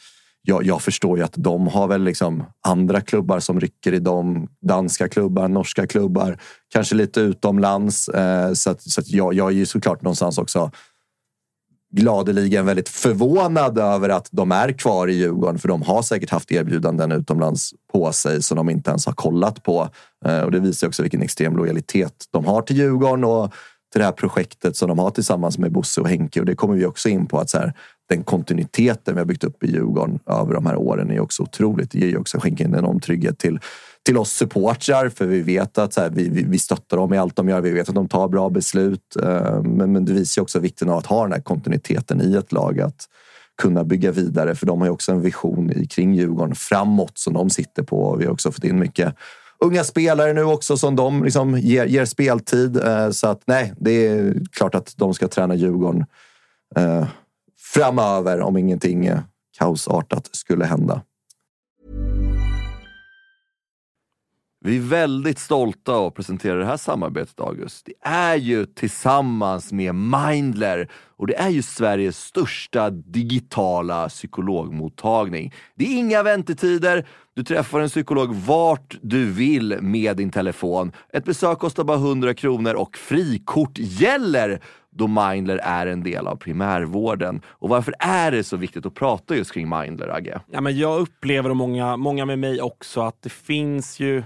jag, 0.49 0.67
jag 0.67 0.83
förstår 0.83 1.19
ju 1.19 1.25
att 1.25 1.35
de 1.37 1.69
har 1.69 1.89
väl 1.89 2.03
liksom 2.05 2.45
andra 2.67 3.01
klubbar 3.01 3.41
som 3.41 3.61
rycker 3.61 3.95
i 3.95 3.99
dem. 3.99 4.49
Danska 4.61 5.09
klubbar, 5.09 5.49
norska 5.49 5.87
klubbar, 5.87 6.39
kanske 6.69 6.95
lite 6.95 7.21
utomlands. 7.21 8.09
Eh, 8.09 8.53
så 8.53 8.71
att, 8.71 8.83
så 8.83 9.01
att 9.01 9.11
jag, 9.11 9.35
jag 9.35 9.49
är 9.49 9.53
ju 9.55 9.67
såklart 9.67 10.03
någonstans 10.03 10.39
också 10.39 10.71
gladeligen 11.95 12.67
väldigt 12.67 12.89
förvånad 12.89 13.79
över 13.79 14.09
att 14.09 14.29
de 14.31 14.53
är 14.53 14.73
kvar 14.73 15.09
i 15.09 15.15
Djurgården. 15.15 15.59
För 15.59 15.69
de 15.69 15.83
har 15.83 16.03
säkert 16.03 16.31
haft 16.31 16.53
erbjudanden 16.53 17.13
utomlands 17.13 17.71
på 17.93 18.13
sig 18.13 18.43
som 18.43 18.57
de 18.57 18.71
inte 18.71 18.91
ens 18.91 19.07
har 19.07 19.13
kollat 19.13 19.63
på. 19.63 19.89
Eh, 20.25 20.41
Och 20.41 20.51
det 20.51 20.61
visar 20.61 20.87
också 20.87 21.03
vilken 21.03 21.23
extrem 21.23 21.57
lojalitet 21.57 22.25
de 22.31 22.45
har 22.45 22.63
till 22.63 22.77
Djurgården 22.77 23.25
och 23.25 23.53
till 23.93 23.99
det 23.99 24.05
här 24.05 24.13
projektet 24.13 24.77
som 24.77 24.89
de 24.89 24.99
har 24.99 25.11
tillsammans 25.11 25.59
med 25.59 25.73
Bosse 25.73 26.01
och 26.01 26.09
Henke. 26.09 26.41
Och 26.41 26.47
det 26.47 26.55
kommer 26.55 26.75
vi 26.75 26.87
också 26.87 27.09
in 27.09 27.27
på. 27.27 27.39
att 27.39 27.51
så 27.51 27.59
här, 27.59 27.73
den 28.09 28.23
kontinuiteten 28.23 29.15
vi 29.15 29.21
har 29.21 29.27
byggt 29.27 29.45
upp 29.45 29.65
i 29.65 29.71
Djurgården 29.71 30.19
över 30.27 30.55
de 30.55 30.67
här 30.67 30.77
åren 30.77 31.11
är 31.11 31.21
också 31.21 31.43
otroligt. 31.43 31.91
Det 31.91 31.99
ger 31.99 32.09
ju 32.09 32.19
också 32.19 32.39
skänker 32.41 32.65
en 32.65 32.75
enorm 32.75 33.01
trygghet 33.01 33.39
till 33.39 33.61
till 34.09 34.19
oss 34.19 34.31
supportrar, 34.31 35.09
för 35.09 35.27
vi 35.27 35.41
vet 35.41 35.79
att 35.79 35.93
så 35.93 36.01
här, 36.01 36.11
vi, 36.11 36.29
vi, 36.29 36.43
vi 36.43 36.59
stöttar 36.59 36.97
dem 36.97 37.15
i 37.15 37.19
allt 37.19 37.37
de 37.37 37.49
gör. 37.49 37.61
Vi 37.61 37.71
vet 37.71 37.89
att 37.89 37.95
de 37.95 38.09
tar 38.09 38.29
bra 38.29 38.51
beslut. 38.51 39.17
Eh, 39.23 39.63
men, 39.63 39.93
men 39.93 40.05
det 40.05 40.13
visar 40.13 40.41
ju 40.41 40.43
också 40.43 40.59
vikten 40.59 40.89
av 40.89 40.99
att 40.99 41.07
ha 41.07 41.23
den 41.23 41.33
här 41.33 41.41
kontinuiteten 41.41 42.21
i 42.21 42.35
ett 42.35 42.53
lag. 42.53 42.81
Att 42.81 43.09
kunna 43.63 43.85
bygga 43.85 44.11
vidare, 44.11 44.55
för 44.55 44.67
de 44.67 44.79
har 44.79 44.87
ju 44.87 44.93
också 44.93 45.13
en 45.13 45.21
vision 45.21 45.73
i, 45.73 45.87
kring 45.87 46.15
Djurgården 46.15 46.55
framåt 46.55 47.19
som 47.19 47.35
de 47.35 47.51
sitter 47.51 47.83
på. 47.83 48.17
Vi 48.17 48.25
har 48.25 48.33
också 48.33 48.53
fått 48.53 48.65
in 48.65 48.79
mycket 48.79 49.15
unga 49.65 49.85
spelare 49.85 50.33
nu 50.33 50.43
också 50.43 50.77
som 50.77 50.97
de 50.97 51.25
liksom 51.25 51.59
ger, 51.59 51.87
ger 51.87 52.05
speltid. 52.05 52.77
Eh, 52.77 53.11
så 53.11 53.27
att 53.27 53.43
nej, 53.47 53.73
det 53.81 54.07
är 54.07 54.35
klart 54.53 54.75
att 54.75 54.95
de 54.97 55.15
ska 55.15 55.29
träna 55.29 55.55
Djurgården 55.55 56.05
eh, 56.77 57.07
framöver 57.75 58.41
om 58.41 58.57
ingenting 58.57 59.07
eh, 59.07 59.21
kaosartat 59.59 60.29
skulle 60.33 60.65
hända. 60.65 61.03
Vi 64.61 64.77
är 64.77 64.81
väldigt 64.81 65.39
stolta 65.39 66.07
att 66.07 66.15
presentera 66.15 66.59
det 66.59 66.65
här 66.65 66.77
samarbetet, 66.77 67.41
August. 67.41 67.87
Det 67.87 68.09
är 68.09 68.37
ju 68.37 68.67
tillsammans 68.67 69.73
med 69.73 69.95
Mindler 69.95 70.89
och 71.17 71.27
det 71.27 71.35
är 71.35 71.49
ju 71.49 71.63
Sveriges 71.63 72.19
största 72.19 72.91
digitala 72.91 74.09
psykologmottagning. 74.09 75.55
Det 75.75 75.85
är 75.85 75.99
inga 75.99 76.23
väntetider. 76.23 77.07
Du 77.35 77.45
träffar 77.45 77.81
en 77.81 77.89
psykolog 77.89 78.35
vart 78.35 78.99
du 79.03 79.33
vill 79.33 79.79
med 79.81 80.17
din 80.17 80.31
telefon. 80.31 80.93
Ett 81.13 81.25
besök 81.25 81.59
kostar 81.59 81.85
bara 81.85 81.97
100 81.97 82.35
kronor 82.35 82.75
och 82.75 82.97
frikort 82.97 83.79
gäller 83.79 84.63
då 84.91 85.07
Mindler 85.07 85.59
är 85.63 85.87
en 85.87 86.03
del 86.03 86.27
av 86.27 86.37
primärvården. 86.37 87.43
Och 87.49 87.69
varför 87.69 87.95
är 87.99 88.31
det 88.31 88.45
så 88.45 88.57
viktigt 88.57 88.87
att 88.87 88.95
prata 88.95 89.37
just 89.37 89.53
kring 89.53 89.69
Mindler, 89.69 90.09
Agge? 90.09 90.41
Ja, 90.51 90.61
men 90.61 90.79
jag 90.79 91.01
upplever, 91.01 91.51
och 91.51 91.57
många, 91.57 91.97
många 91.97 92.25
med 92.25 92.39
mig 92.39 92.63
också, 92.63 93.01
att 93.01 93.23
det 93.23 93.33
finns 93.33 94.01
ju 94.01 94.23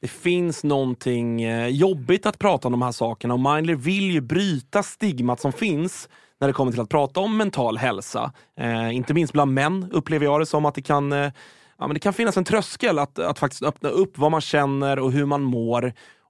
det 0.00 0.08
finns 0.08 0.64
någonting 0.64 1.42
eh, 1.42 1.68
jobbigt 1.68 2.26
att 2.26 2.38
prata 2.38 2.68
om 2.68 2.72
de 2.72 2.82
här 2.82 2.92
sakerna 2.92 3.34
och 3.34 3.40
Mindler 3.40 3.74
vill 3.74 4.10
ju 4.10 4.20
bryta 4.20 4.82
stigmat 4.82 5.40
som 5.40 5.52
finns 5.52 6.08
när 6.40 6.48
det 6.48 6.54
kommer 6.54 6.72
till 6.72 6.80
att 6.80 6.88
prata 6.88 7.20
om 7.20 7.36
mental 7.36 7.78
hälsa. 7.78 8.32
Eh, 8.60 8.96
inte 8.96 9.14
minst 9.14 9.32
bland 9.32 9.54
män 9.54 9.88
upplever 9.92 10.24
jag 10.24 10.40
det 10.40 10.46
som 10.46 10.64
att 10.64 10.74
det 10.74 10.82
kan, 10.82 11.12
eh, 11.12 11.32
ja, 11.78 11.86
men 11.86 11.94
det 11.94 12.00
kan 12.00 12.12
finnas 12.12 12.36
en 12.36 12.44
tröskel 12.44 12.98
att, 12.98 13.18
att 13.18 13.38
faktiskt 13.38 13.62
öppna 13.62 13.88
upp 13.88 14.18
vad 14.18 14.30
man 14.30 14.40
känner 14.40 14.98
och 14.98 15.12
hur 15.12 15.26
man 15.26 15.42
mår. 15.42 15.92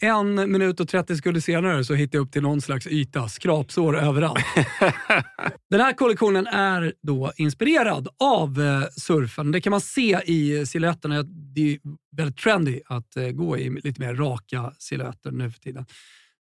En 0.00 0.52
minut 0.52 0.80
och 0.80 0.88
30 0.88 1.16
sekunder 1.16 1.40
senare 1.40 1.84
så 1.84 1.94
hittade 1.94 2.18
jag 2.18 2.26
upp 2.26 2.32
till 2.32 2.42
någon 2.42 2.60
slags 2.60 2.86
yta, 2.86 3.28
skrapsår 3.28 3.98
överallt. 3.98 4.44
Den 5.70 5.80
här 5.80 5.92
kollektionen 5.92 6.46
är 6.46 6.92
då 7.02 7.32
inspirerad 7.36 8.08
av 8.20 8.60
eh, 8.60 8.82
surfen. 8.96 9.52
Det 9.52 9.60
kan 9.60 9.70
man 9.70 9.80
se 9.80 10.20
i 10.24 10.66
silhuetterna. 10.66 11.22
Det 11.54 11.72
är 11.72 11.78
väldigt 12.16 12.36
trendy 12.36 12.80
att 12.86 13.16
eh, 13.16 13.28
gå 13.28 13.58
i 13.58 13.70
lite 13.70 14.00
mer 14.00 14.14
raka 14.14 14.72
silhuetter 14.78 15.30
nu 15.30 15.50
för 15.50 15.60
tiden. 15.60 15.86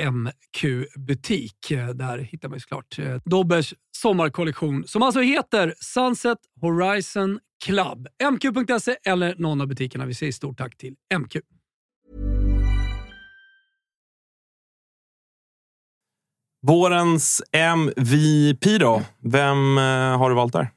MQ-butik. 0.00 1.70
Eh, 1.70 1.88
där 1.88 2.18
hittar 2.18 2.48
man 2.48 2.60
såklart 2.60 2.98
eh, 2.98 3.16
Dobbers 3.24 3.74
sommarkollektion 3.96 4.84
som 4.86 5.02
alltså 5.02 5.20
heter 5.20 5.74
Sunset 5.80 6.38
Horizon 6.60 7.38
Club. 7.64 8.08
MQ.se 8.32 8.96
eller 9.06 9.34
någon 9.38 9.60
av 9.60 9.66
butikerna. 9.66 10.06
Vi 10.06 10.14
säger 10.14 10.32
stort 10.32 10.58
tack 10.58 10.76
till 10.76 10.94
MQ. 11.18 11.36
Vårens 16.66 17.42
MVP 17.52 18.64
då? 18.80 19.02
Vem 19.22 19.78
eh, 19.78 20.18
har 20.18 20.30
du 20.30 20.36
valt 20.36 20.52
där? 20.52 20.70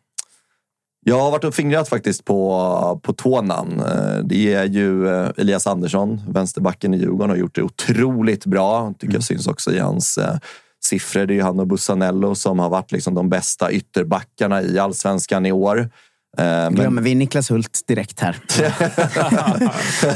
Jag 1.10 1.20
har 1.20 1.32
varit 1.32 1.44
och 1.44 1.56
fingrat 1.56 1.90
faktiskt 1.90 2.26
på, 2.26 3.00
på 3.04 3.14
två 3.14 3.42
namn. 3.42 3.80
Eh, 3.80 4.18
Det 4.24 4.54
är 4.54 4.66
ju 4.66 5.08
eh, 5.08 5.30
Elias 5.38 5.68
Andersson, 5.68 6.22
vänsterbacken 6.30 6.94
i 6.94 6.98
Djurgården, 6.98 7.30
har 7.30 7.38
gjort 7.38 7.56
det 7.56 7.62
otroligt 7.62 8.46
bra. 8.46 8.94
Tycker 9.00 9.14
jag 9.14 9.24
syns 9.24 9.48
också 9.48 9.72
i 9.72 9.80
hans 9.80 10.18
eh, 10.18 10.38
siffror. 10.84 11.26
Det 11.26 11.34
är 11.34 11.36
ju 11.36 11.42
han 11.42 11.60
och 11.60 11.68
Bussanello 11.68 12.36
som 12.36 12.60
har 12.60 12.70
varit 12.70 12.92
liksom 12.92 13.14
de 13.14 13.30
bästa 13.30 13.72
ytterbackarna 13.72 14.62
i 14.62 14.80
allsvenskan 14.80 15.46
i 15.46 15.52
år. 15.52 15.90
Eh, 16.38 16.44
Men 16.46 16.76
Glömmer 16.76 17.02
vi 17.02 17.16
Niklas 17.16 17.52
Hult 17.52 17.80
direkt 17.88 18.20
här. 18.20 18.36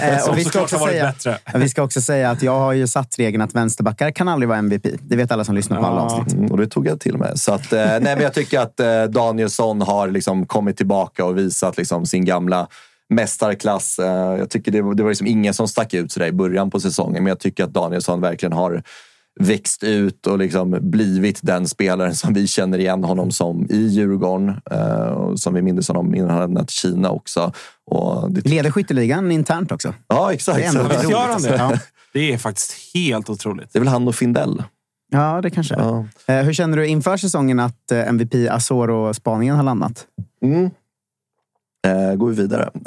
Eh, 0.02 0.30
och 0.30 0.38
vi, 0.38 0.44
ska 0.44 0.62
också 0.62 0.78
säga, 0.80 1.14
vi 1.56 1.70
ska 1.70 1.84
också 1.84 2.02
säga 2.02 2.30
att 2.32 2.42
jag 2.44 2.60
har 2.60 2.74
ju 2.74 2.88
satt 2.88 3.16
regeln 3.20 3.42
att 3.42 3.56
vänsterbackar 3.56 4.12
kan 4.12 4.28
aldrig 4.28 4.50
vara 4.50 4.58
MVP. 4.58 4.86
Det 5.02 5.16
vet 5.16 5.32
alla 5.32 5.44
som 5.44 5.56
lyssnar 5.56 5.78
på 5.80 5.86
alla 5.86 6.02
avsnitt. 6.02 6.34
Mm, 6.34 6.52
och 6.52 6.58
det 6.58 6.68
tog 6.68 6.88
jag 6.88 7.00
till 7.00 7.18
med. 7.18 7.40
Så 7.40 7.54
att, 7.54 7.74
eh, 7.74 7.80
nej, 7.86 8.02
men 8.02 8.20
jag 8.22 8.34
tycker 8.34 8.60
att 8.60 8.80
Danielsson 9.14 9.82
har 9.82 10.08
liksom 10.08 10.46
kommit 10.46 10.78
tillbaka 10.78 11.26
och 11.26 11.38
visat 11.38 11.78
liksom 11.78 12.06
sin 12.06 12.26
gamla 12.26 12.68
mästarklass. 13.10 13.96
Jag 14.40 14.50
tycker 14.50 14.72
det, 14.72 14.82
var- 14.82 14.94
det 14.96 15.04
var 15.04 15.10
liksom 15.10 15.28
ingen 15.28 15.54
som 15.54 15.68
stack 15.68 15.94
ut 15.94 16.12
sådär 16.12 16.28
i 16.28 16.32
början 16.32 16.70
på 16.72 16.80
säsongen, 16.80 17.24
men 17.24 17.30
jag 17.30 17.40
tycker 17.40 17.64
att 17.64 17.74
Danielsson 17.74 18.22
verkligen 18.22 18.54
har 18.54 18.84
växt 19.40 19.84
ut 19.84 20.28
och 20.28 20.38
liksom 20.38 20.78
blivit 20.82 21.40
den 21.44 21.68
spelaren 21.68 22.16
som 22.16 22.34
vi 22.34 22.48
känner 22.48 22.78
igen 22.80 23.04
honom 23.04 23.32
som 23.32 23.68
i 23.70 23.78
Djurgården. 23.88 24.50
Eh, 24.72 25.36
som 25.36 25.54
vi 25.54 25.62
minns 25.62 25.88
honom 25.88 26.16
innan 26.16 26.30
han 26.30 26.40
lämnade 26.40 26.68
Kina 26.72 27.10
också. 27.10 27.54
Och 27.86 28.32
det, 28.32 28.46
Leder 28.50 28.72
skytteligan 28.72 29.32
internt 29.32 29.72
också. 29.72 29.94
ja, 30.08 30.34
exakt. 30.34 30.58
Det 30.58 30.64
är 30.64 30.68
ändå 30.70 30.82
Så- 30.84 30.90
Visst 30.90 31.10
gör 31.10 31.28
han 31.28 31.42
det? 31.42 31.56
Ja. 31.58 31.78
Det 32.14 32.34
är 32.34 32.38
faktiskt 32.38 32.74
helt 32.94 33.30
otroligt. 33.30 33.74
Det 33.74 33.78
är 33.80 33.82
väl 33.82 33.88
han 33.88 34.08
och 34.08 34.16
Findell. 34.16 34.64
Ja, 35.12 35.40
det 35.44 35.50
kanske. 35.50 35.76
Ja. 35.76 36.06
Eh, 36.28 36.36
Hur 36.42 36.54
känner 36.54 36.78
du 36.78 36.88
inför 36.88 37.18
säsongen 37.18 37.60
att 37.60 37.92
eh, 37.92 38.08
MVP 38.08 38.34
Asoro-spaningen 38.50 39.56
har 39.56 39.64
landat? 39.64 40.06
Mm. 40.44 40.70
Eh, 41.88 42.16
går 42.16 42.30
vi 42.30 42.36
vidare. 42.36 42.70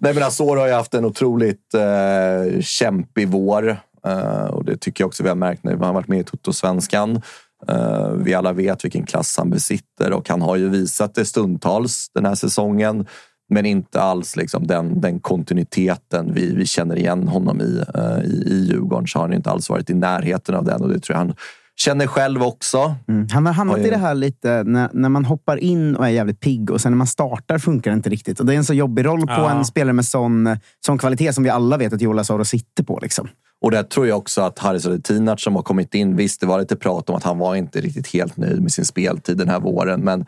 Nej, 0.00 0.14
men 0.14 0.22
Azor 0.22 0.56
har 0.56 0.66
ju 0.66 0.72
haft 0.72 0.94
en 0.94 1.04
otroligt 1.04 1.74
eh, 1.74 2.60
kämpig 2.60 3.28
vår. 3.28 3.76
Eh, 4.06 4.44
och 4.44 4.64
det 4.64 4.76
tycker 4.76 5.04
jag 5.04 5.08
också 5.08 5.22
vi 5.22 5.28
har 5.28 5.36
märkt 5.36 5.64
när 5.64 5.76
vi 5.76 5.84
har 5.84 5.92
varit 5.92 6.08
med 6.08 6.20
i 6.20 6.24
Toto-svenskan. 6.24 7.22
Eh, 7.68 8.10
vi 8.10 8.34
alla 8.34 8.52
vet 8.52 8.84
vilken 8.84 9.06
klass 9.06 9.34
han 9.38 9.50
besitter 9.50 10.12
och 10.12 10.28
han 10.28 10.42
har 10.42 10.56
ju 10.56 10.68
visat 10.68 11.14
det 11.14 11.24
stundtals 11.24 12.10
den 12.14 12.24
här 12.24 12.34
säsongen. 12.34 13.06
Men 13.48 13.66
inte 13.66 14.00
alls 14.00 14.36
liksom 14.36 14.66
den, 14.66 15.00
den 15.00 15.20
kontinuiteten 15.20 16.34
vi, 16.34 16.54
vi 16.54 16.66
känner 16.66 16.96
igen 16.96 17.28
honom 17.28 17.60
i, 17.60 17.82
eh, 17.94 18.24
i. 18.24 18.44
I 18.46 18.66
Djurgården 18.68 19.06
så 19.06 19.18
har 19.18 19.26
han 19.26 19.32
inte 19.34 19.50
alls 19.50 19.70
varit 19.70 19.90
i 19.90 19.94
närheten 19.94 20.54
av 20.54 20.64
den 20.64 20.82
och 20.82 20.88
det 20.88 20.98
tror 21.00 21.14
jag 21.18 21.24
han 21.24 21.34
känner 21.76 22.06
själv 22.06 22.42
också. 22.42 22.94
Mm. 23.08 23.26
Han 23.32 23.46
har 23.46 23.52
hamnat 23.52 23.78
i 23.78 23.90
det 23.90 23.96
här 23.96 24.14
lite 24.14 24.62
när, 24.64 24.90
när 24.92 25.08
man 25.08 25.24
hoppar 25.24 25.56
in 25.56 25.96
och 25.96 26.06
är 26.06 26.10
jävligt 26.10 26.40
pigg 26.40 26.70
och 26.70 26.80
sen 26.80 26.92
när 26.92 26.96
man 26.96 27.06
startar 27.06 27.58
funkar 27.58 27.90
det 27.90 27.94
inte 27.94 28.10
riktigt. 28.10 28.40
Och 28.40 28.46
det 28.46 28.54
är 28.54 28.56
en 28.56 28.64
så 28.64 28.74
jobbig 28.74 29.04
roll 29.04 29.20
på 29.20 29.32
Ja. 29.32 29.50
en 29.50 29.64
spelare 29.64 29.92
med 29.92 30.04
sån, 30.04 30.56
sån 30.86 30.98
kvalitet 30.98 31.32
som 31.32 31.44
vi 31.44 31.50
alla 31.50 31.76
vet 31.76 31.92
att 31.92 32.00
Joel 32.00 32.18
Asoro 32.18 32.44
sitter 32.44 32.84
på. 32.84 32.98
Liksom. 33.02 33.28
Och 33.62 33.70
där 33.70 33.82
tror 33.82 34.06
jag 34.06 34.18
också 34.18 34.42
att 34.42 34.58
Haris 34.58 34.86
Radetinac 34.86 35.42
som 35.42 35.56
har 35.56 35.62
kommit 35.62 35.94
in, 35.94 36.16
visst 36.16 36.40
det 36.40 36.46
var 36.46 36.60
lite 36.60 36.76
prat 36.76 37.10
om 37.10 37.16
att 37.16 37.24
han 37.24 37.38
var 37.38 37.54
inte 37.54 37.80
riktigt 37.80 38.06
helt 38.06 38.36
nöjd 38.36 38.62
med 38.62 38.72
sin 38.72 38.84
speltid 38.84 39.36
den 39.36 39.48
här 39.48 39.60
våren. 39.60 40.00
Men 40.00 40.26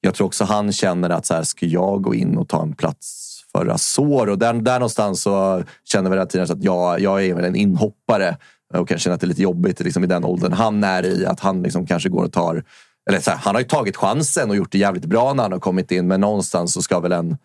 jag 0.00 0.14
tror 0.14 0.26
också 0.26 0.44
han 0.44 0.72
känner 0.72 1.10
att 1.10 1.26
så 1.26 1.34
här, 1.34 1.42
ska 1.42 1.66
jag 1.66 2.02
gå 2.02 2.14
in 2.14 2.36
och 2.36 2.48
ta 2.48 2.62
en 2.62 2.72
plats 2.72 3.40
för 3.52 3.66
Azor? 3.66 4.28
Och 4.28 4.38
där, 4.38 4.54
där 4.54 4.78
någonstans 4.78 5.22
så 5.22 5.62
känner 5.84 6.10
väl 6.10 6.18
Radetinac 6.18 6.50
att 6.50 6.64
jag, 6.64 7.00
jag 7.00 7.24
är 7.24 7.34
väl 7.34 7.44
en 7.44 7.56
inhoppare 7.56 8.36
och 8.74 8.88
kan 8.88 8.98
känna 8.98 9.14
att 9.14 9.20
det 9.20 9.24
är 9.24 9.28
lite 9.28 9.42
jobbigt 9.42 9.80
liksom, 9.80 10.04
i 10.04 10.06
den 10.06 10.24
åldern 10.24 10.52
han 10.52 10.84
är 10.84 11.06
i. 11.06 11.26
Att 11.26 11.40
han 11.40 11.62
liksom 11.62 11.86
kanske 11.86 12.08
går 12.08 12.24
och 12.24 12.32
tar... 12.32 12.64
Eller 13.08 13.20
så 13.20 13.30
här, 13.30 13.38
han 13.38 13.54
har 13.54 13.60
ju 13.60 13.68
tagit 13.68 13.96
chansen 13.96 14.50
och 14.50 14.56
gjort 14.56 14.72
det 14.72 14.78
jävligt 14.78 15.04
bra 15.04 15.32
när 15.32 15.42
han 15.42 15.52
har 15.52 15.60
kommit 15.60 15.90
in. 15.90 16.06
Men 16.06 16.20
någonstans 16.20 16.72
så 16.72 16.82
ska 16.82 17.00
väl 17.00 17.12
en 17.12 17.36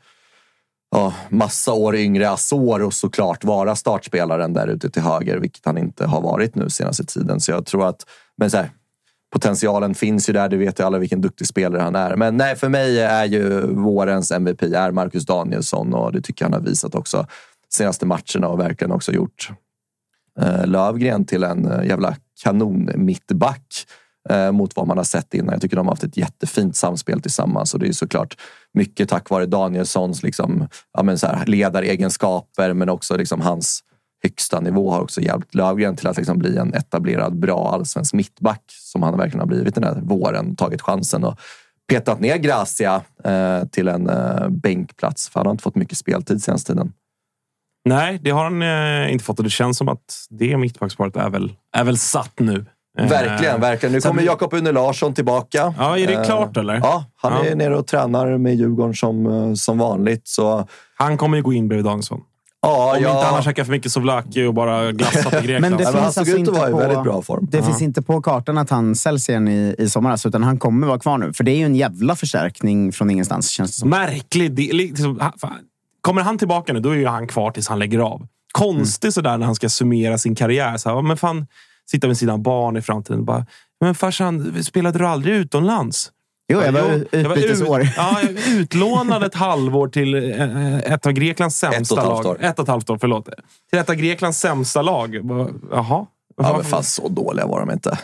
ja, 0.92 1.14
massa 1.30 1.74
år 1.74 1.96
yngre 1.96 2.30
Azor 2.30 2.82
och 2.82 2.94
såklart 2.94 3.44
vara 3.44 3.76
startspelaren 3.76 4.54
där 4.54 4.68
ute 4.68 4.90
till 4.90 5.02
höger, 5.02 5.38
vilket 5.38 5.66
han 5.66 5.78
inte 5.78 6.06
har 6.06 6.22
varit 6.22 6.56
nu 6.56 6.70
senaste 6.70 7.06
tiden. 7.06 7.40
Så 7.40 7.52
jag 7.52 7.66
tror 7.66 7.88
att 7.88 8.06
men 8.38 8.52
så 8.52 8.58
här, 8.58 8.72
potentialen 9.34 9.96
finns 9.96 10.30
ju 10.30 10.34
där. 10.34 10.50
Det 10.50 10.58
vet 10.58 10.80
ju 10.80 10.84
alla 10.84 10.98
vilken 10.98 11.22
duktig 11.22 11.48
spelare 11.48 11.82
han 11.82 11.96
är. 11.96 12.16
Men 12.16 12.38
nej, 12.38 12.56
för 12.56 12.70
mig 12.70 13.00
är 13.00 13.26
ju 13.26 13.62
vårens 13.74 14.32
MVP 14.32 14.62
är 14.62 14.92
Marcus 14.92 15.26
Danielsson 15.26 15.94
och 15.94 16.12
det 16.12 16.22
tycker 16.22 16.46
jag 16.46 16.52
han 16.52 16.62
har 16.62 16.70
visat 16.70 16.96
också 16.96 17.28
senaste 17.74 18.06
matcherna 18.06 18.48
och 18.48 18.60
verkligen 18.60 18.92
också 18.92 19.12
gjort 19.12 19.50
eh, 20.40 20.66
Lövgren 20.68 21.26
till 21.26 21.44
en 21.44 21.72
eh, 21.72 21.88
jävla 21.88 22.16
kanon 22.44 22.90
mittback 22.96 23.86
eh, 24.30 24.52
mot 24.52 24.76
vad 24.76 24.88
man 24.88 24.98
har 24.98 25.04
sett 25.04 25.34
innan. 25.34 25.54
Jag 25.54 25.62
tycker 25.62 25.76
de 25.76 25.88
har 25.88 25.94
haft 25.94 26.04
ett 26.04 26.18
jättefint 26.18 26.76
samspel 26.76 27.22
tillsammans 27.22 27.74
och 27.74 27.80
det 27.80 27.88
är 27.88 27.94
såklart 27.94 28.38
mycket 28.74 29.10
tack 29.10 29.30
vare 29.30 29.46
Danielssons 29.46 30.24
liksom, 30.24 30.68
ja, 30.94 31.04
men 31.04 31.18
så 31.18 31.28
här, 31.28 31.46
ledaregenskaper 31.46 32.74
men 32.74 32.90
också 32.90 33.18
liksom 33.18 33.42
hans 33.42 33.84
högsta 34.24 34.60
nivå 34.60 34.92
har 34.92 35.02
också 35.02 35.22
hjälpt 35.22 35.56
Lövgren 35.56 35.96
till 35.96 36.08
att 36.08 36.18
liksom 36.18 36.40
bli 36.40 36.58
en 36.58 36.74
etablerad, 36.74 37.40
bra 37.40 37.72
allsvensk 37.74 38.14
mittback 38.14 38.64
som 38.68 39.04
han 39.04 39.18
verkligen 39.18 39.40
har 39.40 39.48
blivit 39.48 39.76
den 39.76 39.84
här 39.84 40.02
våren. 40.02 40.56
Tagit 40.56 40.82
chansen 40.82 41.24
och 41.24 41.40
petat 41.88 42.20
ner 42.20 42.38
Gracia 42.38 43.02
eh, 43.24 43.66
till 43.66 43.88
en 43.88 44.10
eh, 44.10 44.50
bänkplats 44.50 45.30
för 45.30 45.40
han 45.40 45.48
har 45.48 45.52
inte 45.52 45.64
fått 45.64 45.76
mycket 45.76 45.98
speltid 45.98 46.44
senaste 46.44 46.74
tiden. 46.74 46.94
Nej, 47.86 48.20
det 48.24 48.30
har 48.30 48.44
han 48.44 48.62
eh, 48.62 49.14
inte 49.14 49.26
fått 49.26 49.38
och 49.38 49.44
det 49.44 49.50
känns 49.50 49.78
som 49.78 49.90
att 49.90 50.28
det 50.30 50.58
mittbacksparet 50.58 51.16
är 51.16 51.30
väl, 51.30 51.54
är 51.78 51.84
väl 51.84 51.98
satt 51.98 52.40
nu. 52.40 52.66
Eh, 53.00 53.08
Verkligen, 53.10 53.62
verkligen. 53.62 53.94
Nu 53.94 54.02
sen- 54.02 54.10
kommer 54.12 54.24
Jakob 54.24 54.54
Une 54.54 54.72
Larsson 54.72 55.14
tillbaka. 55.14 55.74
Ja, 55.78 55.98
är 55.98 56.08
det 56.08 56.14
Eh, 56.14 56.24
klart 56.24 56.58
eller? 56.58 56.76
Ja, 56.76 57.06
han 57.16 57.34
är 57.34 57.50
Ja. 57.50 57.56
nere 57.56 57.78
och 57.78 57.88
tränar 57.88 58.38
med 58.38 58.56
Djurgården 58.56 58.94
som, 58.94 59.26
eh, 59.26 59.54
som 59.54 59.78
vanligt. 59.78 60.28
Så 60.28 60.68
Han 60.96 61.18
kommer 61.18 61.38
ju 61.38 61.44
gå 61.44 61.54
in 61.54 61.68
bredvid 61.68 61.86
Danielsson. 61.86 62.22
ja, 62.62 62.96
Om 62.98 63.04
ja. 63.04 63.10
inte 63.16 63.26
han 63.26 63.36
har 63.36 63.42
käkat 63.42 63.66
för 63.66 63.72
mycket 63.72 63.92
souvlaki 63.92 64.46
och 64.46 64.54
bara 64.54 64.92
glassat 64.92 65.34
i 65.34 65.48
Grekland. 65.48 65.62
Men 65.62 65.72
det 65.72 65.78
men 65.78 65.86
han 65.86 66.04
finns 66.04 66.16
såg 66.16 66.22
alltså 66.22 66.22
ut 66.22 66.34
att 66.34 66.40
inte 66.40 66.52
vara 66.52 66.70
i 66.70 66.72
på- 66.72 66.78
väldigt 66.78 67.04
bra 67.04 67.22
form. 67.22 67.48
Det 67.52 67.64
finns 67.64 67.82
inte 67.82 68.02
på 68.02 68.22
kartan 68.22 68.58
att 68.58 68.70
han 68.70 68.96
säljs 68.96 69.30
igen 69.30 69.48
i, 69.48 69.76
i 69.78 69.90
sommar, 69.90 70.12
alltså, 70.12 70.28
utan 70.28 70.44
han 70.44 70.58
kommer 70.60 70.88
vara 70.88 71.00
kvar 71.00 71.18
nu. 71.18 71.34
För 71.34 71.44
det 71.44 71.52
är 71.52 71.56
ju 71.58 71.66
en 71.66 71.76
jävla 71.76 72.16
förstärkning 72.16 72.92
från 72.92 73.10
ingenstans, 73.10 73.50
känns 73.50 73.72
det 73.72 73.80
som. 73.80 73.90
Märklig. 73.90 74.52
Det, 74.52 74.74
liksom, 74.74 75.20
han- 75.22 75.34
kommer 76.02 76.22
han 76.22 76.38
tillbaka 76.38 76.74
nu, 76.74 76.80
då 76.80 76.90
är 76.90 76.96
ju 76.96 77.08
han 77.08 77.28
kvar 77.28 77.52
tills 77.52 77.68
han 77.68 77.80
lägger 77.80 78.00
av. 78.00 78.28
Konstigt 78.52 79.14
sådär 79.14 79.38
när 79.38 79.46
han 79.46 79.56
ska 79.56 79.70
summera 79.70 80.18
sin 80.18 80.36
karriär. 80.36 80.78
Så 80.78 80.96
här, 80.96 81.02
men 81.02 81.18
fan, 81.18 81.48
sitta 81.92 82.08
med 82.08 82.18
sina 82.18 82.38
barn 82.38 82.78
i 82.78 82.82
framtiden. 82.82 83.26
Bara, 83.26 83.46
men 83.82 83.96
farsan, 83.96 84.64
spelade 84.64 85.00
du 85.00 85.06
aldrig 85.08 85.36
utomlands? 85.36 86.12
Jo, 86.54 86.62
jag 86.62 86.72
var 86.72 86.82
Jo, 86.82 87.06
jag 87.20 87.30
var 87.30 87.36
utbytesår. 87.38 87.82
Ut, 87.82 87.88
ja, 87.98 88.18
utlånad 88.48 89.24
ett 89.24 89.36
halvår 89.36 89.88
till 89.88 90.16
eh, 90.40 90.78
ett 90.78 91.06
av 91.06 91.12
Greklands 91.12 91.56
sämsta 91.58 91.82
Ett 91.82 91.92
och 91.92 91.98
ett 91.98 92.04
halvt 92.14 92.24
lag. 92.24 92.32
år. 92.32 92.38
Ett 92.42 92.60
och 92.60 92.64
ett 92.64 92.70
halvt 92.70 92.90
år, 92.90 92.98
förlåt. 92.98 93.30
Till 93.70 93.80
ett 93.80 93.90
av 93.90 93.96
Greklands 93.96 94.40
sämsta 94.40 94.82
lag. 94.82 95.16
Jaha. 95.72 96.06
Ja, 96.44 96.54
men 96.58 96.66
fan, 96.66 96.84
så 96.84 97.08
dåliga 97.08 97.48
var 97.48 97.60
de 97.60 97.72
inte. 97.72 97.98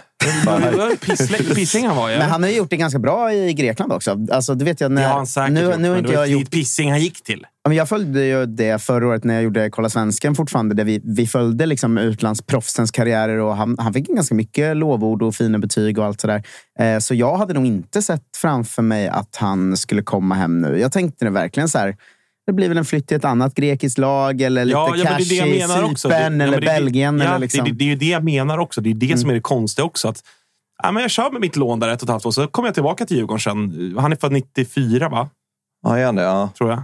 Pissing 1.56 1.88
han 1.88 1.98
var, 1.98 2.10
ja. 2.10 2.18
Men 2.20 2.30
han 2.30 2.44
har 2.44 2.50
ju 2.50 2.56
gjort 2.56 2.70
det 2.70 2.78
ganska 2.78 3.00
bra 3.00 3.34
i 3.34 3.54
Grekland 3.54 3.92
också. 3.92 4.26
Alltså, 4.32 4.56
det 4.56 4.66
vet 4.66 4.82
jag 4.82 4.92
när, 4.92 5.02
det 5.02 5.08
har 5.08 5.16
han 5.16 5.28
säkert 5.28 5.54
nu, 5.54 5.62
gjort, 5.62 5.78
nu 5.78 5.88
har 5.88 5.96
men 5.96 6.06
inte 6.06 6.14
jag 6.14 6.28
gjort 6.28 6.52
Pissing 6.52 6.92
han 6.92 7.02
gick 7.02 7.24
till. 7.24 7.46
Ja, 7.64 7.70
men 7.70 7.78
jag 7.78 7.90
följde 7.90 8.26
ju 8.26 8.46
det 8.46 8.82
förra 8.82 9.08
året 9.08 9.24
när 9.24 9.34
jag 9.34 9.44
gjorde 9.44 9.70
Kolla 9.70 9.90
Svensken 9.90 10.36
fortfarande. 10.36 10.76
Där 10.76 10.84
vi, 10.84 11.02
vi 11.04 11.28
följde 11.28 11.66
liksom 11.66 11.98
utlandsproffsens 11.98 12.92
karriärer 12.92 13.38
och 13.38 13.56
han, 13.56 13.76
han 13.80 13.94
fick 13.94 14.08
ganska 14.08 14.36
mycket 14.36 14.78
lovord 14.78 15.22
och 15.22 15.36
fina 15.36 15.60
betyg 15.60 16.00
och 16.00 16.06
allt 16.06 16.22
sådär. 16.22 16.44
Eh, 16.80 17.00
så 17.00 17.14
jag 17.14 17.38
hade 17.38 17.54
nog 17.54 17.66
inte 17.66 18.02
sett 18.02 18.24
framför 18.42 18.82
mig 18.82 19.08
att 19.08 19.36
han 19.36 19.78
skulle 19.78 20.02
komma 20.02 20.36
hem 20.36 20.62
nu. 20.62 20.80
Jag 20.80 20.92
tänkte 20.92 21.26
det 21.26 21.32
verkligen 21.32 21.70
så 21.70 21.78
här. 21.78 21.96
Det 22.48 22.54
blir 22.54 22.70
väl 22.70 22.78
en 22.78 22.86
flytt 22.86 23.08
till 23.08 23.18
ett 23.18 23.26
annat 23.26 23.56
grekiskt 23.56 23.98
lag 23.98 24.41
eller 24.41 24.66
lite 24.66 24.78
Ja, 24.78 24.88
cash 24.88 24.96
det 24.96 25.02
är 25.10 25.18
det 25.18 25.24
i 25.36 25.60
jag 25.60 25.68
menar 25.70 25.84
också. 25.91 26.10
Cypern 26.10 26.38
Det- 26.38 26.43
eller 26.43 26.60
det- 26.62 26.66
Belgien. 26.68 27.20
Ja, 27.20 27.26
eller 27.26 27.39
liksom. 27.39 27.66
det, 27.66 27.72
det, 27.72 27.78
det 27.78 27.84
är 27.84 27.88
ju 27.89 27.96
det 27.96 28.06
jag 28.10 28.24
menar 28.24 28.58
också. 28.58 28.82
Det 28.82 28.89
är 28.89 28.93
det 28.93 29.18
som 29.18 29.30
är 29.30 29.34
det 29.34 29.39
konstiga 29.41 29.86
också. 29.86 30.08
Att, 30.08 30.24
ja, 30.84 30.91
men 30.91 31.02
jag 31.02 31.12
kör 31.12 31.32
med 31.32 31.41
mitt 31.41 31.56
lån 31.56 31.80
där 31.80 31.88
ett 31.89 32.02
och 32.02 32.06
ett 32.06 32.12
halvt 32.12 32.26
år, 32.26 32.32
så 32.32 32.48
kommer 32.48 32.68
jag 32.68 32.74
tillbaka 32.74 33.06
till 33.06 33.18
Djurgården 33.18 33.39
sen. 33.39 33.96
Han 34.00 34.12
är 34.12 34.16
född 34.16 34.32
94, 34.32 35.10
va? 35.10 35.30
Ja, 35.84 35.98
igen, 35.98 36.18
ja. 36.18 36.50
tror 36.58 36.70
jag. 36.70 36.84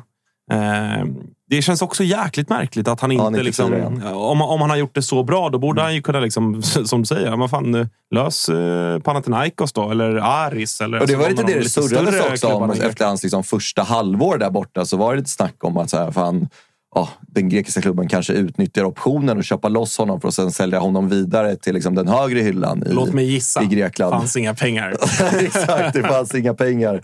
Eh, 0.51 1.05
det 1.49 1.61
känns 1.61 1.81
också 1.81 2.03
jäkligt 2.03 2.49
märkligt 2.49 2.87
att 2.87 3.01
han 3.01 3.11
inte... 3.11 3.29
94 3.29 3.43
liksom, 3.43 4.03
om, 4.13 4.41
om 4.41 4.61
han 4.61 4.69
har 4.69 4.77
gjort 4.77 4.95
det 4.95 5.01
så 5.01 5.23
bra, 5.23 5.49
då 5.49 5.59
borde 5.59 5.81
han 5.81 5.95
ju 5.95 6.01
kunna, 6.01 6.19
liksom, 6.19 6.63
som 6.63 6.99
du 6.99 7.05
säger, 7.05 7.37
men 7.37 7.49
fan, 7.49 7.75
eh, 7.75 7.87
lös 8.15 8.49
eh, 8.49 8.99
Panathinaikos 8.99 9.73
då, 9.73 9.91
eller 9.91 10.15
Aris. 10.15 10.81
Eller 10.81 10.99
Och 10.99 11.07
det 11.07 11.13
så 11.13 11.19
var 11.19 11.29
lite 11.29 11.43
det 11.43 11.53
de 11.53 11.59
det 11.59 11.69
surrades 11.69 12.21
också 12.31 12.47
om 12.47 12.69
i 12.69 12.73
efter 12.73 12.85
Grekland. 12.87 13.07
hans 13.09 13.23
liksom 13.23 13.43
första 13.43 13.83
halvår 13.83 14.37
där 14.37 14.49
borta. 14.49 14.85
Så 14.85 14.97
var 14.97 15.11
det 15.11 15.17
lite 15.17 15.29
snack 15.29 15.55
om 15.63 15.77
att 15.77 15.89
så 15.89 15.97
här, 15.97 16.11
fan, 16.11 16.47
ja, 16.95 17.09
den 17.21 17.49
grekiska 17.49 17.81
klubben 17.81 18.07
kanske 18.07 18.33
utnyttjar 18.33 18.83
optionen 18.83 19.37
och 19.37 19.43
köpa 19.43 19.69
loss 19.69 19.97
honom 19.97 20.21
för 20.21 20.27
att 20.27 20.33
sen 20.33 20.51
sälja 20.51 20.79
honom 20.79 21.09
vidare 21.09 21.55
till 21.55 21.73
liksom, 21.73 21.95
den 21.95 22.07
högre 22.07 22.39
hyllan 22.39 22.83
i, 22.87 22.93
Låt 22.93 23.13
mig 23.13 23.25
gissa. 23.25 23.63
i 23.63 23.65
Grekland. 23.65 24.13
fanns 24.13 24.35
inga 24.35 24.53
pengar. 24.53 24.95
Exakt, 25.39 25.93
det 25.93 26.03
fanns 26.03 26.35
inga 26.35 26.53
pengar. 26.53 27.01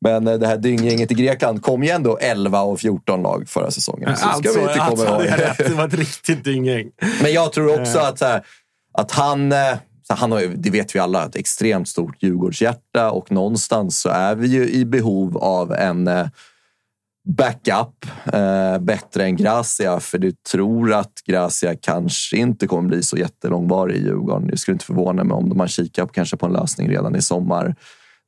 Men 0.00 0.28
eh, 0.28 0.34
det 0.34 0.46
här 0.46 0.56
dynggänget 0.56 1.10
i 1.10 1.14
Grekland 1.14 1.62
kom 1.62 1.84
ju 1.84 1.90
ändå 1.90 2.18
11 2.18 2.60
och 2.60 2.80
14 2.80 3.22
lag 3.22 3.48
förra 3.48 3.70
säsongen. 3.70 4.16
Så 4.16 4.16
ska 4.16 4.28
alltså, 4.28 4.58
vi 4.58 4.60
inte 4.60 4.74
komma 4.74 4.86
alltså, 4.86 5.06
ihåg. 5.06 5.22
rätt. 5.22 5.58
Det 5.58 5.74
var 5.74 5.86
ett 5.86 5.94
riktigt 5.94 6.44
dynggäng. 6.44 6.90
Men 7.22 7.32
jag 7.32 7.52
tror 7.52 7.80
också 7.80 7.98
att, 7.98 8.18
så 8.18 8.24
här, 8.24 8.42
att 8.92 9.12
han, 9.12 9.52
eh, 9.52 9.76
så 10.08 10.14
han 10.14 10.32
har, 10.32 10.40
det 10.56 10.70
vet 10.70 10.94
vi 10.94 10.98
alla, 10.98 11.26
ett 11.26 11.36
extremt 11.36 11.88
stort 11.88 12.22
Djurgårdshjärta 12.22 13.10
och 13.10 13.32
någonstans 13.32 14.00
så 14.00 14.08
är 14.08 14.34
vi 14.34 14.48
ju 14.48 14.68
i 14.68 14.84
behov 14.84 15.38
av 15.38 15.72
en 15.72 16.08
eh, 16.08 16.26
backup 17.26 18.06
eh, 18.32 18.78
bättre 18.78 19.24
än 19.24 19.36
Gracia. 19.36 20.00
För 20.00 20.18
du 20.18 20.32
tror 20.32 20.92
att 20.92 21.12
Gracia 21.26 21.74
kanske 21.76 22.36
inte 22.36 22.66
kommer 22.66 22.88
bli 22.88 23.02
så 23.02 23.16
jättelångvarig 23.16 23.96
i 23.96 24.02
Djurgården. 24.02 24.46
Det 24.46 24.56
skulle 24.56 24.72
inte 24.72 24.84
förvåna 24.84 25.24
mig 25.24 25.34
om 25.34 25.52
man 25.56 25.68
kikar 25.68 26.06
på, 26.06 26.12
kanske 26.12 26.36
på 26.36 26.46
en 26.46 26.52
lösning 26.52 26.88
redan 26.88 27.16
i 27.16 27.22
sommar. 27.22 27.74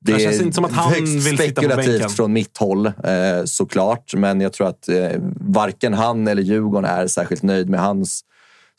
Det 0.01 0.13
Det 0.13 0.19
känns 0.19 0.41
inte 0.41 0.55
som 0.55 0.65
att 0.65 0.73
han 0.73 0.93
vill 0.93 1.23
sitta 1.23 1.37
på 1.37 1.43
spekulativt 1.43 1.87
bänken. 1.87 2.11
från 2.11 2.33
mitt 2.33 2.59
håll 2.59 2.87
eh, 2.87 2.93
såklart. 3.45 4.15
Men 4.15 4.41
jag 4.41 4.53
tror 4.53 4.69
att 4.69 4.89
eh, 4.89 5.11
varken 5.41 5.95
han 5.95 6.29
eller 6.29 6.43
Djurgården 6.43 6.91
är 6.91 7.07
särskilt 7.07 7.43
nöjd 7.43 7.69
med 7.69 7.81
hans 7.81 8.25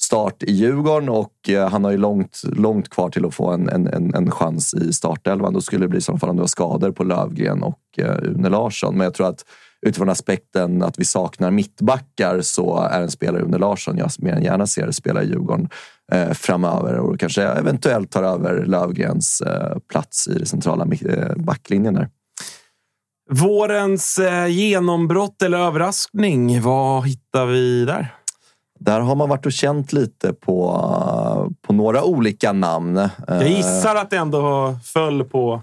start 0.01 0.43
i 0.43 0.51
Djurgården 0.51 1.09
och 1.09 1.49
eh, 1.49 1.69
han 1.69 1.83
har 1.83 1.91
ju 1.91 1.97
långt, 1.97 2.41
långt 2.43 2.89
kvar 2.89 3.09
till 3.09 3.25
att 3.25 3.33
få 3.33 3.51
en, 3.51 3.69
en, 3.69 3.87
en, 3.87 4.15
en 4.15 4.31
chans 4.31 4.73
i 4.73 4.93
startelvan. 4.93 5.53
Då 5.53 5.61
skulle 5.61 5.83
det 5.83 5.89
bli 5.89 5.97
i 5.97 6.01
så 6.01 6.17
fall 6.17 6.29
om 6.29 6.35
det 6.35 6.41
var 6.41 6.47
skador 6.47 6.91
på 6.91 7.03
Lövgren 7.03 7.63
och 7.63 7.79
eh, 7.97 8.15
Une 8.23 8.49
Larsson. 8.49 8.97
Men 8.97 9.03
jag 9.05 9.13
tror 9.13 9.27
att 9.27 9.45
utifrån 9.81 10.09
aspekten 10.09 10.83
att 10.83 10.99
vi 10.99 11.05
saknar 11.05 11.51
mittbackar 11.51 12.41
så 12.41 12.77
är 12.77 13.01
en 13.01 13.11
spelare 13.11 13.43
Une 13.43 13.57
Larsson 13.57 13.97
jag 13.97 14.09
mer 14.19 14.33
än 14.33 14.43
gärna 14.43 14.67
ser 14.67 14.91
spela 14.91 15.23
i 15.23 15.27
Djurgården 15.27 15.69
eh, 16.11 16.31
framöver 16.31 16.93
och 16.95 17.19
kanske 17.19 17.43
eventuellt 17.43 18.11
tar 18.11 18.23
över 18.23 18.65
Lövgrens 18.65 19.41
eh, 19.41 19.77
plats 19.91 20.27
i 20.27 20.33
den 20.33 20.45
centrala 20.45 20.87
eh, 21.05 21.35
backlinjen 21.35 21.93
där. 21.93 22.09
Vårens 23.31 24.19
eh, 24.19 24.47
genombrott 24.47 25.41
eller 25.41 25.57
överraskning, 25.57 26.61
vad 26.61 27.07
hittar 27.07 27.45
vi 27.45 27.85
där? 27.85 28.15
Där 28.79 28.99
har 28.99 29.15
man 29.15 29.29
varit 29.29 29.45
och 29.45 29.51
känt 29.51 29.93
lite 29.93 30.33
på, 30.33 31.53
på 31.61 31.73
några 31.73 32.03
olika 32.03 32.53
namn. 32.53 32.97
Eh, 32.97 33.09
Jag 33.27 33.49
gissar 33.49 33.95
att 33.95 34.09
det 34.09 34.17
ändå 34.17 34.75
föll 34.83 35.23
på 35.23 35.61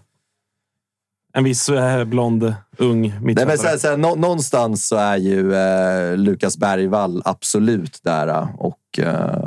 en 1.34 1.44
viss 1.44 1.68
eh, 1.68 2.04
blond, 2.04 2.54
ung 2.78 3.12
mittfältare. 3.22 3.96
någonstans 3.96 4.88
så 4.88 4.96
är 4.96 5.16
ju 5.16 5.54
eh, 5.54 6.16
Lukas 6.16 6.58
Bergvall 6.58 7.22
absolut 7.24 8.00
där 8.02 8.28
eh, 8.28 8.48
och, 8.58 8.78
eh, 8.78 8.85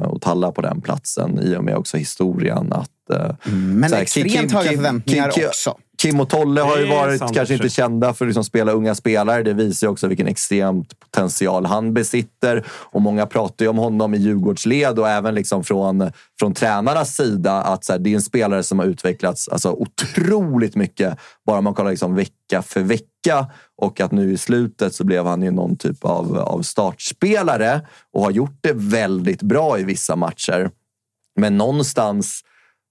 och 0.05 0.21
talla 0.21 0.51
på 0.51 0.61
den 0.61 0.81
platsen 0.81 1.39
i 1.39 1.55
och 1.55 1.63
med 1.63 1.75
också 1.75 1.97
historien 1.97 2.73
att... 2.73 2.89
Eh, 3.13 3.35
Men 3.45 3.89
så 3.89 3.95
här, 3.95 4.01
extremt 4.01 4.51
höga 4.51 4.69
förväntningar 4.71 5.31
Kim, 5.31 5.47
också. 5.47 5.75
Kim 6.01 6.19
och 6.19 6.29
Tolle 6.29 6.61
har 6.61 6.77
ju 6.77 6.89
varit 6.89 7.19
sant, 7.19 7.35
kanske 7.35 7.53
inte 7.53 7.69
kända 7.69 8.13
för 8.13 8.25
att 8.25 8.29
liksom 8.29 8.43
spela 8.43 8.71
unga 8.71 8.95
spelare. 8.95 9.43
Det 9.43 9.53
visar 9.53 9.87
ju 9.87 9.91
också 9.91 10.07
vilken 10.07 10.27
extremt 10.27 10.99
potential 10.99 11.65
han 11.65 11.93
besitter. 11.93 12.65
Och 12.69 13.01
många 13.01 13.25
pratar 13.25 13.65
ju 13.65 13.69
om 13.69 13.77
honom 13.77 14.13
i 14.13 14.17
Djurgårdsled 14.17 14.99
och 14.99 15.09
även 15.09 15.35
liksom 15.35 15.63
från, 15.63 16.11
från 16.39 16.53
tränarnas 16.53 17.15
sida 17.15 17.61
att 17.61 17.85
så 17.85 17.91
här, 17.91 17.99
det 17.99 18.09
är 18.09 18.15
en 18.15 18.21
spelare 18.21 18.63
som 18.63 18.79
har 18.79 18.85
utvecklats 18.85 19.49
alltså, 19.49 19.71
otroligt 19.71 20.75
mycket 20.75 21.17
bara 21.45 21.61
man 21.61 21.73
kollar 21.73 21.89
liksom 21.91 22.15
vecka 22.15 22.61
för 22.61 22.81
vecka. 22.81 23.47
Och 23.82 24.01
att 24.01 24.11
nu 24.11 24.32
i 24.34 24.38
slutet 24.38 24.93
så 24.95 25.03
blev 25.03 25.25
han 25.25 25.41
ju 25.41 25.51
någon 25.51 25.75
typ 25.75 26.05
av, 26.05 26.38
av 26.38 26.61
startspelare 26.61 27.82
och 28.13 28.23
har 28.23 28.32
gjort 28.32 28.57
det 28.61 28.73
väldigt 28.73 29.41
bra 29.41 29.80
i 29.80 29.84
vissa 29.84 30.15
matcher. 30.15 30.71
Men 31.39 31.57
någonstans 31.57 32.41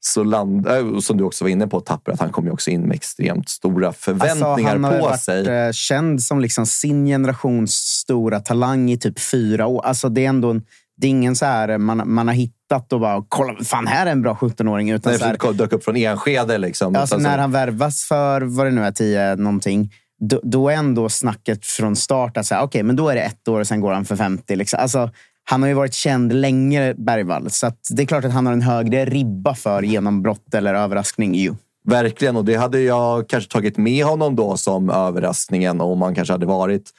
så 0.01 0.25
landar, 0.25 1.01
som 1.01 1.17
du 1.17 1.25
också 1.25 1.45
var 1.45 1.51
inne 1.51 1.67
på, 1.67 1.81
Tapper, 1.81 2.13
att 2.13 2.21
han 2.21 2.33
kom 2.33 2.45
ju 2.45 2.51
också 2.51 2.71
in 2.71 2.81
med 2.83 2.95
extremt 2.95 3.49
stora 3.49 3.93
förväntningar 3.93 4.47
Alltså, 4.49 4.67
han 4.67 4.85
har 4.85 4.93
ju 4.93 4.99
på 4.99 5.05
varit 5.05 5.21
sig. 5.21 5.49
eh, 5.49 5.73
känd 5.73 6.23
som 6.23 6.41
liksom 6.41 6.67
sin 6.67 7.07
generations 7.07 7.75
stora 7.75 8.41
talang 8.41 8.91
i 8.91 8.99
typ 8.99 9.21
fyra 9.21 9.67
år. 9.67 9.85
Alltså, 9.85 10.09
det 10.09 10.25
är 10.25 10.29
ändå 10.29 10.51
en, 10.51 10.63
det 10.97 11.07
är 11.07 11.11
ingen 11.11 11.37
så 11.37 11.45
här 11.47 11.69
eh, 11.69 11.79
man, 11.79 12.03
man 12.13 12.29
har 12.29 12.35
hittat 12.35 12.93
och 12.93 13.01
bara 13.01 13.25
kolla, 13.29 13.65
fan 13.65 13.87
här 13.87 14.07
är 14.07 14.11
en 14.13 14.23
bra 14.23 14.35
17-åring. 14.41 14.91
Utan 14.91 15.11
Nej, 15.13 15.19
så 15.21 15.25
här, 15.27 15.53
dök 15.53 15.73
upp 15.73 15.85
från 15.85 15.97
Enskede. 15.97 16.59
Liksom. 16.59 16.97
Alltså 16.97 17.15
Utan 17.15 17.25
så- 17.25 17.31
när 17.31 17.39
han 17.39 17.53
värvas 17.53 18.05
för 18.05 18.41
vad 18.43 18.67
det 18.67 18.71
nu 18.71 18.85
är, 18.85 18.93
10 18.93 19.37
någonting. 19.37 19.93
Då, 20.21 20.41
då 20.43 20.69
är 20.69 20.75
ändå 20.75 21.09
snacket 21.09 21.67
från 21.67 21.97
start 21.97 22.37
att 22.37 22.47
säga, 22.47 22.63
okej, 22.63 22.83
men 22.83 22.97
då 22.97 23.09
är 23.09 23.15
det 23.15 23.21
ett 23.21 23.49
år 23.49 23.61
och 23.61 23.67
sen 23.67 23.81
går 23.81 23.93
han 23.93 24.05
för 24.05 24.17
50. 24.17 24.57
Liksom. 24.57 24.81
Alltså, 24.81 25.11
han 25.45 25.63
har 25.63 25.69
ju 25.69 25.75
varit 25.75 25.95
känd 25.95 26.33
länge, 26.33 26.95
Bergvall. 26.95 27.51
Så 27.51 27.73
det 27.91 28.03
är 28.03 28.07
klart 28.07 28.25
att 28.25 28.33
han 28.33 28.47
har 28.47 28.53
en 28.53 28.63
högre 28.63 29.05
ribba 29.05 29.55
för 29.55 29.83
genombrott 29.83 30.55
eller 30.55 30.75
överraskning. 30.75 31.35
Ju. 31.35 31.55
Verkligen, 31.85 32.37
och 32.37 32.45
det 32.45 32.55
hade 32.55 32.81
jag 32.81 33.29
kanske 33.29 33.51
tagit 33.51 33.77
med 33.77 34.05
honom 34.05 34.37
då 34.37 34.57
som 34.57 34.91
överraskningen 34.91 35.81
om 35.81 36.03
han 36.03 36.15
kanske 36.15 36.35
hade 36.35 36.47
varit 36.47 36.91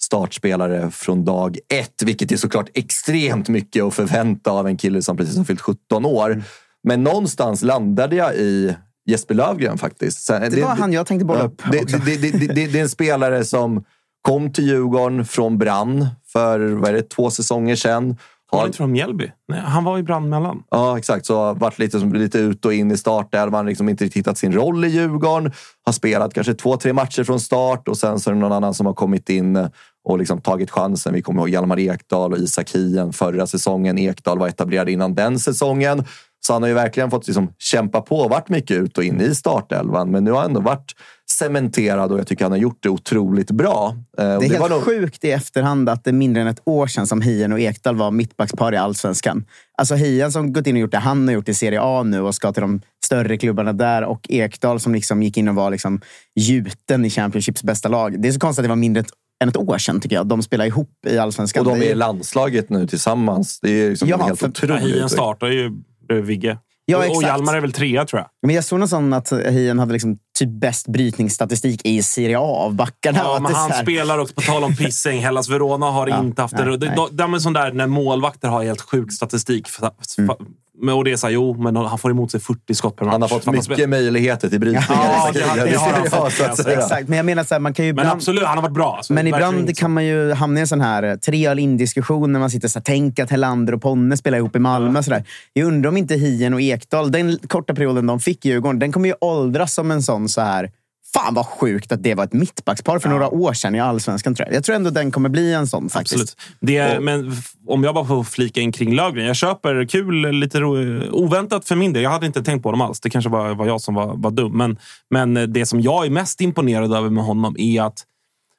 startspelare 0.00 0.90
från 0.90 1.24
dag 1.24 1.58
ett, 1.74 2.02
vilket 2.02 2.32
är 2.32 2.36
såklart 2.36 2.70
extremt 2.74 3.48
mycket 3.48 3.84
att 3.84 3.94
förvänta 3.94 4.50
av 4.50 4.66
en 4.66 4.76
kille 4.76 5.02
som 5.02 5.16
precis 5.16 5.36
har 5.36 5.44
fyllt 5.44 5.60
17 5.60 6.04
år. 6.04 6.42
Men 6.82 7.04
någonstans 7.04 7.62
landade 7.62 8.16
jag 8.16 8.34
i 8.34 8.74
Jesper 9.08 9.34
Löfgren 9.34 9.78
faktiskt. 9.78 10.22
Så 10.22 10.38
Det 10.38 10.62
var 10.62 10.76
han 10.76 10.92
jag 10.92 11.06
tänkte 11.06 11.24
bolla 11.24 11.42
upp. 11.42 11.62
Det, 11.72 11.92
det, 11.92 11.98
det, 12.04 12.16
det, 12.16 12.54
det, 12.54 12.66
det 12.66 12.78
är 12.78 12.82
en 12.82 12.88
spelare 12.88 13.44
som 13.44 13.84
kom 14.22 14.52
till 14.52 14.66
Djurgården 14.66 15.24
från 15.24 15.58
Brann 15.58 16.06
för 16.32 16.60
vad 16.60 16.90
är 16.90 16.94
det, 16.94 17.02
två 17.02 17.30
säsonger 17.30 17.76
sedan. 17.76 18.16
Var 18.50 18.58
han 18.58 18.66
inte 18.66 18.76
från 18.76 18.92
Mjällby? 18.92 19.32
Nej, 19.48 19.60
han 19.60 19.84
var 19.84 19.98
i 19.98 20.02
brand 20.02 20.28
mellan. 20.28 20.62
Ja, 20.70 20.98
exakt. 20.98 21.26
Så 21.26 21.36
har 21.36 21.54
varit 21.54 21.78
lite, 21.78 21.98
lite 21.98 22.38
ut 22.38 22.64
och 22.64 22.74
in 22.74 22.90
i 22.90 22.96
startelvan. 22.96 23.66
Liksom 23.66 23.88
inte 23.88 24.04
riktigt 24.04 24.20
hittat 24.20 24.38
sin 24.38 24.52
roll 24.52 24.84
i 24.84 24.88
Djurgården. 24.88 25.52
Har 25.84 25.92
spelat 25.92 26.34
kanske 26.34 26.54
två, 26.54 26.76
tre 26.76 26.92
matcher 26.92 27.24
från 27.24 27.40
start 27.40 27.88
och 27.88 27.98
sen 27.98 28.20
så 28.20 28.30
är 28.30 28.34
det 28.34 28.40
någon 28.40 28.52
annan 28.52 28.74
som 28.74 28.86
har 28.86 28.94
kommit 28.94 29.28
in 29.28 29.68
och 30.04 30.18
liksom 30.18 30.40
tagit 30.40 30.70
chansen. 30.70 31.14
Vi 31.14 31.22
kommer 31.22 31.40
ihåg 31.40 31.48
Hjalmar 31.48 31.78
Ekdal 31.78 32.32
och 32.32 32.38
Isak 32.38 32.70
Hien 32.70 33.12
förra 33.12 33.46
säsongen. 33.46 33.98
Ekdal 33.98 34.38
var 34.38 34.48
etablerad 34.48 34.88
innan 34.88 35.14
den 35.14 35.38
säsongen. 35.38 36.04
Så 36.46 36.52
han 36.52 36.62
har 36.62 36.68
ju 36.68 36.74
verkligen 36.74 37.10
fått 37.10 37.26
liksom 37.26 37.52
kämpa 37.58 38.00
på 38.00 38.28
varit 38.28 38.48
mycket 38.48 38.76
ut 38.76 38.98
och 38.98 39.04
in 39.04 39.20
i 39.20 39.34
startelvan. 39.34 40.10
Men 40.10 40.24
nu 40.24 40.30
har 40.30 40.38
han 40.40 40.46
ändå 40.50 40.60
varit 40.60 40.92
cementerad 41.30 42.12
och 42.12 42.18
jag 42.18 42.26
tycker 42.26 42.44
han 42.44 42.52
har 42.52 42.58
gjort 42.58 42.78
det 42.82 42.88
otroligt 42.88 43.50
bra. 43.50 43.96
Eh, 44.18 44.34
och 44.34 44.40
Det 44.40 44.46
är 44.46 44.48
helt 44.50 44.60
var 44.60 44.68
nog- 44.68 44.82
sjukt 44.82 45.24
i 45.24 45.30
efterhand 45.30 45.88
att 45.88 46.04
det 46.04 46.10
är 46.10 46.12
mindre 46.12 46.42
än 46.42 46.48
ett 46.48 46.62
år 46.64 46.86
sedan 46.86 47.06
som 47.06 47.22
Hien 47.22 47.52
och 47.52 47.60
Ekdal 47.60 47.96
var 47.96 48.10
mittbackspar 48.10 48.72
i 48.74 48.76
allsvenskan. 48.76 49.44
Alltså 49.78 49.94
Hien 49.94 50.32
som 50.32 50.52
gått 50.52 50.66
in 50.66 50.76
och 50.76 50.80
gjort 50.80 50.90
det 50.90 50.98
han 50.98 51.28
har 51.28 51.34
gjort 51.34 51.48
i 51.48 51.54
Serie 51.54 51.80
A 51.82 52.02
nu 52.02 52.20
och 52.20 52.34
ska 52.34 52.52
till 52.52 52.60
de 52.60 52.80
större 53.04 53.36
klubbarna 53.36 53.72
där 53.72 54.02
och 54.04 54.26
Ekdal 54.28 54.80
som 54.80 54.94
liksom 54.94 55.22
gick 55.22 55.36
in 55.36 55.48
och 55.48 55.54
var 55.54 55.70
liksom 55.70 56.00
gjuten 56.34 57.04
i 57.04 57.10
Championships 57.10 57.62
bästa 57.62 57.88
lag. 57.88 58.22
Det 58.22 58.28
är 58.28 58.32
så 58.32 58.40
konstigt 58.40 58.60
att 58.60 58.64
det 58.64 58.68
var 58.68 58.76
mindre 58.76 59.04
än 59.42 59.48
ett 59.48 59.56
år 59.56 59.78
sedan 59.78 60.00
tycker 60.00 60.16
jag. 60.16 60.26
De 60.26 60.42
spelar 60.42 60.66
ihop 60.66 60.90
i 61.06 61.18
allsvenskan. 61.18 61.66
och 61.66 61.72
de 61.72 61.78
Det 61.80 61.86
är 61.86 61.90
i 61.90 61.94
landslaget 61.94 62.70
nu 62.70 62.86
tillsammans. 62.86 63.60
Det 63.62 63.70
är 63.70 63.90
liksom 63.90 64.08
Ja, 64.08 64.16
helt 64.16 64.38
för- 64.40 64.48
otroligt. 64.48 64.82
Hien 64.84 65.08
startar 65.08 65.46
ju 65.46 65.72
Vigge. 66.14 66.58
Ja, 66.84 66.96
och, 66.96 67.02
och 67.02 67.08
exakt. 67.10 67.26
Hjalmar 67.26 67.56
är 67.56 67.60
väl 67.60 67.72
trea, 67.72 68.04
tror 68.04 68.20
jag. 68.20 68.28
Men 68.46 68.54
jag 68.54 68.64
såg 68.64 68.78
någon 68.78 68.88
sån 68.88 69.12
att 69.12 69.32
Hien 69.32 69.78
hade 69.78 69.92
liksom 69.92 70.18
typ 70.38 70.48
bäst 70.60 70.88
brytningsstatistik 70.88 71.80
i 71.84 72.02
Serie 72.02 72.38
A 72.38 72.42
av 72.64 72.74
backarna. 72.74 73.18
Ja, 73.18 73.38
men 73.40 73.52
det 73.52 73.58
han 73.58 73.72
spelar 73.72 74.18
också, 74.18 74.34
på 74.34 74.40
tal 74.40 74.64
om 74.64 74.76
pissing, 74.76 75.20
Hellas 75.20 75.48
Verona 75.48 75.86
har 75.86 76.06
Ja, 76.08 76.20
inte 76.20 76.42
haft 76.42 76.54
nej, 76.54 76.64
det. 76.78 76.86
nej. 76.86 76.96
De, 76.96 77.16
de 77.16 77.34
är 77.34 77.38
sån 77.38 77.52
där 77.52 77.72
när 77.72 77.86
målvakter 77.86 78.48
har 78.48 78.64
helt 78.64 78.80
sjuk 78.80 79.12
statistik. 79.12 79.68
För, 79.68 79.90
Mm. 80.18 80.36
Men, 80.82 80.94
och 80.94 81.04
det 81.04 81.12
är 81.12 81.16
så 81.16 81.26
här, 81.26 81.34
jo, 81.34 81.56
men 81.62 81.76
han 81.76 81.98
får 81.98 82.10
emot 82.10 82.30
sig 82.30 82.40
40 82.40 82.74
skott 82.74 82.96
per 82.96 83.04
match. 83.04 83.12
Han 83.12 83.22
har 83.22 83.28
fått 83.28 83.46
mycket 83.46 83.64
spelar- 83.64 83.86
möjligheter 83.86 84.48
till 84.48 84.60
brytningar. 84.60 84.84
Ja, 84.88 85.30
det 85.32 85.38
det 85.40 85.76
har 85.76 85.90
han 85.92 86.02
Ja, 86.12 86.30
fått, 86.30 86.48
alltså. 86.48 86.70
Exakt, 86.70 87.08
men 87.08 87.16
jag 87.16 87.26
menar 87.26 87.44
så 87.44 87.54
här, 87.54 87.60
man 87.60 87.74
kan 87.74 87.84
ju 87.86 87.92
Men 87.92 88.02
ibland... 88.02 88.16
absolut, 88.16 88.44
han 88.44 88.56
har 88.58 88.62
varit 88.62 88.74
bra. 88.74 88.94
alltså. 88.96 89.12
Men 89.12 89.26
ibland 89.26 89.58
inte 89.58 89.74
kan 89.74 89.90
man 89.92 90.04
ju 90.04 90.32
hamna 90.32 90.58
i 90.58 90.62
en 90.62 90.66
sån 90.68 90.80
här 90.80 91.02
eh, 91.02 91.14
tre 91.16 91.46
öl 91.48 91.58
in-diskussion 91.58 92.32
när 92.32 92.40
man 92.40 92.50
sitter 92.50 92.68
så 92.68 92.78
här, 92.78 92.84
tänk 92.84 93.18
att 93.18 93.30
Helander 93.30 93.74
och 93.74 93.82
Ponne 93.82 94.16
spelar 94.16 94.38
ihop 94.38 94.56
i 94.56 94.58
Malmö. 94.58 95.02
Så 95.02 95.10
där. 95.10 95.24
Jag 95.52 95.66
undrar 95.66 95.88
om 95.90 95.96
inte 95.96 96.14
Hien 96.14 96.54
och 96.54 96.60
Ekdal, 96.60 97.12
den 97.12 97.38
korta 97.48 97.74
perioden 97.74 98.06
de 98.06 98.20
fick 98.20 98.46
i 98.46 98.48
Djurgården, 98.48 98.78
den 98.78 98.92
kommer 98.92 99.08
ju 99.08 99.14
åldras 99.20 99.74
som 99.74 99.90
en 99.90 100.02
sån 100.02 100.28
så 100.28 100.40
här 100.40 100.70
Fan 101.14 101.34
vad 101.34 101.46
sjukt 101.46 101.92
att 101.92 102.02
det 102.02 102.14
var 102.14 102.24
ett 102.24 102.32
mittbackspar 102.32 102.98
för 102.98 103.08
några 103.08 103.28
år 103.28 103.52
sedan 103.52 103.74
i 103.74 103.80
Allsvenskan. 103.80 104.34
Tror 104.34 104.48
jag. 104.48 104.56
jag 104.56 104.64
tror 104.64 104.76
ändå 104.76 104.90
den 104.90 105.10
kommer 105.10 105.28
bli 105.28 105.54
en 105.54 105.66
sån 105.66 105.88
faktiskt. 105.88 106.14
Absolut. 106.14 106.36
Det 106.60 106.76
är, 106.76 107.00
men 107.00 107.32
om 107.66 107.84
jag 107.84 107.94
bara 107.94 108.04
får 108.04 108.24
flika 108.24 108.60
in 108.60 108.72
kring 108.72 108.94
Löfgren. 108.94 109.26
Jag 109.26 109.36
köper 109.36 109.88
kul, 109.88 110.30
lite 110.30 110.60
ro, 110.60 111.02
oväntat 111.10 111.68
för 111.68 111.76
min 111.76 111.92
del. 111.92 112.02
Jag 112.02 112.10
hade 112.10 112.26
inte 112.26 112.42
tänkt 112.42 112.62
på 112.62 112.70
dem 112.70 112.80
alls. 112.80 113.00
Det 113.00 113.10
kanske 113.10 113.30
var, 113.30 113.54
var 113.54 113.66
jag 113.66 113.80
som 113.80 113.94
var, 113.94 114.14
var 114.16 114.30
dum. 114.30 114.58
Men, 114.58 114.78
men 115.10 115.52
det 115.52 115.66
som 115.66 115.80
jag 115.80 116.06
är 116.06 116.10
mest 116.10 116.40
imponerad 116.40 116.92
över 116.92 117.10
med 117.10 117.24
honom 117.24 117.56
är 117.58 117.82
att 117.82 118.04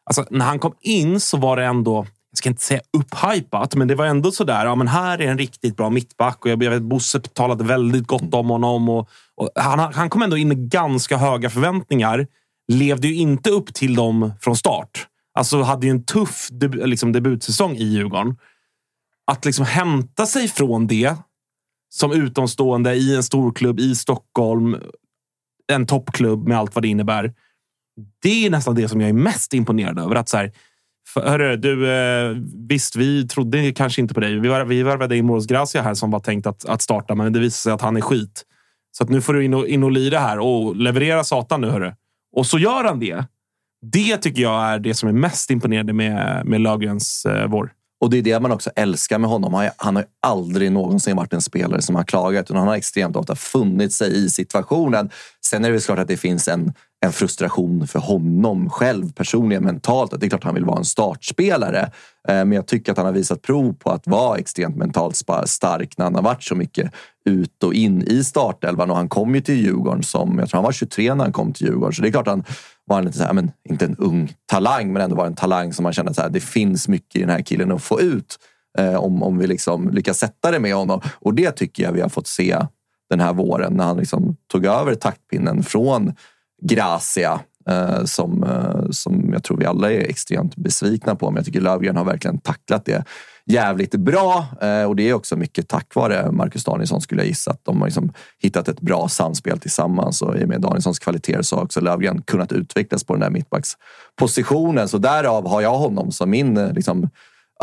alltså, 0.05 0.25
när 0.29 0.45
han 0.45 0.59
kom 0.59 0.73
in 0.81 1.19
så 1.19 1.37
var 1.37 1.57
det 1.57 1.65
ändå 1.65 2.05
jag 2.31 2.37
ska 2.37 2.49
inte 2.49 2.61
säga 2.61 2.81
upphypat, 2.97 3.75
men 3.75 3.87
det 3.87 3.95
var 3.95 4.05
ändå 4.05 4.31
sådär. 4.31 4.65
Ja, 4.65 4.75
men 4.75 4.87
här 4.87 5.21
är 5.21 5.27
en 5.27 5.37
riktigt 5.37 5.77
bra 5.77 5.89
mittback 5.89 6.45
och 6.45 6.51
jag, 6.51 6.63
jag 6.63 6.71
vet 6.71 6.81
Bosse 6.81 7.19
talade 7.19 7.63
väldigt 7.63 8.07
gott 8.07 8.33
om 8.33 8.49
honom. 8.49 8.89
Och 8.89 9.09
han, 9.55 9.93
han 9.93 10.09
kom 10.09 10.21
ändå 10.21 10.37
in 10.37 10.47
med 10.47 10.69
ganska 10.69 11.17
höga 11.17 11.49
förväntningar. 11.49 12.27
Levde 12.67 13.07
ju 13.07 13.15
inte 13.15 13.49
upp 13.49 13.73
till 13.73 13.95
dem 13.95 14.31
från 14.41 14.55
start. 14.55 15.07
Alltså 15.33 15.61
hade 15.61 15.87
ju 15.87 15.91
en 15.91 16.05
tuff 16.05 16.47
deb 16.51 16.75
liksom 16.75 17.11
debutsäsong 17.11 17.75
i 17.75 17.83
Djurgården. 17.83 18.35
Att 19.31 19.45
liksom 19.45 19.65
hämta 19.65 20.25
sig 20.25 20.47
från 20.47 20.87
det 20.87 21.15
som 21.89 22.11
utomstående 22.11 22.95
i 22.95 23.15
en 23.15 23.23
storklubb 23.23 23.79
i 23.79 23.95
Stockholm, 23.95 24.77
en 25.71 25.85
toppklubb 25.85 26.47
med 26.47 26.57
allt 26.57 26.75
vad 26.75 26.83
det 26.83 26.87
innebär. 26.87 27.33
Det 28.21 28.45
är 28.45 28.49
nästan 28.49 28.75
det 28.75 28.89
som 28.89 29.01
jag 29.01 29.09
är 29.09 29.13
mest 29.13 29.53
imponerad 29.53 29.99
över. 29.99 30.15
Att 30.15 30.29
så 30.29 30.37
här, 30.37 30.51
för, 31.13 31.21
hörru, 31.21 31.57
du, 31.57 31.91
eh, 31.91 32.35
visst, 32.69 32.95
vi 32.95 33.27
trodde 33.27 33.73
kanske 33.73 34.01
inte 34.01 34.13
på 34.13 34.19
dig. 34.19 34.39
Vi, 34.39 34.47
var, 34.47 34.65
vi 34.65 34.83
värvade 34.83 35.17
in 35.17 35.25
Moros 35.25 35.47
Gracia 35.47 35.81
här 35.81 35.93
som 35.93 36.11
var 36.11 36.19
tänkt 36.19 36.47
att, 36.47 36.65
att 36.65 36.81
starta, 36.81 37.15
men 37.15 37.33
det 37.33 37.39
visade 37.39 37.51
sig 37.51 37.71
att 37.71 37.81
han 37.81 37.97
är 37.97 38.01
skit. 38.01 38.45
Så 38.99 39.03
att 39.03 39.09
nu 39.09 39.21
får 39.21 39.33
du 39.33 39.45
in 39.45 39.53
och, 39.53 39.67
in 39.67 39.83
och 39.83 39.91
lira 39.91 40.19
här 40.19 40.39
och 40.39 40.75
leverera 40.75 41.23
satan 41.23 41.61
nu, 41.61 41.69
hörru. 41.69 41.93
Och 42.35 42.45
så 42.45 42.59
gör 42.59 42.83
han 42.83 42.99
det. 42.99 43.25
Det 43.81 44.17
tycker 44.17 44.41
jag 44.41 44.65
är 44.65 44.79
det 44.79 44.93
som 44.93 45.09
är 45.09 45.13
mest 45.13 45.51
imponerande 45.51 45.93
med, 45.93 46.45
med 46.45 46.61
Löfgrens 46.61 47.25
eh, 47.25 47.47
vår. 47.47 47.71
Och 48.01 48.09
det 48.09 48.17
är 48.17 48.21
det 48.21 48.39
man 48.39 48.51
också 48.51 48.69
älskar 48.75 49.19
med 49.19 49.29
honom. 49.29 49.53
Han, 49.53 49.69
han 49.77 49.95
har 49.95 50.03
ju 50.03 50.07
aldrig 50.21 50.71
någonsin 50.71 51.15
varit 51.15 51.33
en 51.33 51.41
spelare 51.41 51.81
som 51.81 51.95
har 51.95 52.03
klagat, 52.03 52.45
utan 52.45 52.57
han 52.57 52.67
har 52.67 52.75
extremt 52.75 53.15
ofta 53.15 53.35
funnit 53.35 53.93
sig 53.93 54.25
i 54.25 54.29
situationen. 54.29 55.09
Sen 55.49 55.63
är 55.63 55.69
det 55.69 55.73
väl 55.73 55.81
klart 55.81 55.99
att 55.99 56.07
det 56.07 56.17
finns 56.17 56.47
en, 56.47 56.73
en 57.05 57.11
frustration 57.11 57.87
för 57.87 57.99
honom 57.99 58.69
själv 58.69 59.11
personligen, 59.13 59.63
mentalt. 59.63 60.13
Att 60.13 60.19
det 60.19 60.27
är 60.27 60.29
klart 60.29 60.41
att 60.41 60.45
han 60.45 60.53
vill 60.53 60.65
vara 60.65 60.77
en 60.77 60.85
startspelare. 60.85 61.79
Eh, 62.27 62.35
men 62.35 62.51
jag 62.51 62.67
tycker 62.67 62.91
att 62.91 62.97
han 62.97 63.05
har 63.05 63.13
visat 63.13 63.41
prov 63.41 63.73
på 63.73 63.91
att 63.91 64.07
vara 64.07 64.37
extremt 64.37 64.75
mentalt 64.75 65.15
stark 65.45 65.97
när 65.97 66.05
han 66.05 66.15
har 66.15 66.21
varit 66.21 66.43
så 66.43 66.55
mycket 66.55 66.93
ut 67.25 67.63
och 67.63 67.73
in 67.73 68.01
i 68.07 68.23
startelvan. 68.23 68.91
Och 68.91 68.97
han 68.97 69.09
kom 69.09 69.35
ju 69.35 69.41
till 69.41 69.55
Djurgården 69.55 70.03
som, 70.03 70.39
jag 70.39 70.49
tror 70.49 70.57
han 70.57 70.65
var 70.65 70.71
23 70.71 71.13
när 71.13 71.23
han 71.23 71.33
kom 71.33 71.53
till 71.53 71.67
Djurgården. 71.67 71.93
Så 71.93 72.01
det 72.01 72.07
är 72.07 72.11
klart 72.11 72.27
att 72.27 72.33
han 72.33 72.43
var 72.85 73.01
lite 73.01 73.17
så 73.17 73.23
här, 73.23 73.33
men 73.33 73.51
inte 73.69 73.85
en 73.85 73.95
ung 73.95 74.33
talang, 74.45 74.93
men 74.93 75.01
ändå 75.01 75.15
var 75.15 75.25
en 75.25 75.35
talang 75.35 75.73
som 75.73 75.83
man 75.83 75.93
kände 75.93 76.23
att 76.23 76.33
det 76.33 76.39
finns 76.39 76.87
mycket 76.87 77.15
i 77.15 77.19
den 77.19 77.29
här 77.29 77.41
killen 77.41 77.71
att 77.71 77.83
få 77.83 78.01
ut. 78.01 78.37
Eh, 78.77 78.95
om, 78.95 79.23
om 79.23 79.37
vi 79.37 79.47
liksom 79.47 79.89
lyckas 79.89 80.19
sätta 80.19 80.51
det 80.51 80.59
med 80.59 80.75
honom. 80.75 81.01
Och 81.13 81.33
det 81.33 81.51
tycker 81.51 81.83
jag 81.83 81.91
vi 81.91 82.01
har 82.01 82.09
fått 82.09 82.27
se 82.27 82.57
den 83.09 83.19
här 83.19 83.33
våren 83.33 83.73
när 83.73 83.83
han 83.83 83.97
liksom 83.97 84.35
tog 84.51 84.65
över 84.65 84.95
taktpinnen 84.95 85.63
från 85.63 86.13
Gracia. 86.61 87.39
Eh, 87.69 88.03
som, 88.05 88.43
eh, 88.43 88.89
som 88.91 89.29
jag 89.33 89.43
tror 89.43 89.57
vi 89.57 89.65
alla 89.65 89.91
är 89.91 89.99
extremt 89.99 90.55
besvikna 90.55 91.15
på. 91.15 91.31
Men 91.31 91.35
jag 91.35 91.45
tycker 91.45 91.61
Löfgren 91.61 91.95
har 91.95 92.05
verkligen 92.05 92.37
tacklat 92.37 92.85
det 92.85 93.03
jävligt 93.45 93.95
bra. 93.95 94.45
Eh, 94.61 94.83
och 94.83 94.95
det 94.95 95.09
är 95.09 95.13
också 95.13 95.35
mycket 95.35 95.67
tack 95.67 95.95
vare 95.95 96.31
Marcus 96.31 96.63
Danielsson 96.63 97.01
skulle 97.01 97.21
jag 97.21 97.27
gissa. 97.27 97.51
Att 97.51 97.65
de 97.65 97.79
har 97.79 97.87
liksom 97.87 98.13
hittat 98.39 98.67
ett 98.67 98.81
bra 98.81 99.07
samspel 99.07 99.59
tillsammans. 99.59 100.21
Och 100.21 100.37
i 100.37 100.43
och 100.43 100.49
med 100.49 100.61
Danielssons 100.61 100.99
kvaliteter 100.99 101.41
så 101.41 101.55
har 101.55 101.63
också 101.63 101.81
Löfgren 101.81 102.21
kunnat 102.21 102.51
utvecklas 102.51 103.03
på 103.03 103.13
den 103.13 103.21
där 103.21 103.29
mittbackspositionen. 103.29 104.87
Så 104.87 104.97
därav 104.97 105.47
har 105.47 105.61
jag 105.61 105.77
honom 105.77 106.11
som 106.11 106.29
min 106.29 106.57
eh, 106.57 106.73
liksom, 106.73 107.09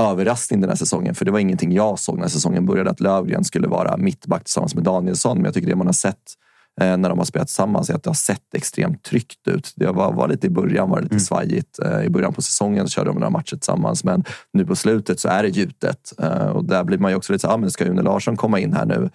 överraskning 0.00 0.60
den 0.60 0.70
här 0.70 0.76
säsongen. 0.76 1.14
För 1.14 1.24
det 1.24 1.30
var 1.30 1.38
ingenting 1.38 1.72
jag 1.72 1.98
såg 1.98 2.18
när 2.18 2.28
säsongen 2.28 2.66
började 2.66 2.90
att 2.90 3.00
Löfgren 3.00 3.44
skulle 3.44 3.68
vara 3.68 3.96
mittback 3.96 4.44
tillsammans 4.44 4.74
med 4.74 4.84
Danielsson. 4.84 5.36
Men 5.36 5.44
jag 5.44 5.54
tycker 5.54 5.68
det 5.68 5.76
man 5.76 5.86
har 5.86 5.92
sett 5.92 6.22
eh, 6.80 6.96
när 6.96 7.08
de 7.08 7.18
har 7.18 7.24
spelat 7.24 7.48
tillsammans 7.48 7.90
är 7.90 7.94
att 7.94 8.02
det 8.02 8.10
har 8.10 8.14
sett 8.14 8.54
extremt 8.54 9.02
tryggt 9.02 9.48
ut. 9.48 9.72
Det 9.76 9.86
var, 9.86 10.12
var 10.12 10.28
lite 10.28 10.46
i 10.46 10.50
början 10.50 10.90
var 10.90 10.96
det 10.96 11.02
lite 11.02 11.20
svajigt. 11.20 11.78
Eh, 11.78 12.02
I 12.02 12.08
början 12.08 12.32
på 12.32 12.42
säsongen 12.42 12.88
körde 12.88 13.10
de 13.10 13.14
några 13.14 13.30
matcher 13.30 13.56
tillsammans 13.56 14.04
men 14.04 14.24
nu 14.52 14.66
på 14.66 14.76
slutet 14.76 15.20
så 15.20 15.28
är 15.28 15.42
det 15.42 15.48
gjutet. 15.48 16.12
Eh, 16.18 16.48
och 16.48 16.64
där 16.64 16.84
blir 16.84 16.98
man 16.98 17.10
ju 17.10 17.16
också 17.16 17.32
lite 17.32 17.42
så 17.42 17.48
ah, 17.48 17.56
men 17.56 17.70
ska 17.70 17.84
Une 17.84 18.02
Larsson 18.02 18.36
komma 18.36 18.60
in 18.60 18.72
här 18.72 18.86
nu? 18.86 19.10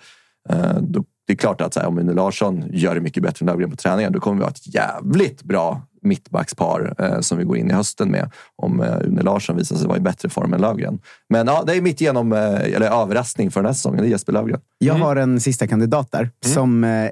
Eh, 0.50 0.78
då, 0.82 1.04
det 1.28 1.34
är 1.34 1.38
klart 1.38 1.62
att 1.62 1.76
här, 1.76 1.88
om 1.88 1.98
Une 1.98 2.14
Larsson 2.14 2.64
gör 2.70 2.96
det 2.96 3.02
mycket 3.02 3.24
bättre 3.24 3.44
än 3.44 3.48
Löfgren 3.48 3.70
på 3.70 3.76
träningen, 3.76 4.14
då 4.14 4.20
kommer 4.20 4.38
vi 4.38 4.44
ha 4.44 4.50
ett 4.50 4.76
jävligt 4.76 5.44
bra 5.44 5.82
mittbackspar 6.02 6.96
eh, 7.00 7.20
som 7.20 7.38
vi 7.38 7.44
går 7.44 7.58
in 7.58 7.72
i 7.72 7.74
hösten 7.74 8.12
med. 8.12 8.32
Om 8.56 8.82
eh, 8.82 8.98
Une 9.02 9.22
Larsson 9.22 9.58
visar 9.58 9.76
sig 9.76 9.88
vara 9.88 9.98
i 9.98 10.02
bättre 10.02 10.30
form 10.30 10.54
än 10.54 10.62
Löfgren. 10.62 11.00
Men 11.30 11.48
ja, 11.48 11.64
det 11.68 11.78
är 11.78 11.82
mitt 11.82 12.02
genom, 12.02 12.34
eh, 12.34 12.62
eller 12.62 13.02
överraskning 13.02 13.52
för 13.52 13.60
den 13.60 13.66
här 13.66 13.74
säsongen. 13.74 14.02
Det 14.02 14.08
är 14.08 14.12
Jesper 14.12 14.34
Löfgren. 14.34 14.62
Jag 14.78 14.94
har 14.94 15.16
en 15.16 15.40
sista 15.40 15.68
kandidat 15.68 16.12
där 16.12 16.30
som 16.46 16.84
eh, 16.84 17.10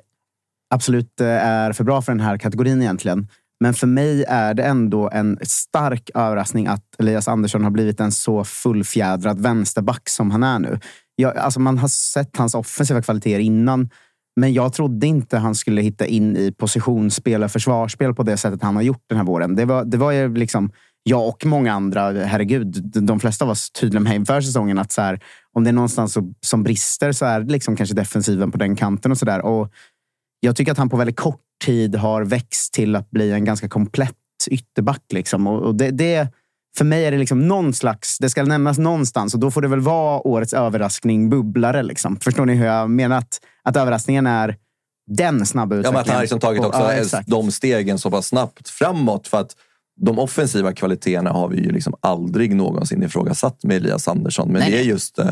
absolut 0.70 1.22
eh, 1.22 1.28
är 1.28 1.74
för 1.74 1.84
bra 1.84 2.02
för 2.02 2.12
den 2.12 2.20
här 2.20 2.38
kategorin 2.38 2.82
egentligen. 2.82 3.28
Men 3.60 3.74
för 3.74 3.88
mig 3.88 4.24
är 4.28 4.54
det 4.54 4.64
ändå 4.64 5.10
en 5.10 5.40
stark 5.42 6.10
överraskning 6.16 6.68
att 6.68 6.84
Elias 7.00 7.28
Andersson 7.28 7.64
har 7.64 7.72
blivit 7.72 8.00
en 8.00 8.12
så 8.12 8.44
fullfjädrad 8.44 9.40
vänsterback 9.40 10.10
som 10.10 10.32
han 10.32 10.44
är 10.44 10.60
nu. 10.60 10.80
Jag, 11.16 11.38
alltså 11.38 11.60
man 11.60 11.78
har 11.78 11.88
sett 11.88 12.38
hans 12.38 12.56
offensiva 12.56 13.02
kvaliteter 13.02 13.40
innan, 13.40 13.90
men 14.36 14.54
jag 14.54 14.74
trodde 14.74 15.08
inte 15.08 15.38
han 15.38 15.56
skulle 15.56 15.82
hitta 15.82 16.06
in 16.06 16.38
i 16.38 16.52
positionsspel 16.52 17.44
och 17.44 17.52
försvarsspel 17.52 18.14
på 18.14 18.24
det 18.24 18.38
sättet 18.38 18.64
han 18.64 18.76
har 18.76 18.84
gjort 18.84 19.04
den 19.08 19.18
här 19.18 19.26
våren. 19.26 19.56
Det 19.56 19.66
var, 19.66 19.86
det 19.86 19.98
var 19.98 20.12
ju 20.12 20.36
liksom 20.36 20.72
jag 21.04 21.28
och 21.28 21.46
många 21.46 21.74
andra, 21.74 22.12
herregud, 22.12 22.84
de 22.84 23.20
flesta 23.20 23.46
av 23.46 23.52
oss 23.52 23.72
tydliga 23.72 24.00
med 24.00 24.16
inför 24.16 24.42
säsongen 24.42 24.80
att 24.80 24.92
så 24.92 25.02
här, 25.02 25.20
om 25.54 25.64
det 25.64 25.70
är 25.70 25.74
någonstans 25.74 26.18
som, 26.42 26.64
brister 26.64 27.12
så 27.12 27.26
är 27.26 27.40
det 27.40 27.52
liksom 27.52 27.76
kanske 27.76 27.96
defensiven 27.96 28.52
på 28.52 28.58
den 28.58 28.76
kanten 28.76 29.12
och 29.12 29.18
sådär. 29.18 29.42
Jag 30.40 30.56
tycker 30.56 30.72
att 30.72 30.78
han 30.78 30.90
på 30.90 30.98
väldigt 30.98 31.20
kort 31.20 31.42
tid 31.66 31.96
har 31.96 32.24
växt 32.24 32.74
till 32.74 32.96
att 32.96 33.10
bli 33.10 33.32
en 33.32 33.46
ganska 33.46 33.70
komplett 33.70 34.16
ytterback. 34.50 35.04
Liksom. 35.14 35.48
Och, 35.48 35.62
och 35.62 35.76
det, 35.76 35.92
det, 35.92 36.28
för 36.78 36.86
mig 36.86 37.05
är 37.05 37.11
det 37.11 37.17
liksom 37.17 37.47
någon 37.47 37.74
slags, 37.74 38.17
det 38.17 38.30
ska 38.30 38.43
nämnas 38.43 38.78
någonstans 38.78 39.34
och 39.34 39.39
då 39.39 39.51
får 39.51 39.61
det 39.61 39.67
väl 39.67 39.80
vara 39.80 40.28
årets 40.28 40.53
överraskning, 40.53 41.30
bubblare. 41.30 41.84
Liksom. 41.84 42.20
Förstår 42.20 42.45
ni 42.45 42.53
hur 42.55 42.65
jag 42.65 42.89
menar? 42.89 43.17
Att, 43.17 43.39
att 43.63 43.78
överraskningen 43.78 44.28
är 44.28 44.55
den 45.11 45.45
snabba 45.45 45.76
Ja, 45.76 45.80
utvecklingen. 45.80 45.93
men 45.93 46.01
att 46.01 46.09
han 46.09 46.22
liksom 46.22 46.39
tagit 46.39 46.59
Och- 46.61 46.67
också 46.67 46.80
ja, 46.80 46.91
ens 46.93 47.07
exakt. 47.07 47.30
de 47.30 47.51
stegen 47.51 47.99
så 47.99 48.11
pass 48.11 48.28
snabbt 48.28 48.70
framåt. 48.70 49.28
För 49.28 49.38
att 49.41 49.55
de 50.01 50.20
offensiva 50.20 50.74
kvaliteterna 50.74 51.30
har 51.32 51.47
vi 51.47 51.57
ju 51.57 51.72
liksom 51.72 51.93
aldrig 52.01 52.55
någonsin 52.55 53.03
ifrågasatt 53.03 53.63
med 53.63 53.78
Elias 53.78 54.07
Andersson. 54.07 54.51
Men 54.51 54.61
Nej. 54.61 54.72
det 54.72 54.80
är 54.80 54.84
just 54.84 55.20
eh, 55.20 55.28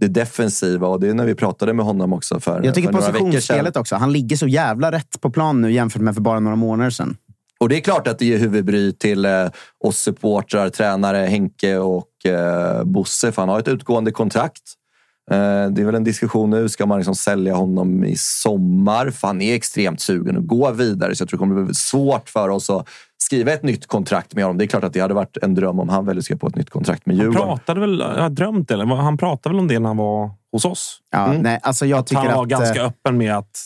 det 0.00 0.08
defensiva 0.08 0.86
och 0.86 1.00
det 1.00 1.08
är 1.08 1.14
när 1.14 1.24
vi 1.26 1.34
pratade 1.34 1.72
med 1.72 1.84
honom 1.84 2.12
också 2.12 2.40
för, 2.40 2.62
Jag 2.64 2.74
tycker 2.74 2.92
för 2.92 2.98
positionsspelet 2.98 3.76
också. 3.76 3.96
Han 3.96 4.12
ligger 4.12 4.36
så 4.36 4.46
jävla 4.48 4.92
rätt 4.92 5.20
på 5.20 5.30
plan 5.30 5.60
nu 5.62 5.72
jämfört 5.72 6.02
med 6.02 6.14
för 6.14 6.20
bara 6.22 6.40
några 6.40 6.56
månader 6.56 6.90
sedan. 6.90 7.16
Och 7.62 7.68
det 7.68 7.76
är 7.76 7.80
klart 7.80 8.08
att 8.08 8.18
det 8.18 8.26
ger 8.26 8.38
huvudbry 8.38 8.92
till 8.92 9.24
eh, 9.24 9.46
oss 9.84 9.98
supportrar, 9.98 10.68
tränare 10.68 11.16
Henke 11.16 11.78
och 11.78 12.26
eh, 12.26 12.84
Bosse, 12.84 13.32
för 13.32 13.42
han 13.42 13.48
har 13.48 13.58
ett 13.58 13.68
utgående 13.68 14.10
kontrakt. 14.12 14.62
Eh, 15.30 15.36
det 15.70 15.82
är 15.82 15.84
väl 15.84 15.94
en 15.94 16.04
diskussion 16.04 16.50
nu, 16.50 16.68
ska 16.68 16.86
man 16.86 16.98
liksom 16.98 17.14
sälja 17.14 17.54
honom 17.54 18.04
i 18.04 18.16
sommar? 18.16 19.10
För 19.10 19.26
han 19.26 19.42
är 19.42 19.54
extremt 19.54 20.00
sugen 20.00 20.36
att 20.38 20.46
gå 20.46 20.70
vidare, 20.70 21.14
så 21.16 21.22
jag 21.22 21.28
tror 21.28 21.36
det 21.38 21.40
kommer 21.40 21.64
bli 21.64 21.74
svårt 21.74 22.28
för 22.28 22.48
oss 22.48 22.70
att 22.70 22.88
skriva 23.22 23.52
ett 23.52 23.62
nytt 23.62 23.86
kontrakt 23.86 24.34
med 24.34 24.44
honom. 24.44 24.58
Det 24.58 24.64
är 24.64 24.66
klart 24.66 24.84
att 24.84 24.92
det 24.92 25.00
hade 25.00 25.14
varit 25.14 25.36
en 25.42 25.54
dröm 25.54 25.80
om 25.80 25.88
han 25.88 26.06
väljer 26.06 26.18
att 26.20 26.24
skriva 26.24 26.38
på 26.38 26.46
ett 26.46 26.56
nytt 26.56 26.70
kontrakt 26.70 27.06
med 27.06 27.16
Han 27.16 27.24
Djurgården. 27.26 27.48
pratade 27.48 27.80
väl, 27.80 27.98
jag 28.16 28.22
har 28.22 28.30
drömt 28.30 28.70
eller? 28.70 28.84
Han 28.86 29.16
pratade 29.18 29.52
väl 29.54 29.60
om 29.60 29.68
det 29.68 29.78
när 29.78 29.88
han 29.88 29.96
var 29.96 30.30
hos 30.52 30.64
oss? 30.64 30.98
Ja, 31.10 31.26
Mm. 31.26 31.42
nej, 31.42 31.60
alltså 31.62 31.86
jag 31.86 32.06
tycker 32.06 32.22
Han 32.22 32.34
var 32.36 32.42
att, 32.42 32.48
ganska 32.48 32.80
eh, 32.80 32.86
öppen 32.86 33.16
med 33.18 33.36
att... 33.36 33.58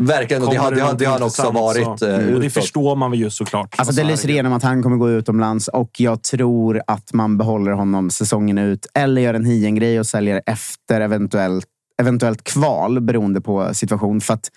Verkligen, 0.00 0.42
och 0.42 0.50
det 0.50 0.56
har, 0.56 0.70
det 0.72 0.80
har, 0.80 0.94
det 0.94 1.04
har 1.04 1.12
han 1.12 1.22
också 1.22 1.50
varit 1.50 1.98
så- 1.98 2.06
eh, 2.08 2.14
Mm, 2.18 2.34
Och 2.34 2.40
det 2.40 2.50
förstår 2.50 2.96
man 2.96 3.10
väl 3.10 3.20
ju 3.20 3.30
såklart. 3.30 3.74
Alltså 3.78 3.94
det 3.94 4.04
lyser 4.04 4.30
igenom 4.30 4.52
att 4.52 4.62
han 4.62 4.82
kommer 4.82 4.96
gå 4.96 5.10
utomlands 5.10 5.68
och 5.68 5.90
jag 6.00 6.22
tror 6.22 6.82
att 6.86 7.12
man 7.12 7.38
behåller 7.38 7.72
honom 7.72 8.10
säsongen 8.10 8.58
ut 8.58 8.86
eller 8.94 9.22
gör 9.22 9.34
en 9.34 9.44
Hien-grej 9.44 10.00
och 10.00 10.06
säljer 10.06 10.42
efter 10.46 11.00
eventuellt, 11.00 11.66
eventuellt 12.02 12.44
kval 12.44 13.00
beroende 13.00 13.40
på 13.40 13.74
situation. 13.74 14.20
För 14.20 14.34
att 14.34 14.50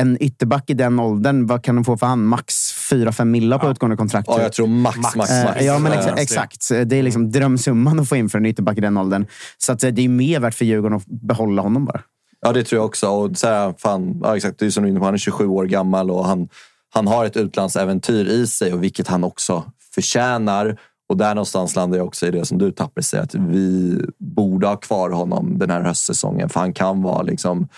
en 0.00 0.16
ytterback 0.22 0.70
i 0.70 0.74
den 0.74 1.00
åldern, 1.00 1.46
vad 1.46 1.64
kan 1.64 1.74
de 1.74 1.84
få 1.84 1.96
för 1.96 2.06
han? 2.06 2.24
Max 2.26 2.72
4-5 2.92 3.24
millar 3.24 3.58
på 3.58 3.70
utgående 3.70 3.96
kontrakt. 3.96 4.28
Ja, 4.30 4.42
jag 4.42 4.52
tror 4.52 4.66
max, 4.66 4.96
max, 4.98 5.16
max. 5.16 5.30
Eh, 5.30 5.66
ja, 5.66 5.78
men 5.78 5.92
Eh, 5.92 6.06
exakt. 6.16 6.68
Det 6.86 6.96
är 6.96 7.02
liksom 7.02 7.30
drömsumman 7.30 8.00
att 8.00 8.08
få 8.08 8.16
in 8.16 8.28
för 8.28 8.38
en 8.38 8.46
ytterback 8.46 8.78
i 8.78 8.80
den 8.80 8.96
åldern. 8.96 9.26
Så 9.58 9.72
att 9.72 9.80
det 9.80 9.98
är 10.04 10.08
mer 10.08 10.40
värt 10.40 10.54
för 10.54 10.64
Djurgården 10.64 10.96
att 10.96 11.06
behålla 11.06 11.62
honom 11.62 11.84
bara. 11.84 12.00
Ja, 12.46 12.52
det 12.52 12.64
tror 12.64 12.78
jag 12.78 12.86
också. 12.86 13.08
Och 13.08 13.36
så 13.36 13.46
här, 13.46 13.74
fan, 13.78 14.20
ja, 14.22 14.36
exakt, 14.36 14.58
det 14.58 14.66
är 14.66 14.70
som 14.70 14.82
du 14.82 14.88
är 14.88 14.90
inne 14.90 15.00
på, 15.00 15.04
han 15.04 15.14
är 15.14 15.18
27 15.18 15.46
år 15.46 15.64
gammal 15.64 16.10
och 16.10 16.24
han, 16.24 16.48
han 16.94 17.06
har 17.06 17.24
ett 17.24 17.36
utlandsäventyr 17.36 18.26
i 18.26 18.46
sig, 18.46 18.72
och 18.72 18.82
vilket 18.82 19.08
han 19.08 19.24
också 19.24 19.64
förtjänar. 19.94 20.80
Och 21.08 21.16
där 21.16 21.34
någonstans 21.34 21.76
landar 21.76 21.98
jag 21.98 22.06
också 22.06 22.26
i 22.26 22.30
det 22.30 22.44
som 22.44 22.58
du 22.58 22.72
Tapper 22.72 23.02
säger, 23.02 23.24
att 23.24 23.34
vi 23.34 23.98
borde 24.18 24.66
ha 24.66 24.76
kvar 24.76 25.10
honom 25.10 25.58
den 25.58 25.70
här 25.70 25.80
höstsäsongen. 25.80 26.48
För 26.48 26.60
han 26.60 26.72
kan 26.72 27.02
vara 27.02 27.22
liksom 27.22 27.68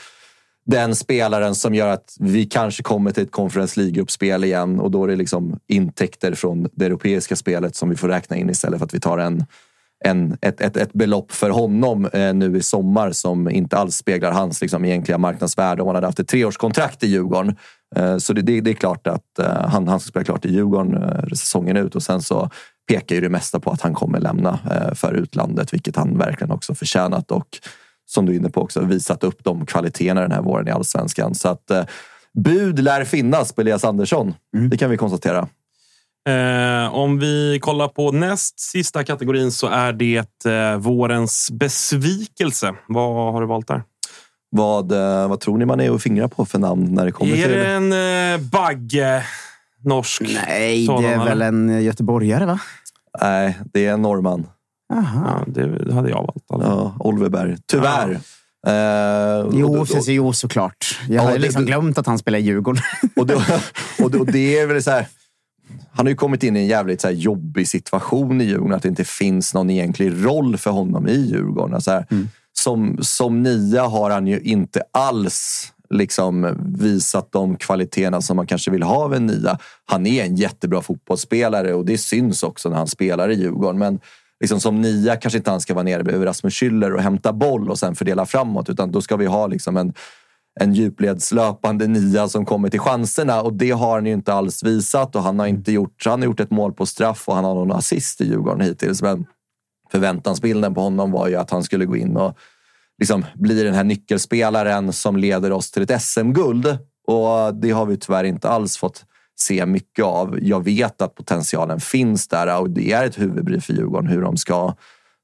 den 0.66 0.94
spelaren 0.94 1.54
som 1.54 1.74
gör 1.74 1.88
att 1.88 2.16
vi 2.20 2.46
kanske 2.46 2.82
kommer 2.82 3.10
till 3.10 3.22
ett 3.22 3.32
Conference 3.32 3.80
League-gruppspel 3.80 4.44
igen 4.44 4.80
och 4.80 4.90
då 4.90 5.04
är 5.04 5.08
det 5.08 5.16
liksom 5.16 5.58
intäkter 5.66 6.34
från 6.34 6.68
det 6.72 6.86
europeiska 6.86 7.36
spelet 7.36 7.76
som 7.76 7.88
vi 7.88 7.96
får 7.96 8.08
räkna 8.08 8.36
in 8.36 8.50
istället 8.50 8.78
för 8.78 8.86
att 8.86 8.94
vi 8.94 9.00
tar 9.00 9.18
en, 9.18 9.44
en, 10.04 10.36
ett, 10.40 10.60
ett, 10.60 10.76
ett 10.76 10.92
belopp 10.92 11.32
för 11.32 11.50
honom 11.50 12.04
eh, 12.12 12.34
nu 12.34 12.56
i 12.56 12.62
sommar 12.62 13.12
som 13.12 13.50
inte 13.50 13.78
alls 13.78 13.96
speglar 13.96 14.32
hans 14.32 14.60
liksom, 14.60 14.84
egentliga 14.84 15.18
marknadsvärde 15.18 15.82
om 15.82 15.88
han 15.88 15.94
hade 15.94 16.06
haft 16.06 16.20
ett 16.20 16.28
treårskontrakt 16.28 17.04
i 17.04 17.06
Djurgården. 17.06 17.56
Eh, 17.96 18.16
så 18.16 18.32
det, 18.32 18.42
det, 18.42 18.60
det 18.60 18.70
är 18.70 18.74
klart 18.74 19.06
att 19.06 19.38
eh, 19.38 19.68
han, 19.68 19.88
han 19.88 20.00
ska 20.00 20.08
spela 20.08 20.24
klart 20.24 20.44
i 20.44 20.52
Djurgården 20.52 21.02
eh, 21.02 21.28
säsongen 21.28 21.76
ut 21.76 21.94
och 21.94 22.02
sen 22.02 22.22
så 22.22 22.50
pekar 22.88 23.14
ju 23.14 23.20
det 23.20 23.28
mesta 23.28 23.60
på 23.60 23.70
att 23.70 23.80
han 23.80 23.94
kommer 23.94 24.20
lämna 24.20 24.58
eh, 24.70 24.94
för 24.94 25.12
utlandet, 25.12 25.74
vilket 25.74 25.96
han 25.96 26.18
verkligen 26.18 26.50
också 26.50 26.74
förtjänat 26.74 27.30
och 27.30 27.58
som 28.06 28.26
du 28.26 28.32
är 28.32 28.36
inne 28.36 28.50
på 28.50 28.62
också 28.62 28.80
visat 28.80 29.24
upp 29.24 29.44
de 29.44 29.66
kvaliteterna 29.66 30.20
den 30.20 30.32
här 30.32 30.42
våren 30.42 30.68
i 30.68 30.70
allsvenskan. 30.70 31.34
Så 31.34 31.48
att 31.48 31.70
eh, 31.70 31.84
bud 32.34 32.78
lär 32.78 33.04
finnas 33.04 33.52
på 33.52 33.60
Elias 33.60 33.84
Andersson. 33.84 34.34
Det 34.70 34.76
kan 34.76 34.90
vi 34.90 34.96
konstatera. 34.96 35.48
Eh, 36.26 36.94
om 36.94 37.18
vi 37.18 37.58
kollar 37.62 37.88
på 37.88 38.12
näst 38.12 38.60
sista 38.60 39.04
kategorin 39.04 39.52
så 39.52 39.66
är 39.66 39.92
det 39.92 40.44
eh, 40.46 40.76
vårens 40.78 41.50
besvikelse. 41.50 42.74
Vad 42.88 43.32
har 43.32 43.40
du 43.40 43.46
valt 43.46 43.68
där? 43.68 43.82
Vad, 44.50 44.92
eh, 44.92 45.28
vad 45.28 45.40
tror 45.40 45.58
ni 45.58 45.64
man 45.64 45.80
är 45.80 45.90
att 45.94 46.02
fingra 46.02 46.28
på 46.28 46.44
för 46.44 46.58
namn 46.58 46.94
när 46.94 47.04
det 47.04 47.12
kommer 47.12 47.32
är 47.32 47.42
till 47.42 47.52
det 47.52 47.66
en 47.66 47.92
eh, 48.40 48.40
Bagge? 48.50 49.22
Norsk? 49.84 50.22
Nej, 50.48 50.86
sådan, 50.86 51.02
det 51.02 51.08
är 51.08 51.18
väl 51.18 51.28
eller? 51.28 51.46
en 51.48 51.82
göteborgare 51.84 52.46
va? 52.46 52.58
Nej, 53.22 53.58
det 53.72 53.86
är 53.86 53.92
en 53.92 54.02
norrman. 54.02 54.46
Aha. 54.94 55.44
Ja, 55.46 55.52
det 55.52 55.94
hade 55.94 56.10
jag 56.10 56.16
valt. 56.16 56.50
Eller? 56.54 56.64
Ja, 56.64 56.96
Oliver 57.00 57.28
Berg. 57.28 57.56
Tyvärr. 57.66 58.10
Eh, 58.66 59.46
Jo, 59.52 59.66
och- 59.74 59.80
och- 59.80 59.86
precis, 59.88 60.08
jo 60.08 60.32
såklart. 60.32 60.98
Jag 61.08 61.24
Ja, 61.24 61.28
har 61.30 61.38
liksom 61.38 61.62
det- 61.62 61.66
glömt 61.66 61.98
att 61.98 62.06
han 62.06 62.18
spelar 62.18 62.38
i 62.38 62.42
Djurgården. 62.42 62.82
Och, 63.16 63.26
då, 63.26 63.34
och, 64.04 64.10
då, 64.10 64.18
och 64.18 64.26
det 64.26 64.58
är 64.58 64.66
väl 64.66 64.82
så 64.82 64.90
här... 64.90 65.06
Han 65.92 66.06
har 66.06 66.10
ju 66.10 66.16
kommit 66.16 66.42
in 66.42 66.56
i 66.56 66.60
en 66.60 66.66
jävligt 66.66 67.00
så 67.00 67.10
jobbig 67.10 67.68
situation 67.68 68.40
i 68.40 68.44
Djurgården. 68.44 68.76
Att 68.76 68.82
det 68.82 68.88
inte 68.88 69.04
finns 69.04 69.54
någon 69.54 69.70
egentlig 69.70 70.26
roll 70.26 70.56
för 70.56 70.70
honom 70.70 71.08
i 71.08 71.16
Djurgården. 71.16 71.74
Alltså 71.74 71.90
här, 71.90 72.06
som, 72.52 72.98
som 73.00 73.42
nia 73.42 73.82
har 73.82 74.10
han 74.10 74.26
ju 74.26 74.40
inte 74.40 74.82
alls 74.92 75.72
liksom 75.90 76.56
visat 76.78 77.32
de 77.32 77.56
kvaliteterna 77.56 78.20
som 78.22 78.36
man 78.36 78.46
kanske 78.46 78.70
vill 78.70 78.82
ha 78.82 79.04
av 79.04 79.14
en 79.14 79.26
nia. 79.26 79.58
Han 79.84 80.06
är 80.06 80.24
en 80.24 80.36
jättebra 80.36 80.82
fotbollsspelare 80.82 81.74
och 81.74 81.84
det 81.84 81.98
syns 81.98 82.42
också 82.42 82.68
när 82.68 82.76
han 82.76 82.86
spelar 82.86 83.30
i 83.30 83.34
Djurgården. 83.34 83.78
Men 83.78 84.00
liksom 84.40 84.60
som 84.60 84.80
nia 84.80 85.16
kanske 85.16 85.38
inte 85.38 85.50
han 85.50 85.60
ska 85.60 85.74
vara 85.74 85.84
nere 85.84 86.04
bredvid 86.04 86.28
Rasmus 86.28 86.54
Schüller 86.54 86.90
och 86.90 87.02
hämta 87.02 87.32
boll 87.32 87.70
och 87.70 87.78
sen 87.78 87.94
fördela 87.94 88.26
framåt. 88.26 88.68
Utan 88.68 88.92
då 88.92 89.02
ska 89.02 89.16
vi 89.16 89.26
ha 89.26 89.46
liksom 89.46 89.76
en, 89.76 89.94
en 90.60 90.74
djupledslöpande 90.74 91.86
nia 91.86 92.28
som 92.28 92.44
kommer 92.44 92.68
till 92.68 92.80
chanserna 92.80 93.42
och 93.42 93.52
det 93.52 93.70
har 93.70 93.94
han 93.94 94.06
ju 94.06 94.12
inte 94.12 94.32
alls 94.32 94.62
visat 94.62 95.16
och 95.16 95.22
han 95.22 95.38
har 95.38 95.46
inte 95.46 95.72
gjort, 95.72 96.02
han 96.06 96.20
har 96.20 96.26
gjort 96.26 96.40
ett 96.40 96.50
mål 96.50 96.72
på 96.72 96.86
straff 96.86 97.28
och 97.28 97.34
han 97.34 97.44
har 97.44 97.54
någon 97.54 97.72
assist 97.72 98.20
i 98.20 98.28
Djurgården 98.28 98.60
hittills. 98.60 99.02
Men 99.02 99.26
förväntansbilden 99.92 100.74
på 100.74 100.80
honom 100.80 101.10
var 101.10 101.28
ju 101.28 101.36
att 101.36 101.50
han 101.50 101.62
skulle 101.62 101.84
gå 101.84 101.96
in 101.96 102.16
och 102.16 102.36
liksom 102.98 103.24
bli 103.34 103.62
den 103.62 103.74
här 103.74 103.84
nyckelspelaren 103.84 104.92
som 104.92 105.16
leder 105.16 105.52
oss 105.52 105.70
till 105.70 105.82
ett 105.82 106.02
SM-guld. 106.02 106.78
Och 107.06 107.54
det 107.54 107.70
har 107.70 107.86
vi 107.86 107.96
tyvärr 107.96 108.24
inte 108.24 108.48
alls 108.48 108.76
fått 108.76 109.04
se 109.38 109.66
mycket 109.66 110.04
av. 110.04 110.38
Jag 110.42 110.64
vet 110.64 111.02
att 111.02 111.14
potentialen 111.14 111.80
finns 111.80 112.28
där 112.28 112.60
och 112.60 112.70
det 112.70 112.92
är 112.92 113.04
ett 113.04 113.18
huvudbry 113.18 113.60
för 113.60 113.72
Djurgården 113.72 114.10
hur 114.10 114.22
de 114.22 114.36
ska, 114.36 114.74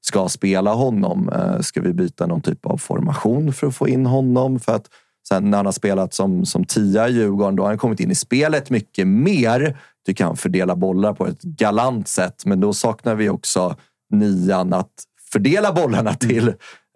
ska 0.01 0.29
spela 0.29 0.73
honom. 0.73 1.29
Eh, 1.29 1.59
Ska 1.59 1.81
vi 1.81 1.93
byta 1.93 2.25
någon 2.25 2.41
typ 2.41 2.65
av 2.65 2.77
formation 2.77 3.53
för 3.53 3.67
att 3.67 3.75
få 3.75 3.87
in 3.87 4.05
honom? 4.05 4.59
För 4.59 4.75
att 4.75 4.89
sen 5.27 5.49
när 5.49 5.57
han 5.57 5.65
har 5.65 5.73
spelat 5.73 6.13
som, 6.13 6.45
som 6.45 6.65
tia 6.65 7.09
i 7.09 7.13
Djurgården, 7.13 7.55
då 7.55 7.63
har 7.63 7.67
han 7.67 7.77
kommit 7.77 7.99
in 7.99 8.11
i 8.11 8.15
spelet 8.15 8.69
mycket 8.69 9.07
mer. 9.07 9.77
Tycker 10.05 10.25
han 10.25 10.37
fördelar 10.37 10.75
bollar 10.75 11.13
på 11.13 11.27
ett 11.27 11.41
galant 11.41 12.07
sätt, 12.07 12.45
men 12.45 12.59
då 12.59 12.73
saknar 12.73 13.15
vi 13.15 13.29
också 13.29 13.75
nian 14.09 14.73
att 14.73 14.91
fördela 15.31 15.73
bollarna 15.73 16.13
till. 16.13 16.47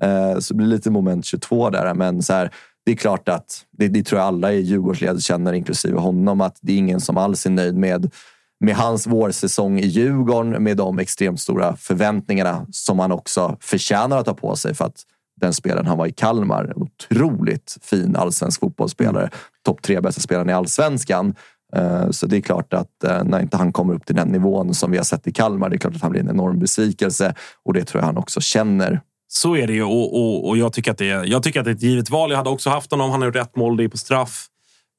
Eh, 0.02 0.40
Så 0.40 0.54
det 0.54 0.58
blir 0.58 0.68
lite 0.68 0.92
moment 0.92 1.26
22 1.26 1.70
där. 1.70 1.94
Men 1.94 2.24
så 2.24 2.34
här, 2.34 2.52
det 2.86 2.92
är 2.92 2.96
klart 2.96 3.30
att, 3.30 3.66
det, 3.78 3.88
det 3.88 4.04
tror 4.04 4.20
jag 4.20 4.28
alla 4.28 4.54
i 4.54 4.62
Djurgårdsled 4.62 5.24
känner, 5.24 5.54
inklusive 5.54 6.00
honom, 6.00 6.42
att 6.42 6.58
det 6.62 6.74
är 6.74 6.78
ingen 6.78 7.02
som 7.02 7.18
alls 7.18 7.46
är 7.46 7.50
nöjd 7.50 7.76
med 7.76 8.12
med 8.60 8.76
hans 8.76 9.08
vårsäsong 9.08 9.80
i 9.80 9.88
Djurgården, 9.88 10.64
med 10.64 10.78
de 10.78 11.00
extremt 11.00 11.42
stora 11.42 11.76
förväntningarna 11.76 12.66
som 12.72 13.00
han 13.00 13.12
också 13.12 13.58
förtjänar 13.60 14.18
att 14.18 14.26
ta 14.26 14.34
på 14.34 14.56
sig 14.56 14.74
för 14.74 14.86
att 14.86 15.04
den 15.42 15.54
spelaren 15.54 15.86
han 15.86 15.98
var 15.98 16.08
i 16.08 16.12
Kalmar, 16.12 16.64
en 16.76 16.82
otroligt 16.82 17.78
fin 17.82 18.16
allsvensk 18.16 18.60
fotbollsspelare. 18.60 19.30
Topp 19.66 19.82
tre 19.82 20.02
bästa 20.02 20.22
spelaren 20.22 20.50
i 20.50 20.54
allsvenskan. 20.54 21.36
Eh, 21.76 22.10
Så 22.10 22.28
det 22.28 22.38
är 22.38 22.42
klart 22.42 22.74
att 22.74 23.04
eh, 23.04 23.24
när 23.24 23.42
inte 23.42 23.58
han 23.58 23.72
kommer 23.72 23.94
upp 23.94 24.06
till 24.06 24.16
den 24.16 24.28
nivån 24.28 24.74
som 24.74 24.92
vi 24.92 24.98
har 24.98 25.04
sett 25.04 25.28
i 25.28 25.32
Kalmar, 25.32 25.70
det 25.70 25.76
är 25.76 25.78
klart 25.78 25.96
att 25.96 26.02
han 26.02 26.12
blir 26.12 26.22
en 26.22 26.30
enorm 26.30 26.60
besvikelse 26.60 27.36
och 27.66 27.74
det 27.74 27.84
tror 27.86 28.02
jag 28.02 28.06
han 28.06 28.18
också 28.18 28.42
känner. 28.42 29.02
Så 29.28 29.56
är 29.56 29.68
det 29.68 29.74
ju 29.74 29.84
och, 29.84 30.16
och, 30.16 30.48
och 30.48 30.58
jag, 30.58 30.74
tycker 30.74 30.92
att 30.92 30.98
det 30.98 31.10
är, 31.10 31.26
jag 31.26 31.44
tycker 31.44 31.60
att 31.60 31.66
det 31.66 31.72
är 31.72 31.76
ett 31.76 31.82
givet 31.82 32.10
val. 32.10 32.30
Jag 32.30 32.38
hade 32.38 32.50
också 32.50 32.70
haft 32.70 32.92
honom. 32.92 33.12
Han 33.12 33.22
har 33.22 33.28
gjort 33.28 33.36
rätt 33.36 33.56
mål, 33.56 33.78
det 33.78 33.84
är 33.84 33.88
på 33.88 33.98
straff. 33.98 34.48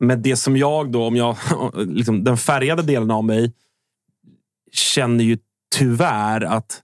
Men 0.01 0.23
det 0.23 0.37
som 0.37 0.57
jag 0.57 0.93
då, 0.93 1.07
om 1.07 1.17
jag, 1.17 1.37
liksom, 1.77 2.25
den 2.25 2.37
färgade 2.37 2.83
delen 2.83 3.11
av 3.11 3.25
mig 3.25 3.53
känner 4.73 5.25
ju 5.25 5.39
tyvärr 5.77 6.45
att 6.45 6.83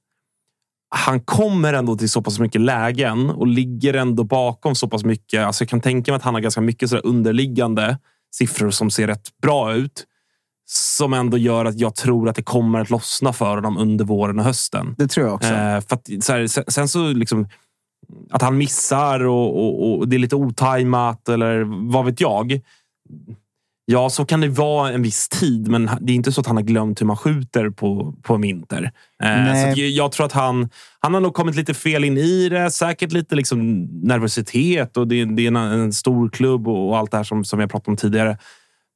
han 0.97 1.21
kommer 1.21 1.73
ändå 1.73 1.97
till 1.97 2.11
så 2.11 2.23
pass 2.23 2.39
mycket 2.39 2.61
lägen 2.61 3.31
och 3.31 3.47
ligger 3.47 3.95
ändå 3.95 4.25
bakom 4.25 4.75
så 4.75 4.89
pass 4.89 5.05
mycket. 5.05 5.47
Alltså 5.47 5.63
jag 5.65 5.69
kan 5.69 5.81
tänka 5.81 6.13
mig 6.13 6.17
att 6.17 6.23
han 6.23 6.35
har 6.35 6.41
ganska 6.41 6.61
mycket 6.61 6.91
så 6.91 6.97
underliggande 6.97 7.99
siffror 8.35 8.71
som 8.71 8.91
ser 8.91 9.07
rätt 9.07 9.41
bra 9.43 9.75
ut. 9.75 10.07
Som 10.67 11.13
ändå 11.13 11.39
gör 11.39 11.65
att 11.65 11.79
jag 11.79 11.95
tror 11.95 12.29
att 12.29 12.37
det 12.37 12.43
kommer 12.43 12.81
att 12.81 12.91
lossna 12.91 13.33
för 13.33 13.57
honom 13.57 13.79
under 13.79 14.05
våren 14.05 14.39
och 14.39 14.45
hösten. 14.45 14.95
Det 14.99 15.09
tror 15.09 15.27
jag 15.27 15.35
också. 15.35 15.55
Eh, 15.55 15.81
för 15.81 15.95
att, 15.95 16.09
så 16.21 16.33
här, 16.33 16.47
sen, 16.47 16.65
sen 16.69 16.89
så 16.89 17.13
liksom 17.13 17.49
att 18.31 18.43
han 18.43 18.57
missar 18.57 19.25
och, 19.25 19.65
och, 19.65 19.99
och 19.99 20.09
det 20.09 20.17
är 20.17 20.19
lite 20.19 20.37
otajmat 20.37 21.29
eller 21.29 21.65
vad 21.93 22.05
vet 22.05 22.21
jag. 22.21 22.61
Ja, 23.87 24.11
så 24.11 24.25
kan 24.25 24.41
det 24.41 24.49
vara 24.49 24.93
en 24.93 25.03
viss 25.03 25.29
tid, 25.29 25.69
men 25.69 25.91
det 26.01 26.13
är 26.13 26.15
inte 26.15 26.33
så 26.33 26.41
att 26.41 26.47
han 26.47 26.57
har 26.57 26.63
glömt 26.63 27.01
hur 27.01 27.07
man 27.07 27.17
skjuter 27.17 27.71
på, 27.71 28.15
på 28.23 28.37
vinter. 28.37 28.93
Eh, 29.23 29.53
så 29.53 29.81
jag, 29.81 29.89
jag 29.89 30.13
tror 30.13 30.27
att 30.27 30.33
han, 30.33 30.69
han 31.01 31.15
har 31.15 31.21
nog 31.21 31.35
kommit 31.35 31.57
lite 31.57 31.75
fel 31.75 32.05
in 32.05 32.19
i 32.19 32.49
det. 32.49 32.71
Säkert 32.71 33.13
lite 33.13 33.35
liksom 33.35 33.85
nervositet 34.03 34.97
och 34.97 35.09
det, 35.09 35.25
det 35.25 35.43
är 35.43 35.49
en, 35.49 35.57
en 35.57 35.93
stor 35.93 36.29
klubb 36.29 36.69
och, 36.69 36.89
och 36.89 36.99
allt 36.99 37.11
det 37.11 37.17
här 37.17 37.25
som, 37.25 37.45
som 37.45 37.61
har 37.61 37.67
pratat 37.67 37.89
om 37.89 37.97
tidigare. 37.97 38.39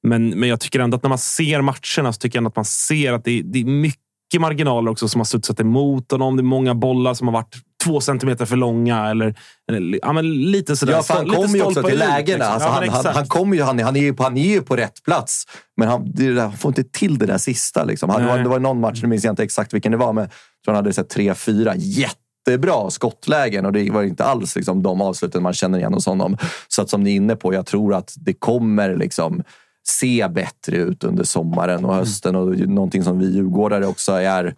Men, 0.03 0.29
men 0.29 0.49
jag 0.49 0.61
tycker 0.61 0.81
ändå 0.81 0.97
att 0.97 1.03
när 1.03 1.09
man 1.09 1.19
ser 1.19 1.61
matcherna 1.61 2.13
så 2.13 2.19
tycker 2.19 2.37
jag 2.37 2.41
ändå 2.41 2.49
att 2.49 2.57
man 2.57 2.65
ser 2.65 3.13
att 3.13 3.25
det, 3.25 3.43
det 3.43 3.59
är 3.59 3.65
mycket 3.65 4.41
marginaler 4.41 4.91
också 4.91 5.09
som 5.09 5.21
har 5.21 5.25
studsat 5.25 5.61
emot 5.61 6.13
honom. 6.13 6.37
Det 6.37 6.41
är 6.41 6.45
många 6.45 6.75
bollar 6.75 7.15
som 7.15 7.29
har 7.29 7.33
varit 7.35 7.57
två 7.85 8.01
centimeter 8.01 8.47
för 8.47 8.57
långa. 8.57 9.11
Eller, 9.11 9.35
eller 9.71 9.99
ja, 10.03 10.13
men 10.13 10.51
lite 10.51 10.77
sådär. 10.77 10.93
Ja, 10.93 11.03
för 11.03 11.15
han 11.15 11.27
kommer 11.29 11.57
ju 11.57 11.63
också 11.63 11.83
till 11.83 11.99
lägena. 11.99 12.19
liksom. 12.19 12.53
Alltså, 12.53 12.69
Ja, 12.69 12.75
han, 12.75 12.89
han, 12.89 13.15
han, 13.15 13.27
kommer 13.27 13.57
ju, 13.57 13.63
han, 13.63 13.79
han, 13.79 13.97
är 13.97 14.01
ju 14.01 14.15
på, 14.15 14.23
han 14.23 14.37
är 14.37 14.49
ju 14.49 14.63
på 14.63 14.77
rätt 14.77 15.03
plats, 15.05 15.45
men 15.77 15.89
han, 15.89 16.13
där, 16.13 16.41
han 16.41 16.57
får 16.57 16.69
inte 16.69 16.85
till 16.85 17.19
det 17.19 17.27
där 17.27 17.39
sista. 17.39 17.85
Liksom. 17.85 18.11
Han, 18.11 18.21
det, 18.21 18.27
var, 18.27 18.35
Nej. 18.35 18.43
det 18.43 18.49
var 18.51 18.59
någon 18.59 18.81
match, 18.81 19.03
nu 19.03 19.09
minns 19.09 19.25
jag 19.25 19.33
inte 19.33 19.43
exakt 19.43 19.75
vilken 19.75 19.93
det 19.93 19.99
var, 19.99 20.13
men 20.13 20.23
jag 20.23 20.31
tror 20.65 20.75
han 20.75 20.85
hade 20.85 20.93
sett 20.93 21.09
tre, 21.09 21.35
fyra 21.35 21.75
jättebra 21.77 22.91
skottlägen 22.91 23.67
och 23.67 23.73
det 23.73 23.91
var 23.91 24.03
inte 24.03 24.25
alls 24.25 24.57
liksom, 24.57 24.83
de 24.83 25.01
avsluten 25.01 25.43
man 25.43 25.53
känner 25.53 25.79
igen 25.79 25.95
hos 25.95 26.07
honom. 26.07 26.37
Så 26.69 26.83
att 26.83 26.91
som 26.91 27.03
ni 27.03 27.11
är 27.11 27.17
inne 27.17 27.37
på, 27.37 27.55
jag 27.55 27.67
tror 27.67 27.95
att 27.95 28.15
det 28.17 28.33
kommer 28.33 28.97
liksom 28.97 29.43
se 29.89 30.29
bättre 30.31 30.77
ut 30.77 31.05
under 31.05 31.25
sommaren 31.25 31.85
och 31.85 31.95
hösten. 31.95 32.37
Och 32.37 32.59
någonting 32.59 33.05
som 33.05 33.19
vi 33.19 33.27
djurgårdare 33.27 33.87
också 33.87 34.13
är 34.13 34.55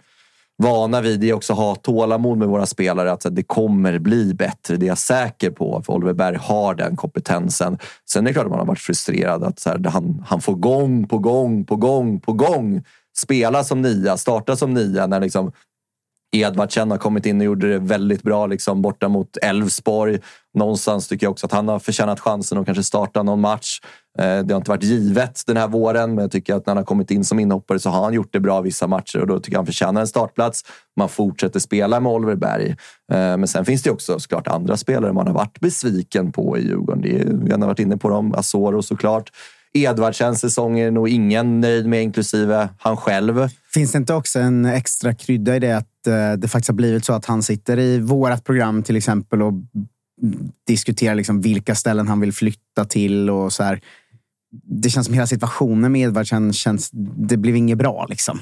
vana 0.61 1.01
vid 1.01 1.21
det 1.21 1.33
också 1.33 1.53
ha 1.53 1.75
tålamod 1.75 2.39
med 2.39 2.49
våra 2.49 2.67
spelare. 2.67 3.13
Att 3.13 3.27
det 3.31 3.43
kommer 3.43 3.99
bli 3.99 4.35
bättre, 4.35 4.77
det 4.77 4.87
är 4.87 4.89
jag 4.89 4.99
säker 4.99 5.51
på. 5.51 5.83
För 5.87 5.93
Oliver 5.93 6.13
Berg 6.13 6.37
har 6.37 6.75
den 6.75 6.97
kompetensen. 6.97 7.79
Sen 8.11 8.25
är 8.25 8.31
det 8.31 8.33
klart 8.33 8.45
att 8.45 8.51
man 8.51 8.59
har 8.59 8.67
varit 8.67 8.79
frustrerad. 8.79 9.45
att 9.45 9.59
så 9.59 9.71
här, 9.71 9.85
han, 9.85 10.25
han 10.27 10.41
får 10.41 10.55
gång 10.55 11.09
på 11.09 11.19
gång 11.19 11.65
på 11.65 11.77
gång 11.77 12.21
på 12.21 12.33
gång 12.33 12.83
spela 13.17 13.65
som 13.65 13.83
nia, 13.83 14.17
starta 14.17 14.57
som 14.57 14.75
nia. 14.75 15.07
När 15.07 15.21
liksom 15.21 15.53
Edvardsen 16.33 16.91
har 16.91 16.99
kommit 16.99 17.27
in 17.27 17.41
och 17.41 17.45
gjorde 17.45 17.73
det 17.73 17.79
väldigt 17.79 18.23
bra 18.23 18.47
liksom, 18.47 18.83
borta 18.83 19.09
mot 19.09 19.37
Elfsborg. 19.37 20.19
Någonstans 20.55 21.09
tycker 21.09 21.27
jag 21.27 21.31
också 21.31 21.47
att 21.47 21.53
han 21.53 21.69
har 21.69 21.79
förtjänat 21.79 22.21
chansen 22.21 22.59
att 22.59 22.67
kanske 22.67 22.85
starta 22.85 23.23
någon 23.23 23.41
match. 23.41 23.81
Eh, 24.19 24.39
det 24.39 24.55
har 24.55 24.57
inte 24.57 24.71
varit 24.71 24.83
givet 24.83 25.43
den 25.47 25.57
här 25.57 25.69
våren, 25.69 26.15
men 26.15 26.23
jag 26.23 26.31
tycker 26.31 26.55
att 26.55 26.67
när 26.67 26.71
han 26.71 26.77
har 26.77 26.85
kommit 26.85 27.11
in 27.11 27.25
som 27.25 27.39
inhoppare 27.39 27.79
så 27.79 27.91
har 27.91 28.05
han 28.05 28.15
gjort 28.15 28.33
det 28.33 28.41
bra 28.41 28.61
vissa 28.61 28.87
matcher 28.87 29.19
och 29.21 29.27
då 29.27 29.39
tycker 29.41 29.53
jag 29.53 29.59
han 29.59 29.67
förtjänar 29.67 30.01
en 30.01 30.07
startplats. 30.07 30.63
Man 30.97 31.09
fortsätter 31.09 31.61
spela 31.61 32.01
med 32.01 32.13
Oliver 32.13 32.37
Berg. 32.37 32.69
Eh, 32.71 32.77
men 33.17 33.49
sen 33.49 33.65
finns 33.65 33.83
det 33.83 33.91
också 33.91 34.21
såklart 34.21 34.49
andra 34.49 34.77
spelare 34.77 35.13
man 35.13 35.27
har 35.27 35.35
varit 35.35 35.61
besviken 35.61 36.33
på 36.33 36.59
i 36.59 36.67
Djurgården. 36.67 37.03
Det 37.03 37.21
är, 37.21 37.25
vi 37.45 37.51
har 37.51 37.59
varit 37.59 37.79
inne 37.79 37.97
på 37.97 38.09
dem. 38.09 38.35
Asoro 38.35 38.83
såklart. 38.83 39.31
Edvardsens 39.75 40.41
säsong 40.41 40.79
är 40.79 40.91
nog 40.91 41.09
ingen 41.09 41.61
nöjd 41.61 41.87
med, 41.87 42.03
inklusive 42.03 42.69
han 42.79 42.97
själv. 42.97 43.49
Finns 43.75 43.93
det 43.93 43.99
inte 43.99 44.15
också 44.15 44.39
en 44.39 44.65
extra 44.65 45.15
krydda 45.15 45.57
i 45.57 45.59
det 45.59 45.77
att 45.77 46.07
eh, 46.07 46.33
det 46.33 46.49
faktiskt 46.49 46.69
har 46.69 46.75
blivit 46.75 47.05
så 47.05 47.13
att 47.13 47.25
han 47.25 47.43
sitter 47.43 47.79
i 47.79 47.99
vårat 47.99 48.45
program 48.45 48.83
till 48.83 48.97
exempel 48.97 49.43
och 49.43 49.53
diskuterar 50.67 51.15
liksom 51.15 51.41
vilka 51.41 51.75
ställen 51.75 52.09
han 52.09 52.21
vill 52.21 52.33
flytta 52.33 52.85
till 52.85 53.31
och 53.31 53.53
så 53.53 53.63
här. 53.63 53.81
Det 54.83 54.91
känns 54.91 55.07
som 55.07 55.15
hela 55.15 55.27
situationen 55.27 55.93
med 55.93 56.01
Edvardsen 56.01 56.53
känns... 56.53 56.91
Det 57.17 57.37
blev 57.37 57.57
inget 57.57 57.79
bra 57.79 58.07
liksom. 58.09 58.41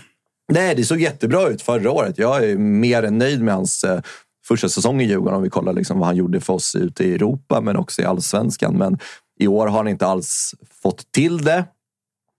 Nej, 0.53 0.75
det 0.75 0.85
såg 0.85 1.01
jättebra 1.01 1.49
ut 1.49 1.63
förra 1.63 1.91
året. 1.91 2.19
Jag 2.19 2.45
är 2.45 2.57
mer 2.59 3.03
än 3.03 3.19
nöjd 3.19 3.43
med 3.43 3.55
hans 3.55 3.85
eh, 3.85 4.01
första 4.49 4.69
säsong 4.69 5.01
i 5.01 5.05
Djurgården 5.05 5.37
om 5.37 5.43
vi 5.43 5.51
kollar 5.51 5.73
liksom 5.73 5.99
vad 5.99 6.07
han 6.07 6.17
gjorde 6.17 6.41
för 6.41 6.53
oss 6.53 6.75
ute 6.75 7.05
i 7.05 7.15
Europa 7.15 7.61
men 7.61 7.77
också 7.77 8.03
i 8.03 8.05
allsvenskan. 8.05 8.77
Men 8.79 8.99
i 9.39 9.47
år 9.49 9.67
har 9.67 9.77
han 9.77 9.89
inte 9.89 10.07
alls 10.07 10.55
fått 10.83 11.13
till 11.13 11.39
det. 11.39 11.65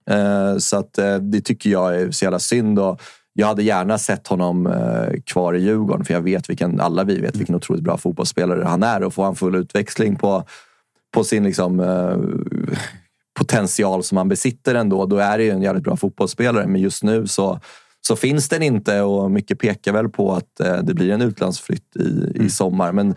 Eh, 0.10 0.58
så 0.58 0.78
att, 0.78 0.98
eh, 0.98 1.16
det 1.16 1.42
tycker 1.42 1.70
jag 1.70 1.96
är 1.96 2.12
så 2.12 2.26
jävla 2.26 2.40
synd. 2.40 2.80
Och 2.80 3.02
jag 3.34 3.48
hade 3.48 3.64
gärna 3.64 3.98
sett 3.98 4.28
honom 4.28 4.68
eh, 4.68 5.22
kvar 5.26 5.54
i 5.54 5.60
Djurgården 5.60 6.06
för 6.06 6.14
jag 6.14 6.22
vet 6.22 6.50
vilken, 6.50 6.80
alla 6.80 7.04
vi 7.04 7.22
vet 7.22 7.36
vilken 7.36 7.56
otroligt 7.56 7.84
bra 7.84 7.98
fotbollsspelare 7.98 8.64
han 8.66 8.84
är 8.84 9.04
och 9.04 9.14
får 9.14 9.24
han 9.24 9.36
full 9.36 9.56
utväxling 9.56 10.16
på, 10.16 10.44
på 11.14 11.24
sin 11.24 11.44
liksom, 11.44 11.86
potential 13.40 14.04
som 14.04 14.18
han 14.18 14.30
besitter 14.30 14.76
ändå, 14.76 15.06
då 15.06 15.18
är 15.18 15.38
det 15.38 15.44
ju 15.44 15.50
en 15.50 15.62
jävligt 15.62 15.84
bra 15.84 15.96
fotbollsspelare. 15.96 16.68
Men 16.68 16.82
just 16.82 17.04
nu 17.04 17.28
så, 17.28 17.60
så 18.02 18.16
finns 18.16 18.50
den 18.50 18.64
inte 18.64 19.02
och 19.02 19.32
mycket 19.32 19.60
pekar 19.60 19.94
väl 19.94 20.10
på 20.10 20.34
att 20.34 20.56
det 20.84 20.94
blir 20.94 21.12
en 21.12 21.22
utlandsflytt 21.22 21.96
i, 21.96 22.32
i 22.36 22.50
sommar. 22.50 22.92
Men 22.92 23.16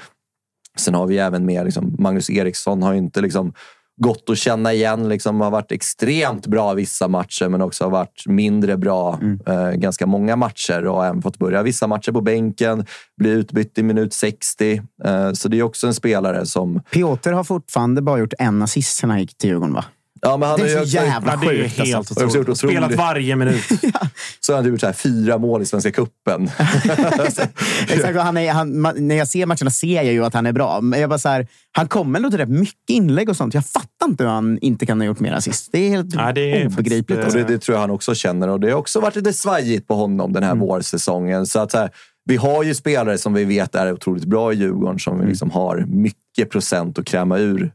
sen 0.79 0.95
har 0.95 1.07
vi 1.07 1.19
även 1.19 1.47
med 1.47 1.65
liksom, 1.65 1.97
Magnus 1.99 2.31
Eriksson 2.31 2.83
har 2.83 2.95
inte 2.95 3.21
liksom 3.21 3.53
gott 3.97 4.31
att 4.31 4.39
känna 4.39 4.73
igen. 4.73 5.09
Liksom 5.09 5.41
har 5.41 5.51
varit 5.51 5.73
extremt 5.73 6.47
bra 6.47 6.75
vissa 6.75 7.09
matcher, 7.09 7.49
men 7.49 7.63
också 7.63 7.85
har 7.85 7.91
varit 7.91 8.27
mindre 8.27 8.77
bra 8.77 9.19
eh, 9.47 9.71
ganska 9.71 10.07
många 10.07 10.37
matcher 10.37 10.87
och 10.87 11.07
även 11.07 11.23
fått 11.23 11.39
börja 11.39 11.63
vissa 11.63 11.87
matcher 11.87 12.13
på 12.13 12.21
bänken, 12.21 12.87
bli 13.17 13.31
utbytt 13.31 13.79
i 13.79 13.83
minut 13.83 14.13
60. 14.13 14.83
Eh, 15.05 15.33
så 15.33 15.49
det 15.49 15.59
är 15.59 15.63
också 15.63 15.87
en 15.87 15.95
spelare 15.95 16.47
som... 16.47 16.83
Piotr 16.91 17.31
har 17.31 17.45
fortfarande 17.45 18.03
bara 18.03 18.19
gjort 18.19 18.35
en 18.39 18.63
assist 18.63 18.97
sen 18.97 19.11
han 19.11 19.21
gick 19.21 19.39
till 19.39 19.51
Djurgården, 19.51 19.75
va? 19.75 19.85
Ja, 20.25 20.37
men 20.37 20.49
han 20.49 20.61
Det 20.61 20.73
är 20.73 20.81
ju 20.81 20.87
så 20.87 20.97
jävla 20.97 21.33
Ja, 21.33 21.39
det 21.41 21.47
är 21.47 21.63
sjukt. 21.63 21.79
helt 21.79 21.95
alltså. 21.95 22.21
Har 22.21 22.25
också 22.25 22.39
gjort 22.39 22.49
otroligt. 22.49 22.77
Spelat 22.77 22.95
varje 22.95 23.37
minut. 23.37 23.65
Så 24.41 24.53
har 24.53 24.63
han 24.63 24.69
gjort 24.71 24.81
så 24.81 24.87
här 24.87 24.93
fyra 24.93 25.39
mål 25.39 25.63
i 25.63 25.67
Svenska 25.67 25.91
cupen. 25.91 26.51
Exakt, 27.89 28.17
och 28.17 28.23
han 28.23 28.37
är, 28.37 28.53
han, 28.53 28.83
när 28.97 29.15
jag 29.15 29.29
ser 29.29 29.47
matcherna 29.47 29.71
ser 29.71 30.03
jag 30.03 30.13
ju 30.13 30.25
att 30.25 30.35
han 30.35 30.47
är 30.47 30.53
bra. 30.53 30.81
Men 30.81 31.01
jag 31.01 31.09
bara 31.11 31.19
så 31.19 31.29
här, 31.29 31.47
han 31.73 31.89
kommer 31.89 32.19
ändå 32.19 32.31
till 32.31 32.39
rätt 32.39 32.49
mycket 32.49 32.91
inlägg 32.91 33.29
och 33.29 33.37
sånt. 33.37 33.55
Jag 33.55 33.67
fattar 33.67 34.07
inte 34.09 34.25
hur 34.25 34.31
han 34.31 34.59
inte 34.59 34.87
kan 34.87 35.01
ha 35.01 35.07
gjort 35.07 35.21
mer 35.21 35.33
assist. 35.33 35.69
Det 35.73 35.79
är 35.79 35.91
helt 35.91 36.15
Nej, 36.15 36.35
det 36.35 36.41
är 36.63 36.67
obegripligt. 36.67 36.99
faktiskt, 36.99 37.19
Och 37.19 37.25
alltså. 37.25 37.39
det, 37.39 37.45
det 37.45 37.59
tror 37.59 37.75
jag 37.75 37.81
han 37.81 37.91
också 37.91 38.15
känner. 38.15 38.49
Och 38.49 38.61
det 38.61 38.71
har 38.71 38.79
också 38.79 39.01
varit 39.01 39.17
lite 39.17 39.33
svajigt 39.33 39.89
på 39.89 39.95
honom 39.95 40.33
den 40.33 40.43
här 40.43 40.55
vårsäsongen. 40.55 41.47
Så 41.47 41.59
att 41.61 41.71
så 41.71 41.79
här, 41.79 41.91
vi 42.25 42.37
har 42.37 42.63
ju 42.63 42.75
spelare 42.75 43.19
som 43.19 43.35
vi 43.35 43.45
vet 43.45 43.75
är 43.75 43.93
otroligt 43.93 44.25
bra 44.25 44.53
i 44.53 44.57
Djurgården 44.57 44.99
som 44.99 45.21
vi 45.21 45.27
liksom 45.27 45.51
har 45.51 45.85
mycket 45.89 46.51
procent 46.51 46.99
att 46.99 47.05
kräma 47.07 47.39
ur, 47.39 47.73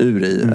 ur 0.00 0.24
i. 0.24 0.42
Eh, 0.42 0.48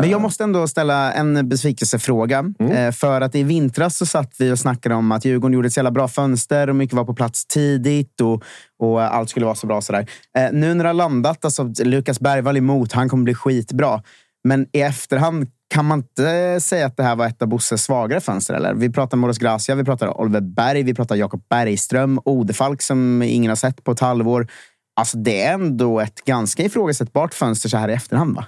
Men 0.00 0.10
jag 0.10 0.20
måste 0.20 0.44
ändå 0.44 0.66
ställa 0.68 1.12
en 1.12 1.48
besvikelsefråga. 1.48 2.44
Eh, 2.72 2.92
För 2.92 3.20
att 3.20 3.34
i 3.34 3.42
vintras 3.42 3.96
så 3.96 4.06
satt 4.06 4.34
vi 4.38 4.52
och 4.52 4.58
snackade 4.58 4.94
om 4.94 5.12
att 5.12 5.24
Djurgården 5.24 5.54
gjorde 5.54 5.66
ett 5.66 5.72
så 5.72 5.78
jävla 5.78 5.90
bra 5.90 6.08
fönster 6.08 6.68
och 6.68 6.76
mycket 6.76 6.96
var 6.96 7.04
på 7.04 7.14
plats 7.14 7.46
tidigt 7.46 8.20
och, 8.20 8.42
och 8.78 9.02
allt 9.02 9.30
skulle 9.30 9.46
vara 9.46 9.54
så 9.54 9.66
bra. 9.66 9.80
Sådär. 9.80 10.06
Eh, 10.38 10.48
Nu 10.52 10.74
när 10.74 10.84
det 10.84 10.88
har 10.88 10.94
landat, 10.94 11.44
alltså 11.44 11.72
Lukas 11.84 12.20
Bergvall 12.20 12.56
emot, 12.56 12.92
han 12.92 13.08
kommer 13.08 13.24
bli 13.24 13.34
skitbra. 13.34 14.02
Men 14.44 14.66
i 14.72 14.80
efterhand 14.80 15.46
kan 15.74 15.84
man 15.84 15.98
inte 15.98 16.58
säga 16.60 16.86
att 16.86 16.96
det 16.96 17.02
här 17.02 17.16
var 17.16 17.26
ett 17.26 17.42
av 17.42 17.48
Bosses 17.48 17.82
svagare 17.84 18.20
fönster? 18.20 18.54
Eller? 18.54 18.74
Vi 18.74 18.92
pratar 18.92 19.16
Moros 19.16 19.38
Gracia, 19.38 19.74
vi 19.74 19.84
pratar 19.84 20.20
Oliver 20.20 20.40
Berg, 20.40 20.82
vi 20.82 20.94
pratar 20.94 21.16
Jakob 21.16 21.42
Bergström, 21.50 22.20
Odefalk 22.24 22.82
som 22.82 23.22
ingen 23.22 23.48
har 23.48 23.56
sett 23.56 23.84
på 23.84 23.92
ett 23.92 24.00
halvår. 24.00 24.46
Alltså 25.00 25.18
det 25.18 25.42
är 25.42 25.54
ändå 25.54 26.00
ett 26.00 26.24
ganska 26.24 26.62
ifrågasättbart 26.62 27.34
fönster 27.34 27.68
så 27.68 27.76
här 27.76 27.88
i 27.88 27.92
efterhand, 27.92 28.36
va? 28.36 28.44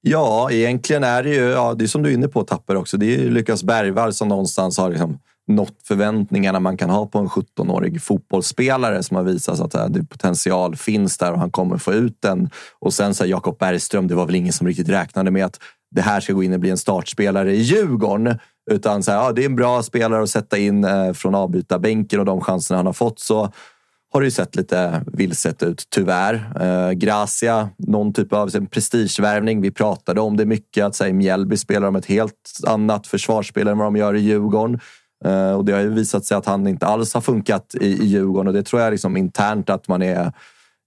Ja, 0.00 0.50
egentligen 0.50 1.04
är 1.04 1.22
det 1.22 1.30
ju, 1.30 1.42
ja, 1.42 1.74
det 1.74 1.84
är 1.84 1.88
som 1.88 2.02
du 2.02 2.10
är 2.10 2.14
inne 2.14 2.28
på 2.28 2.42
Tapper 2.42 2.76
också, 2.76 2.96
det 2.96 3.06
är 3.06 3.18
ju 3.18 3.30
Lukas 3.30 3.62
Bergvall 3.62 4.14
som 4.14 4.28
någonstans 4.28 4.78
har 4.78 4.90
liksom 4.90 5.18
nått 5.48 5.82
förväntningarna 5.84 6.60
man 6.60 6.76
kan 6.76 6.90
ha 6.90 7.06
på 7.06 7.18
en 7.18 7.28
17-årig 7.28 8.02
fotbollsspelare 8.02 9.02
som 9.02 9.16
har 9.16 9.24
visat 9.24 9.60
att 9.60 9.74
eh, 9.74 9.86
det 9.88 10.04
potential 10.04 10.76
finns 10.76 11.18
där 11.18 11.32
och 11.32 11.38
han 11.38 11.50
kommer 11.50 11.78
få 11.78 11.92
ut 11.92 12.16
den. 12.22 12.50
Och 12.78 12.94
sen 12.94 13.14
så 13.14 13.26
Jakob 13.26 13.58
Bergström, 13.58 14.08
det 14.08 14.14
var 14.14 14.26
väl 14.26 14.34
ingen 14.34 14.52
som 14.52 14.66
riktigt 14.66 14.88
räknade 14.88 15.30
med 15.30 15.44
att 15.44 15.60
det 15.90 16.02
här 16.02 16.20
ska 16.20 16.32
gå 16.32 16.42
in 16.42 16.52
och 16.52 16.60
bli 16.60 16.70
en 16.70 16.78
startspelare 16.78 17.54
i 17.54 17.60
Djurgården. 17.60 18.38
Utan 18.70 19.02
så 19.02 19.10
här, 19.10 19.18
ja, 19.18 19.32
det 19.32 19.42
är 19.42 19.46
en 19.46 19.56
bra 19.56 19.82
spelare 19.82 20.22
att 20.22 20.30
sätta 20.30 20.58
in 20.58 20.84
eh, 20.84 21.12
från 21.12 21.34
avbytarbänken 21.34 22.20
och 22.20 22.26
de 22.26 22.40
chanserna 22.40 22.78
han 22.78 22.86
har 22.86 22.92
fått 22.92 23.20
så 23.20 23.52
har 24.12 24.20
det 24.20 24.24
ju 24.24 24.30
sett 24.30 24.56
lite 24.56 25.04
vilset 25.06 25.62
ut, 25.62 25.86
tyvärr. 25.90 26.52
Eh, 26.60 26.92
Gracia, 26.92 27.68
någon 27.78 28.12
typ 28.12 28.32
av 28.32 28.40
alltså 28.40 28.66
prestigevärvning. 28.66 29.60
Vi 29.60 29.70
pratade 29.70 30.20
om 30.20 30.36
det 30.36 30.46
mycket, 30.46 30.84
att 30.84 30.94
säga, 30.94 31.14
Mjällby 31.14 31.56
spelar 31.56 31.88
om 31.88 31.96
ett 31.96 32.06
helt 32.06 32.60
annat 32.66 33.06
försvarsspel 33.06 33.68
än 33.68 33.78
vad 33.78 33.86
de 33.86 33.96
gör 33.96 34.14
i 34.14 34.20
Djurgården. 34.20 34.80
Eh, 35.24 35.52
och 35.52 35.64
det 35.64 35.72
har 35.72 35.80
ju 35.80 35.88
visat 35.88 36.24
sig 36.24 36.36
att 36.36 36.46
han 36.46 36.66
inte 36.66 36.86
alls 36.86 37.14
har 37.14 37.20
funkat 37.20 37.74
i, 37.80 37.86
i 37.86 38.06
Djurgården 38.06 38.48
och 38.48 38.54
det 38.54 38.62
tror 38.62 38.82
jag 38.82 38.90
liksom 38.90 39.16
internt 39.16 39.70
att 39.70 39.88
man 39.88 40.02
är 40.02 40.32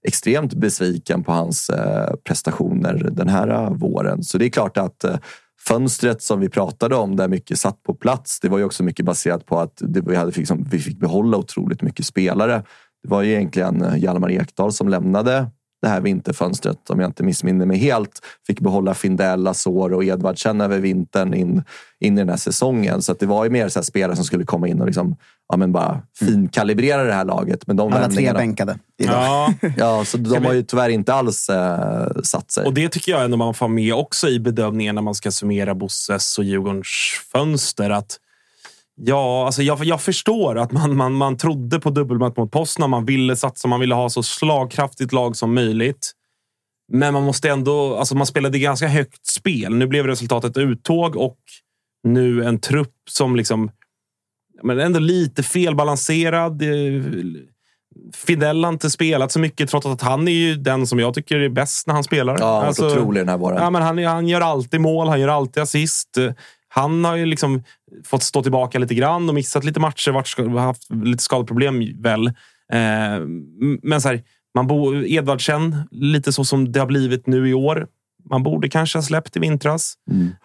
extremt 0.08 0.54
besviken 0.54 1.24
på 1.24 1.32
hans 1.32 1.70
eh, 1.70 2.16
prestationer 2.16 3.10
den 3.12 3.30
här 3.30 3.48
eh, 3.48 3.72
våren. 3.72 4.24
Så 4.24 4.38
det 4.38 4.46
är 4.46 4.50
klart 4.50 4.78
att 4.78 5.04
eh, 5.04 5.18
fönstret 5.68 6.22
som 6.22 6.40
vi 6.40 6.50
pratade 6.50 6.96
om, 6.96 7.16
där 7.16 7.28
mycket 7.28 7.60
satt 7.60 7.84
på 7.84 7.94
plats, 7.94 8.40
det 8.40 8.50
var 8.50 8.58
ju 8.58 8.64
också 8.64 8.84
mycket 8.84 9.06
baserat 9.06 9.46
på 9.46 9.60
att 9.60 9.74
det, 9.78 10.02
vi, 10.02 10.16
hade, 10.16 10.32
liksom, 10.32 10.68
vi 10.72 10.80
fick 10.80 11.00
behålla 11.00 11.38
otroligt 11.38 11.82
mycket 11.82 12.06
spelare. 12.06 12.64
Det 13.04 13.10
var 13.10 13.22
ju 13.22 13.32
egentligen 13.32 13.82
eh, 13.82 13.98
Hjalmar 13.98 14.32
Ekdal 14.32 14.74
som 14.74 14.90
lämnade 14.90 15.48
det 15.82 15.88
här 15.88 16.02
vinterfönstret, 16.02 16.90
om 16.90 17.00
jag 17.00 17.10
inte 17.10 17.24
missminner 17.24 17.66
mig 17.66 17.78
helt. 17.78 18.22
Fick 18.48 18.60
behålla 18.60 18.94
Findell, 18.94 19.48
Azor 19.48 19.94
och 19.94 20.04
Edvardsen 20.04 20.62
över 20.62 20.80
vintern 20.80 21.34
in, 21.34 21.64
in 22.00 22.18
i 22.18 22.22
den 22.22 22.30
här 22.30 22.38
säsongen. 22.38 23.02
Så 23.02 23.12
att 23.12 23.20
det 23.20 23.26
var 23.26 23.44
ju 23.44 23.50
mer 23.50 23.70
så 23.70 23.80
här 23.80 23.84
spelare 23.84 24.16
som 24.16 24.26
skulle 24.26 24.46
komma 24.46 24.68
in 24.68 24.80
och 24.82 24.86
liksom, 24.86 25.16
ja, 25.50 25.58
men 25.58 25.72
bara 25.72 26.02
finkalibrera 26.20 27.04
det 27.04 27.14
här 27.14 27.26
laget. 27.26 27.68
Men 27.68 27.76
de 27.76 27.94
Alla 27.94 28.10
tre 28.10 28.34
bänkade 28.34 28.80
idag. 28.98 29.16
Ja, 29.16 29.54
Ja, 29.78 30.06
så 30.06 30.18
de 30.18 30.46
har 30.46 30.54
ju 30.54 30.64
tyvärr 30.64 30.90
inte 30.90 31.14
alls 31.14 31.50
eh, 31.50 32.08
satt 32.24 32.52
sig. 32.52 32.66
och 32.66 32.74
det 32.74 32.90
tycker 32.90 33.12
jag 33.12 33.26
ändå 33.26 33.38
man 33.38 33.54
får 33.54 33.68
med 33.68 33.94
också 33.94 34.28
i 34.28 34.40
bedömningen 34.40 34.96
när 34.96 35.02
man 35.02 35.16
ska 35.16 35.32
summera 35.32 35.76
Bosses 35.76 36.38
och 36.38 36.44
Djurgårdens 36.44 36.88
fönster. 37.32 37.90
Att 37.90 38.18
Ja, 39.02 39.46
alltså 39.46 39.64
jag, 39.64 39.84
jag 39.86 40.02
förstår 40.02 40.58
att 40.58 40.72
man, 40.72 40.96
man, 40.98 41.14
man 41.14 41.38
trodde 41.38 41.80
på 41.80 41.90
dubbelmöte 41.90 42.40
mot 42.42 42.52
Poznan. 42.52 42.90
Man 42.90 43.06
ville 43.06 43.36
satsa, 43.36 43.68
man 43.68 43.80
ville 43.80 43.96
ha 43.96 44.10
så 44.10 44.24
slagkraftigt 44.24 45.14
lag 45.14 45.36
som 45.36 45.54
möjligt. 45.54 46.12
Men 46.92 47.14
man 47.14 47.24
måste 47.24 47.50
ändå... 47.50 47.96
Alltså 47.96 48.16
man 48.16 48.28
spelade 48.28 48.60
ganska 48.60 48.88
högt 48.88 49.26
spel. 49.28 49.76
Nu 49.76 49.88
blev 49.88 50.08
resultatet 50.08 50.58
uttåg 50.58 51.16
och 51.16 51.38
nu 52.04 52.44
en 52.44 52.60
trupp 52.60 52.96
som 53.10 53.36
liksom... 53.36 53.72
Men 54.64 54.80
ändå 54.80 55.00
lite 55.00 55.44
felbalanserad. 55.44 56.62
Eh, 56.62 57.04
Fidel 58.14 58.64
har 58.64 58.74
inte 58.74 58.90
spelat 58.90 59.32
så 59.32 59.40
mycket 59.40 59.70
trots 59.70 59.86
att 59.88 60.02
han 60.02 60.28
är 60.28 60.32
ju 60.32 60.56
den 60.56 60.88
som 60.88 61.00
jag 61.00 61.14
tycker 61.14 61.40
är 61.40 61.50
bäst 61.50 61.88
när 61.88 61.94
han 61.94 62.04
spelar. 62.04 62.38
ja, 62.40 62.58
han 62.60 62.68
Alltså- 62.68 62.88
otrolig 62.88 63.22
den 63.22 63.30
här 63.30 63.38
våren. 63.38 63.58
Ja, 63.64 63.70
men 63.70 63.82
han, 63.82 64.06
han 64.06 64.28
gör 64.28 64.42
alltid 64.42 64.82
mål, 64.82 65.08
han 65.08 65.20
gör 65.20 65.28
alltid 65.28 65.64
assist. 65.64 66.18
Han 66.68 67.06
har 67.06 67.16
ju 67.16 67.26
liksom 67.26 67.64
fått 68.06 68.24
stå 68.24 68.44
tillbaka 68.44 68.80
lite 68.80 68.96
grann 68.96 69.30
och 69.30 69.36
missat 69.36 69.64
lite 69.64 69.80
matcher, 69.80 70.12
varit, 70.12 70.60
haft 70.60 70.94
lite 71.04 71.24
skadeproblem 71.24 72.02
väl. 72.02 72.28
Eh, 72.28 72.34
men 73.84 74.02
så 74.02 74.08
här, 74.10 74.24
man 74.56 74.68
bo, 74.68 74.96
Edvardsen, 74.96 75.76
lite 75.92 76.34
så 76.34 76.46
som 76.46 76.72
det 76.72 76.80
har 76.80 76.88
blivit 76.88 77.28
nu 77.28 77.50
i 77.50 77.54
år. 77.54 77.88
Man 78.30 78.44
borde 78.44 78.70
kanske 78.70 78.98
ha 78.98 79.04
släppt 79.04 79.38
i 79.38 79.40
vintras. 79.40 79.94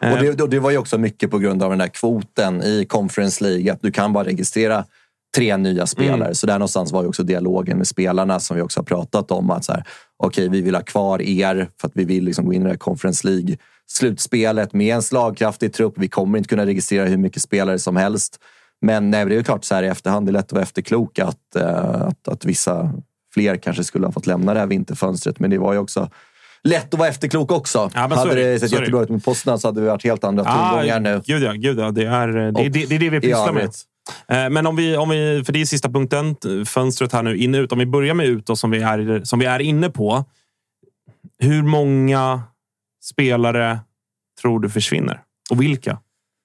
Eh, 0.00 0.12
Och 0.12 0.18
det, 0.18 0.42
och 0.42 0.50
det 0.50 0.58
var 0.58 0.70
ju 0.70 0.78
också 0.78 0.98
mycket 0.98 1.30
på 1.30 1.38
grund 1.38 1.62
av 1.62 1.70
den 1.70 1.78
där 1.78 1.88
kvoten 1.88 2.62
i 2.62 2.84
Conference 2.88 3.44
League. 3.44 3.72
Att 3.72 3.82
du 3.82 3.90
kan 3.90 4.12
bara 4.12 4.24
registrera 4.24 4.84
tre 5.34 5.56
nya 5.56 5.86
spelare. 5.86 6.24
Mm. 6.24 6.34
Så 6.34 6.46
där 6.46 6.54
någonstans 6.54 6.92
var 6.92 7.02
ju 7.02 7.08
också 7.08 7.22
dialogen 7.22 7.78
med 7.78 7.86
spelarna 7.86 8.40
som 8.40 8.56
vi 8.56 8.62
också 8.62 8.80
har 8.80 8.84
pratat 8.84 9.30
om. 9.30 9.50
att 9.50 9.64
så 9.64 9.72
här, 9.72 9.84
Okej, 10.16 10.48
vi 10.48 10.62
vill 10.62 10.74
ha 10.74 10.82
kvar 10.82 11.22
er 11.22 11.68
för 11.80 11.88
att 11.88 11.96
vi 11.96 12.04
vill 12.04 12.24
liksom 12.24 12.46
gå 12.46 12.52
in 12.52 12.60
i 12.60 12.64
det 12.64 12.70
här 12.70 12.76
Conference 12.76 13.28
League 13.28 13.56
slutspelet 13.86 14.72
med 14.72 14.94
en 14.94 15.02
slagkraftig 15.02 15.72
trupp. 15.72 15.94
Vi 15.96 16.08
kommer 16.08 16.38
inte 16.38 16.48
kunna 16.48 16.66
registrera 16.66 17.06
hur 17.06 17.16
mycket 17.16 17.42
spelare 17.42 17.78
som 17.78 17.96
helst. 17.96 18.40
Men 18.80 19.10
nej, 19.10 19.24
det 19.24 19.34
är 19.34 19.36
ju 19.36 19.44
klart 19.44 19.64
så 19.64 19.74
här 19.74 19.82
i 19.82 19.86
efterhand, 19.86 20.26
det 20.26 20.30
är 20.30 20.32
lätt 20.32 20.44
att 20.44 20.52
vara 20.52 20.62
efterklok 20.62 21.18
att, 21.18 21.56
eh, 21.56 22.02
att, 22.02 22.28
att 22.28 22.44
vissa 22.44 22.92
fler 23.34 23.56
kanske 23.56 23.84
skulle 23.84 24.06
ha 24.06 24.12
fått 24.12 24.26
lämna 24.26 24.54
det 24.54 24.60
här 24.60 24.66
vinterfönstret. 24.66 25.40
Men 25.40 25.50
det 25.50 25.58
var 25.58 25.72
ju 25.72 25.78
också 25.78 26.10
lätt 26.62 26.94
att 26.94 27.00
vara 27.00 27.08
efterklok 27.08 27.52
också. 27.52 27.90
Ja, 27.94 28.00
hade 28.00 28.30
är 28.32 28.36
det. 28.36 28.52
det 28.52 28.60
sett 28.60 28.70
det. 28.70 28.76
jättebra 28.76 29.02
ut 29.02 29.08
med 29.08 29.24
Poznan 29.24 29.58
så 29.58 29.68
hade 29.68 29.80
vi 29.80 29.86
varit 29.86 30.04
helt 30.04 30.24
andra 30.24 30.44
tongångar 30.44 31.00
nu. 31.00 31.22
Gud 31.24 31.42
ja, 31.42 31.52
gud 31.52 31.78
ja. 31.78 31.90
Det, 31.90 32.04
är, 32.04 32.28
det, 32.28 32.40
är, 32.40 32.48
Och 32.48 32.70
det, 32.70 32.88
det 32.88 32.94
är 32.94 32.98
det 32.98 33.10
vi 33.10 33.20
pysslar 33.20 33.52
med. 33.52 33.70
Eh, 34.28 34.50
Men 34.50 34.66
om 34.66 34.76
vi, 34.76 34.96
om 34.96 35.08
vi, 35.08 35.42
för 35.46 35.52
det 35.52 35.60
är 35.60 35.66
sista 35.66 35.88
punkten, 35.88 36.36
fönstret 36.66 37.12
här 37.12 37.22
nu, 37.22 37.36
in 37.36 37.54
ut. 37.54 37.72
Om 37.72 37.78
vi 37.78 37.86
börjar 37.86 38.14
med 38.14 38.26
ut 38.26 38.46
då, 38.46 38.56
som, 38.56 38.70
vi 38.70 38.82
är, 38.82 39.24
som 39.24 39.38
vi 39.38 39.46
är 39.46 39.60
inne 39.60 39.90
på. 39.90 40.24
Hur 41.38 41.62
många 41.62 42.42
spelare 43.04 43.78
tror 44.42 44.60
du 44.60 44.70
försvinner? 44.70 45.20
Och 45.50 45.62
vilka? 45.62 45.98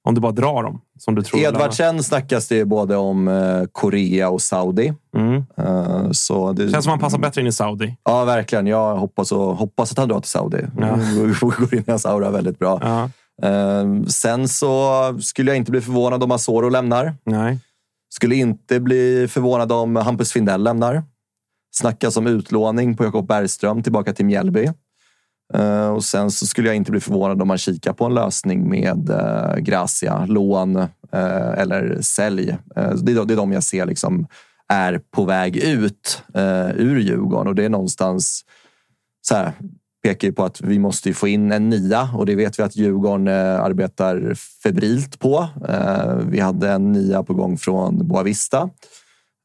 Om 0.04 0.16
du 0.16 0.22
bara 0.22 0.32
drar 0.32 0.64
dem. 0.64 0.82
Som 1.00 1.16
du 1.16 1.22
tror 1.22 1.42
Edvardsen 1.42 2.04
snackas 2.04 2.48
det 2.48 2.56
ju 2.56 2.66
både 2.66 2.96
om 2.96 3.28
eh, 3.28 3.64
Korea 3.72 4.30
och 4.30 4.42
Saudi. 4.42 4.94
Mm. 5.16 5.46
Eh, 5.58 6.12
så 6.12 6.54
det 6.54 6.70
Känns 6.70 6.84
som 6.84 6.92
han 6.92 7.00
passar 7.00 7.18
bättre 7.18 7.42
in 7.42 7.48
i 7.48 7.52
Saudi. 7.52 7.98
Ja, 8.04 8.26
verkligen. 8.26 8.68
Jag 8.68 8.96
hoppas, 8.96 9.32
och, 9.32 9.56
hoppas 9.56 9.92
att 9.92 9.98
han 9.98 10.08
drar 10.08 10.20
till 10.20 10.30
Saudi. 10.30 10.66
Ja. 10.78 11.00
Går 11.42 11.74
in 11.74 11.84
i 11.88 11.92
aura 12.08 12.30
väldigt 12.30 12.60
bra. 12.60 12.80
Ja. 12.82 13.10
Eh, 13.44 14.04
sen 14.08 14.48
så 14.48 15.20
skulle 15.22 15.52
jag 15.52 15.58
inte 15.58 15.72
bli 15.72 15.82
förvånad 15.82 16.24
om 16.24 16.32
Asoro 16.32 16.70
lämnar. 16.70 17.16
Nej. 17.24 17.60
Skulle 18.10 18.36
inte 18.36 18.80
bli 18.80 19.28
förvånad 19.28 19.72
om 19.72 19.96
Hampus 19.96 20.32
Findell 20.32 20.64
lämnar. 20.64 21.04
Snackas 21.72 22.18
om 22.18 22.28
utlåning 22.28 22.98
på 22.98 23.04
Jakob 23.04 23.28
Bergström 23.28 23.84
tillbaka 23.84 24.14
till 24.14 24.26
Mjällby. 24.26 24.70
Eh, 25.54 25.88
och 25.88 26.04
sen 26.04 26.32
så 26.32 26.48
skulle 26.48 26.68
jag 26.68 26.76
inte 26.76 26.92
bli 26.92 27.00
förvånad 27.00 27.42
om 27.42 27.48
man 27.48 27.58
kikar 27.58 27.94
på 27.94 28.06
en 28.06 28.14
lösning 28.14 28.70
med 28.70 29.10
uh, 29.10 29.56
Gracia, 29.58 30.26
lån 30.26 30.76
eh, 30.76 30.88
eller 31.58 32.02
sälj. 32.02 32.50
Eh, 32.50 32.94
det, 32.94 33.12
är, 33.12 33.36
de 33.36 33.52
jag 33.52 33.64
ser 33.64 33.86
liksom 33.86 34.28
är 34.68 35.02
på 35.12 35.26
väg 35.26 35.58
ut 35.58 36.24
uh, 36.38 36.72
ur 36.76 37.00
Djurgården 37.00 37.48
och 37.48 37.56
det 37.56 37.66
är 37.66 37.70
någonstans 37.70 38.46
så 39.22 39.36
här, 39.36 39.52
pekar 40.10 40.28
ju 40.28 40.34
på 40.34 40.44
att 40.44 40.62
vi 40.62 40.80
måste 40.80 41.10
ju 41.10 41.14
få 41.14 41.28
in 41.28 41.52
en 41.52 41.70
nia 41.70 42.10
och 42.16 42.26
det 42.26 42.36
vet 42.36 42.60
vi 42.60 42.64
att 42.64 42.76
Djurgården 42.76 43.28
eh, 43.28 43.62
arbetar 43.62 44.34
febrilt 44.64 45.20
på. 45.20 45.48
Eh, 45.70 46.16
vi 46.16 46.40
hade 46.40 46.70
en 46.70 46.92
nia 46.92 47.24
på 47.24 47.34
gång 47.34 47.58
från 47.58 48.08
Boavista 48.08 48.70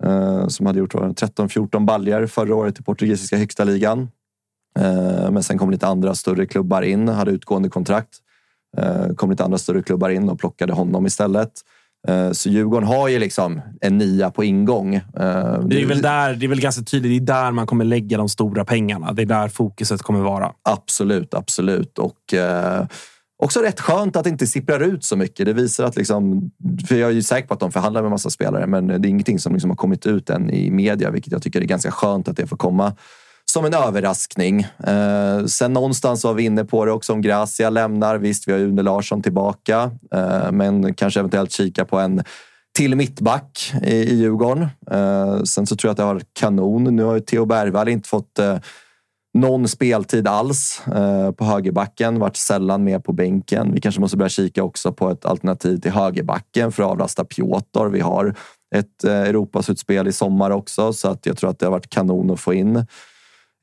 eh, 0.05 0.49
som 0.49 0.67
hade 0.67 0.79
gjort 0.79 0.95
13-14 0.95 1.85
baljer 1.85 2.27
förra 2.27 2.55
året 2.55 2.81
i 2.81 2.83
portugisiska 2.83 3.37
högsta 3.37 3.65
ligan. 3.65 4.09
Men 5.31 5.43
sen 5.43 5.59
kom 5.59 5.71
lite 5.71 5.87
andra 5.87 6.15
större 6.15 6.47
klubbar 6.47 6.83
in, 6.83 7.09
hade 7.09 7.31
utgående 7.31 7.69
kontrakt. 7.69 8.09
Kom 9.17 9.31
lite 9.31 9.45
andra 9.45 9.59
större 9.59 9.83
klubbar 9.83 10.11
in 10.11 10.29
och 10.29 10.39
plockade 10.39 10.73
honom 10.73 11.07
istället. 11.07 11.53
Eh, 12.09 12.31
så 12.33 12.49
Djurgården 12.49 12.89
har 12.89 13.09
ju 13.09 13.19
liksom 13.19 13.61
en 13.81 13.99
nia 13.99 14.31
på 14.31 14.45
ingång. 14.45 14.95
Eh, 14.95 15.03
Det 15.15 15.83
är 15.83 15.87
väl 15.87 16.03
där, 16.03 16.35
det 16.35 16.47
är 16.47 16.49
väl 16.49 16.61
ganska 16.61 16.83
tydligt. 16.83 17.27
Det 17.27 17.33
är 17.33 17.43
där 17.43 17.51
man 17.51 17.67
kommer 17.67 17.85
lägga 17.85 18.19
de 18.19 18.29
stora 18.29 18.65
pengarna. 18.65 19.13
Det 19.13 19.23
är 19.23 19.27
där 19.27 19.49
fokuset 19.49 20.03
kommer 20.03 20.21
vara. 20.21 20.53
Absolut, 20.69 21.35
absolut. 21.35 21.99
Och 21.99 22.35
eh, 22.35 22.87
också 23.43 23.61
rätt 23.61 23.81
skönt 23.81 24.17
att 24.17 24.25
det 24.25 24.31
inte 24.31 24.47
sipprar 24.47 24.81
ut 24.81 25.05
så 25.05 25.17
mycket. 25.17 25.47
Det 25.47 25.53
visar 25.53 25.85
att 25.85 25.97
liksom, 25.97 26.51
för 26.89 26.97
jag 26.97 27.11
är 27.11 27.15
ju 27.15 27.23
säker 27.23 27.49
på 27.49 27.55
att 27.55 27.61
de 27.61 27.73
förhandlar 27.73 28.03
med 28.03 28.11
massa 28.11 28.31
spelare, 28.31 28.67
men 28.67 28.87
det 28.87 28.95
är 28.95 29.07
ingenting 29.07 29.39
som 29.39 29.53
liksom 29.53 29.71
har 29.71 29.77
kommit 29.77 30.07
ut 30.07 30.31
än 30.31 30.51
i 30.51 30.71
media, 30.71 31.11
vilket 31.11 31.33
jag 31.33 31.43
tycker 31.43 31.61
är 31.61 31.65
ganska 31.65 31.91
skönt 31.91 32.29
att 32.29 32.37
det 32.37 32.47
får 32.47 32.57
komma 32.57 32.93
som 33.55 33.65
en 33.65 33.75
överraskning. 33.75 34.61
Eh, 34.87 35.45
sen 35.47 35.73
någonstans 35.73 36.25
var 36.25 36.35
vi 36.35 36.43
inne 36.43 36.65
på 36.65 36.85
det 36.85 36.93
också 36.93 37.13
om 37.13 37.23
Gracia 37.23 37.71
lämnar. 37.71 38.19
Visst, 38.19 38.49
vi 38.49 38.53
har 38.53 38.59
Une 38.59 38.83
Larsson 38.83 39.23
tillbaka, 39.23 39.91
eh, 40.15 40.53
men 40.53 40.95
kanske 40.95 41.21
eventuellt 41.21 41.53
kika 41.53 41.85
på 41.85 41.99
en 41.99 42.23
till 42.77 42.97
mittback 42.97 43.73
i, 43.83 43.95
i 43.95 44.15
Djurgården. 44.15 44.69
Eh, 44.91 45.43
sen 45.43 45.67
så 45.67 45.77
tror 45.77 45.89
jag 45.89 45.93
att 45.93 45.97
det 45.97 46.03
har 46.03 46.15
varit 46.15 46.35
kanon. 46.41 46.97
Nu 46.97 47.03
har 47.03 47.15
ju 47.15 47.21
Theo 47.21 47.45
Bergvall 47.45 47.89
inte 47.89 48.09
fått 48.09 48.39
eh, 48.39 48.57
någon 49.39 49.69
speltid 49.69 50.29
alls 50.29 50.83
eh, 50.87 51.31
på 51.31 51.45
högerbacken. 51.45 52.19
Varit 52.19 52.37
sällan 52.37 52.85
med 52.85 53.05
på 53.05 53.13
bänken. 53.13 53.75
Vi 53.75 53.81
kanske 53.81 54.01
måste 54.01 54.17
börja 54.17 54.29
kika 54.29 54.63
också 54.63 54.93
på 54.93 55.11
ett 55.11 55.25
alternativ 55.25 55.81
till 55.81 55.93
högerbacken 55.93 56.73
för 56.73 56.83
att 56.83 56.91
avlasta 56.91 57.25
Piotr. 57.25 57.85
Vi 57.85 58.01
har 58.01 58.35
ett 58.75 59.05
eh, 59.05 59.13
Europasutspel 59.13 60.09
i 60.09 60.13
sommar 60.13 60.51
också, 60.51 60.93
så 60.93 61.09
att 61.09 61.27
jag 61.27 61.37
tror 61.37 61.51
att 61.51 61.59
det 61.59 61.67
har 61.67 61.71
varit 61.71 61.91
kanon 61.91 62.31
att 62.31 62.41
få 62.41 62.55
in 62.55 62.87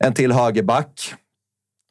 en 0.02 0.14
till 0.14 0.32
högerback. 0.32 1.14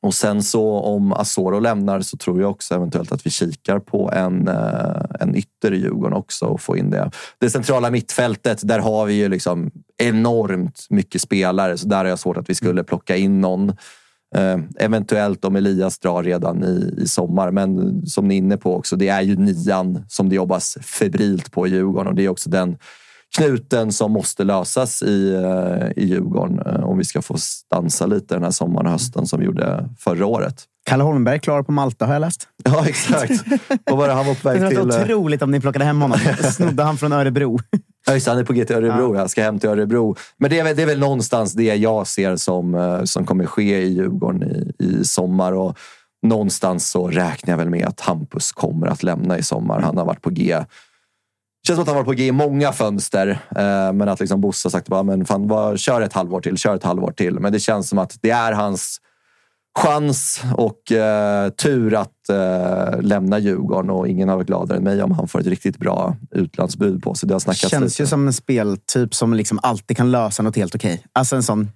Och 0.03 0.14
sen 0.14 0.43
så 0.43 0.80
om 0.80 1.14
Asoro 1.14 1.59
lämnar 1.59 2.01
så 2.01 2.18
tror 2.18 2.41
jag 2.41 2.51
också 2.51 2.76
eventuellt 2.76 3.12
att 3.12 3.26
vi 3.26 3.30
kikar 3.30 3.80
på 3.80 4.12
en, 4.12 4.47
eh, 4.47 5.01
en 5.20 5.36
ytter 5.36 5.74
i 5.74 5.78
Djurgården 5.78 6.14
också 6.14 6.45
och 6.45 6.62
få 6.62 6.78
in 6.78 6.89
det. 6.89 7.12
Det 7.39 7.49
centrala 7.49 7.91
mittfältet, 7.91 8.68
där 8.68 8.80
har 8.80 9.05
vi 9.05 9.14
ju 9.14 9.30
liksom 9.30 9.72
enormt 9.97 10.88
mycket 10.89 11.22
spelare, 11.22 11.78
så 11.78 11.88
där 11.88 11.97
har 11.97 12.05
jag 12.05 12.20
svårt 12.20 12.38
att 12.38 12.49
vi 12.49 12.55
skulle 12.55 12.84
plocka 12.84 13.16
in 13.16 13.41
någon. 13.41 13.70
Eh, 14.36 14.59
eventuellt 14.80 15.45
om 15.45 15.55
Elias 15.55 15.99
drar 15.99 16.24
redan 16.24 16.64
i, 16.64 16.95
i 16.97 17.07
sommar, 17.07 17.51
men 17.51 18.01
som 18.07 18.28
ni 18.28 18.36
är 18.36 18.38
inne 18.38 18.57
på 18.57 18.76
också, 18.76 18.95
det 18.95 19.07
är 19.07 19.22
ju 19.22 19.36
nian 19.36 20.05
som 20.07 20.30
det 20.30 20.36
jobbas 20.36 20.78
febrilt 20.82 21.51
på 21.51 21.68
i 21.68 21.70
Djurgården 21.70 22.07
och 22.07 22.16
det 22.16 22.26
är 22.26 22.30
också 22.30 22.49
den 22.49 22.78
knuten 23.38 23.92
som 23.92 24.12
måste 24.12 24.44
lösas 24.44 25.04
i, 25.04 25.34
eh, 25.34 26.04
i 26.04 26.08
Djurgården 26.08 26.60
eh, 26.66 26.84
om 26.84 26.98
vi 26.98 27.04
ska 27.04 27.22
få 27.22 27.38
stansa 27.38 28.06
lite 28.06 28.36
den 28.36 28.44
här 28.44 28.52
sommaren 28.52 28.86
och 28.86 28.92
hösten 28.92 29.28
som 29.28 29.40
vi 29.40 29.46
gjorde 29.46 29.90
förra 30.00 30.26
året. 30.26 30.64
Kalle 30.86 31.04
Holmberg 31.04 31.40
klar 31.40 31.64
på 31.64 31.72
Malta 31.72 32.06
har 32.06 32.14
jag 32.14 32.20
läst. 32.22 32.48
Ja, 32.64 32.88
exakt. 32.88 33.32
Vad 33.86 33.98
var 33.98 34.08
det 34.08 34.14
han 34.14 34.26
var 34.28 34.36
på 34.36 34.50
Det 34.50 34.60
väg 34.60 34.70
till? 34.70 34.80
varit 34.80 35.02
otroligt 35.04 35.42
om 35.42 35.52
ni 35.52 35.60
plockade 35.60 35.86
hem 35.86 36.02
honom. 36.02 36.20
Snodde 36.52 36.84
han 36.84 36.98
från 36.98 37.14
Örebro. 37.14 37.60
Ja, 38.08 38.14
just 38.14 38.26
det, 38.26 38.32
han 38.32 38.40
är 38.40 38.44
på 38.44 38.54
G 38.54 38.66
till 38.66 38.76
Örebro. 38.76 39.16
Jag 39.16 39.30
ska 39.30 39.44
hem 39.44 39.60
till 39.60 39.70
Örebro. 39.70 40.16
Men 40.38 40.50
det 40.50 40.60
är, 40.60 40.76
det 40.76 40.82
är 40.82 40.86
väl 40.86 41.00
någonstans 41.00 41.54
det 41.54 41.76
jag 41.76 42.08
ser 42.08 42.36
som, 42.36 42.76
eh, 42.76 43.04
som 43.04 43.26
kommer 43.26 43.46
ske 43.46 43.82
i 43.82 43.94
Djurgården 43.94 44.44
i, 44.44 44.74
i 44.84 45.04
sommar. 45.04 45.52
Och 45.52 45.78
någonstans 46.28 46.90
så 46.90 47.08
räknar 47.08 47.52
jag 47.52 47.58
väl 47.58 47.70
med 47.70 47.86
att 47.86 48.00
Hampus 48.00 48.52
kommer 48.52 48.88
att 48.88 49.04
lämna 49.04 49.38
i 49.38 49.44
sommar. 49.44 49.82
Han 49.82 49.98
har 49.98 50.06
varit 50.06 50.22
på 50.22 50.30
G. 50.30 50.58
känns 51.68 51.78
som 51.78 51.82
att 51.82 51.88
han 51.88 51.95
varit 51.95 52.05
på 52.05 52.14
G 52.14 52.28
i 52.28 52.32
många 52.32 52.72
fönster. 52.72 53.30
Eh, 53.55 53.93
men 53.93 54.09
att 54.09 54.20
liksom 54.20 54.41
Bosse 54.41 54.70
sagt 54.70 54.88
bara, 54.88 55.03
men 55.03 55.26
fan, 55.26 55.47
vad, 55.47 55.80
kör 55.80 56.01
ett 56.01 56.14
halvår 56.14 56.41
till, 56.41 56.57
kör 56.57 56.76
ett 56.76 56.84
halvår 56.84 57.12
till. 57.12 57.39
Men 57.39 57.51
det 57.51 57.59
känns 57.59 57.89
som 57.89 57.99
att 57.99 58.18
det 58.22 58.30
är 58.30 58.51
hans 58.51 58.97
chans 59.80 60.41
och 60.57 60.91
eh, 60.91 61.49
tur 61.49 61.93
att 61.93 62.30
eh, 62.30 63.01
lämna 63.01 63.39
Djurgården 63.39 63.89
och 63.89 64.07
ingen 64.07 64.30
har 64.30 64.36
varit 64.36 64.47
gladare 64.47 64.78
än 64.78 64.84
mig 64.84 65.03
om 65.03 65.12
han 65.12 65.28
får 65.28 65.39
ett 65.39 65.47
riktigt 65.47 65.78
bra 65.78 66.16
utlandsbud 66.32 67.03
på 67.03 67.16
sig. 67.16 67.28
Det 67.28 67.36
har 67.36 67.39
snackats 67.39 67.70
Känns 67.70 67.84
lite. 67.93 68.03
ju 68.03 68.07
som 68.07 68.28
en 68.28 68.34
speltyp 68.34 69.16
som 69.16 69.34
liksom 69.34 69.59
alltid 69.64 69.97
kan 69.97 70.12
lösa 70.12 70.43
något 70.43 70.55
helt 70.55 70.76
okej. 70.76 71.03
Alltså 71.14 71.36
en 71.36 71.43
sån 71.43 71.70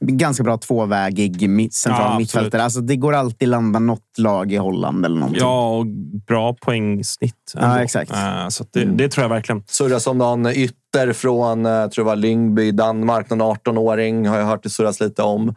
ganska 0.00 0.44
bra 0.44 0.56
tvåvägig 0.58 1.72
central 1.72 2.10
Ja, 2.12 2.18
mittfältare. 2.18 2.62
Alltså 2.62 2.80
det 2.80 2.96
går 2.96 3.12
alltid 3.12 3.48
landa 3.48 3.78
något 3.78 4.18
lag 4.18 4.52
i 4.52 4.56
Holland 4.56 5.04
eller 5.04 5.16
någonting. 5.16 5.40
Ja, 5.42 5.76
och 5.76 5.86
bra 6.26 6.54
poängsnitt. 6.54 7.52
ändå. 7.56 7.66
Ja, 7.66 7.82
exakt. 7.82 8.10
Eh, 8.10 8.48
Så 8.48 8.62
att 8.62 8.72
det, 8.72 8.84
det 8.84 9.08
tror 9.08 9.22
jag 9.24 9.28
verkligen. 9.28 9.62
surras 9.66 10.06
om 10.06 10.18
någon 10.18 10.46
ytter 10.46 11.12
från, 11.12 11.66
eh, 11.66 11.72
jag 11.72 11.92
tror 11.92 12.04
det 12.04 12.08
var 12.08 12.16
Lyngby 12.16 12.62
i 12.62 12.70
Danmark, 12.72 13.30
någon 13.30 13.40
18-åring 13.42 14.26
har 14.28 14.38
jag 14.38 14.46
hört 14.46 14.62
det 14.62 14.70
surras 14.70 15.00
lite 15.00 15.22
om. 15.22 15.48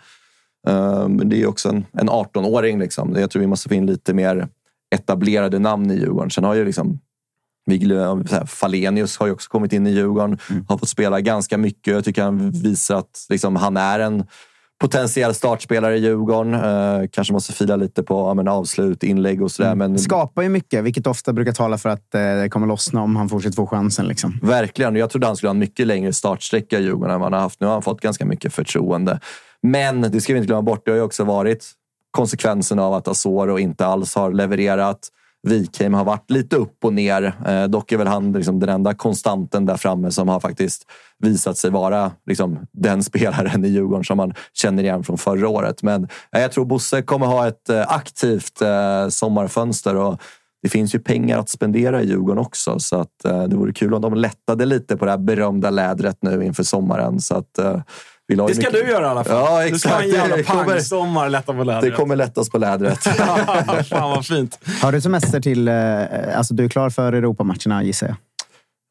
Eh, 0.67 1.07
Men 1.07 1.29
det 1.29 1.41
är 1.41 1.47
också 1.47 1.69
en, 1.69 1.85
en 1.93 2.09
18-åring. 2.09 2.79
Liksom. 2.79 3.15
Jag 3.15 3.31
tror 3.31 3.39
vi 3.39 3.47
måste 3.47 3.69
få 3.69 3.75
in 3.75 3.85
lite 3.85 4.13
mer 4.13 4.47
etablerade 4.95 5.59
namn 5.59 5.91
i 5.91 5.95
Djurgården. 5.95 6.31
Sen 6.31 6.43
har 6.43 6.53
ju 6.55 6.65
liksom 6.65 6.87
vi 6.89 6.93
glöm- 6.93 6.99
så 6.99 6.99
här, 6.99 7.01
Falenius 8.47 9.17
har 9.17 9.27
ju 9.27 9.33
också 9.33 9.49
kommit 9.49 9.73
in 9.73 9.87
i 9.87 9.91
Djurgården. 9.91 10.37
Har 10.67 10.77
fått 10.77 10.89
spela 10.89 11.21
ganska 11.21 11.57
mycket. 11.57 11.93
Jag 11.93 12.05
tycker 12.05 12.23
han 12.23 12.51
visar 12.51 12.95
att 12.95 13.25
liksom, 13.29 13.55
han 13.55 13.77
är 13.77 13.99
en 13.99 14.23
potentiell 14.81 15.33
startspelare 15.33 15.97
i 15.97 15.99
Djurgården. 15.99 16.53
Eh, 16.53 17.07
kanske 17.11 17.33
måste 17.33 17.53
fila 17.53 17.75
lite 17.75 18.03
på 18.03 18.33
men, 18.33 18.47
avslut, 18.47 19.03
inlägg 19.03 19.41
och 19.41 19.51
sådär. 19.51 19.75
Men 19.75 19.99
Skapar 19.99 20.41
ju 20.41 20.49
mycket, 20.49 20.83
vilket 20.83 21.07
ofta 21.07 21.33
brukar 21.33 21.51
tala 21.51 21.77
för 21.77 21.89
att 21.89 22.15
eh, 22.15 22.21
det 22.21 22.49
kommer 22.49 22.67
lossna 22.67 23.01
om 23.01 23.15
han 23.15 23.29
fortsätter 23.29 23.55
få 23.55 23.67
chansen. 23.67 24.07
Liksom. 24.07 24.39
Verkligen. 24.41 24.95
Jag 24.95 25.09
trodde 25.09 25.27
han 25.27 25.35
skulle 25.35 25.47
ha 25.47 25.53
en 25.53 25.59
mycket 25.59 25.87
längre 25.87 26.13
startsträcka 26.13 26.79
i 26.79 26.83
Djurgården 26.83 27.13
än 27.13 27.19
vad 27.19 27.25
han 27.25 27.33
har 27.33 27.39
haft. 27.41 27.59
Nu 27.59 27.65
har 27.67 27.73
han 27.73 27.81
fått 27.81 28.01
ganska 28.01 28.25
mycket 28.25 28.53
förtroende. 28.53 29.19
Men 29.61 30.01
det 30.01 30.21
ska 30.21 30.33
vi 30.33 30.39
inte 30.39 30.47
glömma 30.47 30.61
bort. 30.61 30.85
Det 30.85 30.91
har 30.91 30.95
ju 30.95 31.03
också 31.03 31.23
varit 31.23 31.71
konsekvensen 32.11 32.79
av 32.79 32.93
att 32.93 33.07
Asoro 33.07 33.59
inte 33.59 33.85
alls 33.85 34.15
har 34.15 34.31
levererat. 34.31 34.99
Wikheim 35.45 35.93
har 35.93 36.05
varit 36.05 36.31
lite 36.31 36.55
upp 36.55 36.85
och 36.85 36.93
ner. 36.93 37.33
Eh, 37.47 37.63
dock 37.63 37.91
är 37.91 37.97
väl 37.97 38.07
han 38.07 38.31
liksom 38.31 38.59
den 38.59 38.69
enda 38.69 38.93
konstanten 38.93 39.65
där 39.65 39.77
framme 39.77 40.11
som 40.11 40.29
har 40.29 40.39
faktiskt 40.39 40.83
visat 41.19 41.57
sig 41.57 41.71
vara 41.71 42.11
liksom, 42.25 42.59
den 42.71 43.03
spelaren 43.09 43.65
i 43.65 43.67
Djurgården 43.67 44.03
som 44.03 44.17
man 44.17 44.33
känner 44.53 44.83
igen 44.83 45.03
från 45.03 45.17
förra 45.17 45.49
året. 45.49 45.83
Men 45.83 46.03
eh, 46.03 46.41
jag 46.41 46.51
tror 46.51 46.65
Bosse 46.65 47.01
kommer 47.01 47.25
ha 47.25 47.47
ett 47.47 47.69
eh, 47.69 47.91
aktivt 47.91 48.61
eh, 48.61 49.07
sommarfönster. 49.09 49.95
Och 49.95 50.21
det 50.65 50.69
finns 50.69 50.95
ju 50.95 50.99
pengar 50.99 51.39
att 51.39 51.49
spendera 51.49 52.01
i 52.01 52.07
Djurgården 52.07 52.37
också, 52.37 52.79
så 52.79 52.99
att, 52.99 53.25
eh, 53.25 53.43
det 53.43 53.55
vore 53.55 53.73
kul 53.73 53.93
om 53.93 54.01
de 54.01 54.13
lättade 54.13 54.65
lite 54.65 54.97
på 54.97 55.05
det 55.05 55.11
här 55.11 55.17
berömda 55.17 55.69
lädret 55.69 56.17
nu 56.21 56.45
inför 56.45 56.63
sommaren. 56.63 57.19
Så 57.19 57.35
att, 57.35 57.57
eh, 57.57 57.81
det 58.27 58.35
ska 58.35 58.47
mycket- 58.47 58.71
du 58.73 58.79
göra 58.91 59.05
i 59.05 59.09
alla 59.09 59.23
fall. 59.23 59.63
Ja, 59.65 59.69
Du 59.71 59.79
ska 59.79 59.89
ha 59.89 59.95
en 59.95 60.03
exakt. 60.03 60.17
jävla 60.21 60.35
Det 60.35 60.43
kommer- 60.43 60.63
pangsommar 60.65 61.29
lätta 61.29 61.53
på 61.53 61.63
lädret. 61.63 61.81
Det 61.83 61.91
kommer 61.91 62.15
lättas 62.15 62.49
på 62.49 62.57
lädret. 62.57 62.99
Fan 63.89 64.09
vad 64.09 64.25
fint. 64.25 64.59
Har 64.81 64.91
du 64.91 65.01
semester 65.01 65.41
till... 65.41 65.67
Eh, 65.67 66.37
alltså 66.37 66.53
du 66.53 66.65
är 66.65 66.69
klar 66.69 66.89
för 66.89 67.13
Europamatcherna 67.13 67.83
gissar 67.83 68.07
jag. 68.07 68.15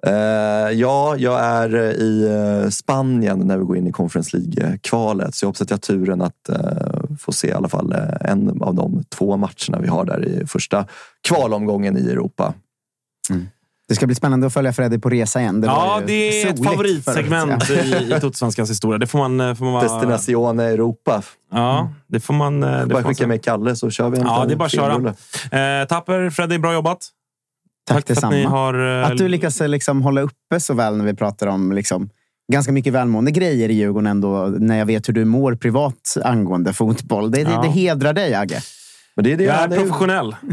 Eh, 0.06 0.70
ja, 0.70 1.16
jag 1.18 1.40
är 1.44 1.74
i 1.76 2.24
eh, 2.64 2.68
Spanien 2.70 3.38
när 3.38 3.58
vi 3.58 3.64
går 3.64 3.76
in 3.76 3.86
i 3.86 3.92
Conference 3.92 4.36
League-kvalet. 4.36 5.34
Så 5.34 5.44
jag 5.44 5.48
hoppas 5.48 5.60
att 5.62 5.70
jag 5.70 5.76
har 5.76 5.80
turen 5.80 6.22
att 6.22 6.48
eh, 6.48 7.16
få 7.20 7.32
se 7.32 7.48
i 7.48 7.52
alla 7.52 7.68
fall 7.68 7.94
en 8.20 8.62
av 8.62 8.74
de 8.74 9.04
två 9.08 9.36
matcherna 9.36 9.78
vi 9.80 9.88
har 9.88 10.04
där 10.04 10.24
i 10.24 10.46
första 10.46 10.86
kvalomgången 11.28 11.96
i 11.98 12.10
Europa. 12.10 12.54
Det 13.88 13.94
ska 13.94 14.06
bli 14.06 14.14
spännande 14.14 14.46
att 14.46 14.52
följa 14.52 14.72
Freddy 14.72 14.98
på 14.98 15.10
resa 15.10 15.40
igen. 15.40 15.60
Det 15.60 15.66
Ja, 15.66 16.00
det 16.06 16.42
är 16.42 16.50
ett 16.50 16.64
favoritsegment 16.64 17.70
i, 17.70 17.74
i 18.16 18.20
Totosvenskans 18.20 18.70
historia. 18.70 18.98
Det 18.98 19.06
får 19.06 19.18
man... 19.18 19.40
eh, 19.40 19.54
Får 19.54 19.64
man 19.64 19.74
vara- 19.74 19.82
Destination 19.82 20.60
Europa. 20.60 21.22
Ja, 21.52 21.92
det 22.06 22.20
får 22.20 22.34
man... 22.34 22.62
eh, 22.62 22.70
Det 22.70 22.80
får 22.80 22.86
Bara 22.86 22.94
man 23.02 23.04
skicka 23.14 23.26
med 23.26 23.42
Kalle 23.44 23.76
så 23.76 23.90
kör 23.90 24.10
vi 24.10 24.18
en 24.18 24.26
Ja, 24.26 24.44
det 24.48 24.54
är 24.54 24.56
bara 24.56 24.64
att 24.64 24.72
köra. 24.72 24.94
Eh, 25.82 25.86
Tapper, 25.88 26.30
Freddy, 26.30 26.58
bra 26.58 26.72
jobbat. 26.74 26.98
Tack 27.88 28.06
för 28.06 28.12
att 28.26 28.30
ni 28.32 28.36
detsamma. 28.36 28.56
har... 28.56 29.00
eh, 29.02 29.06
Att 29.10 29.18
du 29.18 29.28
lyckas 29.28 29.60
liksom 29.60 30.02
hålla 30.02 30.20
uppe 30.20 30.60
så 30.60 30.74
väl 30.74 30.96
när 30.96 31.04
vi 31.04 31.14
pratar 31.14 31.46
om 31.46 31.72
liksom, 31.72 32.08
ganska 32.52 32.72
mycket 32.72 32.92
välmående 32.92 33.30
grejer 33.30 33.68
i 33.68 33.74
Djurgården 33.74 34.06
ändå, 34.06 34.46
när 34.58 34.78
jag 34.78 34.86
vet 34.86 35.08
hur 35.08 35.12
du 35.14 35.24
mår 35.24 35.54
privat 35.54 36.16
angående 36.24 36.72
fotboll. 36.72 37.30
Det, 37.30 37.40
Ja. 37.40 37.48
det, 37.48 37.62
det 37.62 37.68
hedrar 37.72 38.12
dig, 38.12 38.34
Agge. 38.34 38.60
Men 39.16 39.24
det 39.24 39.32
är 39.32 39.36
det 39.36 39.44
Jag 39.44 39.54
är 39.54 39.60
han 39.60 39.72
är. 39.72 39.76
professionell. 39.76 40.36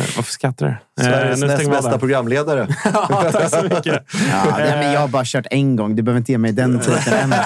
Eh, 0.00 0.04
Varför 0.16 0.32
skrattar 0.32 0.66
du? 0.66 0.72
Eh, 0.72 1.10
Sveriges 1.12 1.40
nu 1.40 1.46
näst 1.46 1.70
bästa 1.70 1.98
programledare. 1.98 2.68
Ja, 2.84 3.30
tack 3.32 3.50
så 3.50 3.62
mycket. 3.62 4.02
Ja, 4.30 4.44
nej, 4.58 4.78
men 4.78 4.92
jag 4.92 5.00
har 5.00 5.08
bara 5.08 5.24
kört 5.24 5.46
en 5.50 5.76
gång. 5.76 5.96
Du 5.96 6.02
behöver 6.02 6.18
inte 6.18 6.32
ge 6.32 6.38
mig 6.38 6.52
den 6.52 6.80
titeln 6.80 7.16
än. 7.32 7.32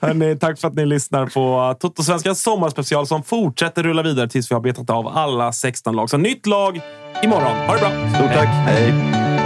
Hörrni, 0.00 0.36
tack 0.40 0.60
för 0.60 0.68
att 0.68 0.74
ni 0.74 0.86
lyssnar 0.86 1.26
på 1.26 1.74
Toto-svenskans 1.80 2.42
sommarspecial 2.42 3.06
som 3.06 3.22
fortsätter 3.22 3.82
rulla 3.82 4.02
vidare 4.02 4.28
tills 4.28 4.50
vi 4.50 4.54
har 4.54 4.60
betat 4.62 4.90
av 4.90 5.08
alla 5.08 5.52
16 5.52 5.96
lag. 5.96 6.10
Så 6.10 6.16
nytt 6.16 6.46
lag 6.46 6.80
imorgon. 7.22 7.56
Ha 7.66 7.74
det 7.74 7.80
bra! 7.80 7.90
Stort 8.14 8.32
tack. 8.32 8.48
Hej. 8.48 8.92
Mom 8.92 9.45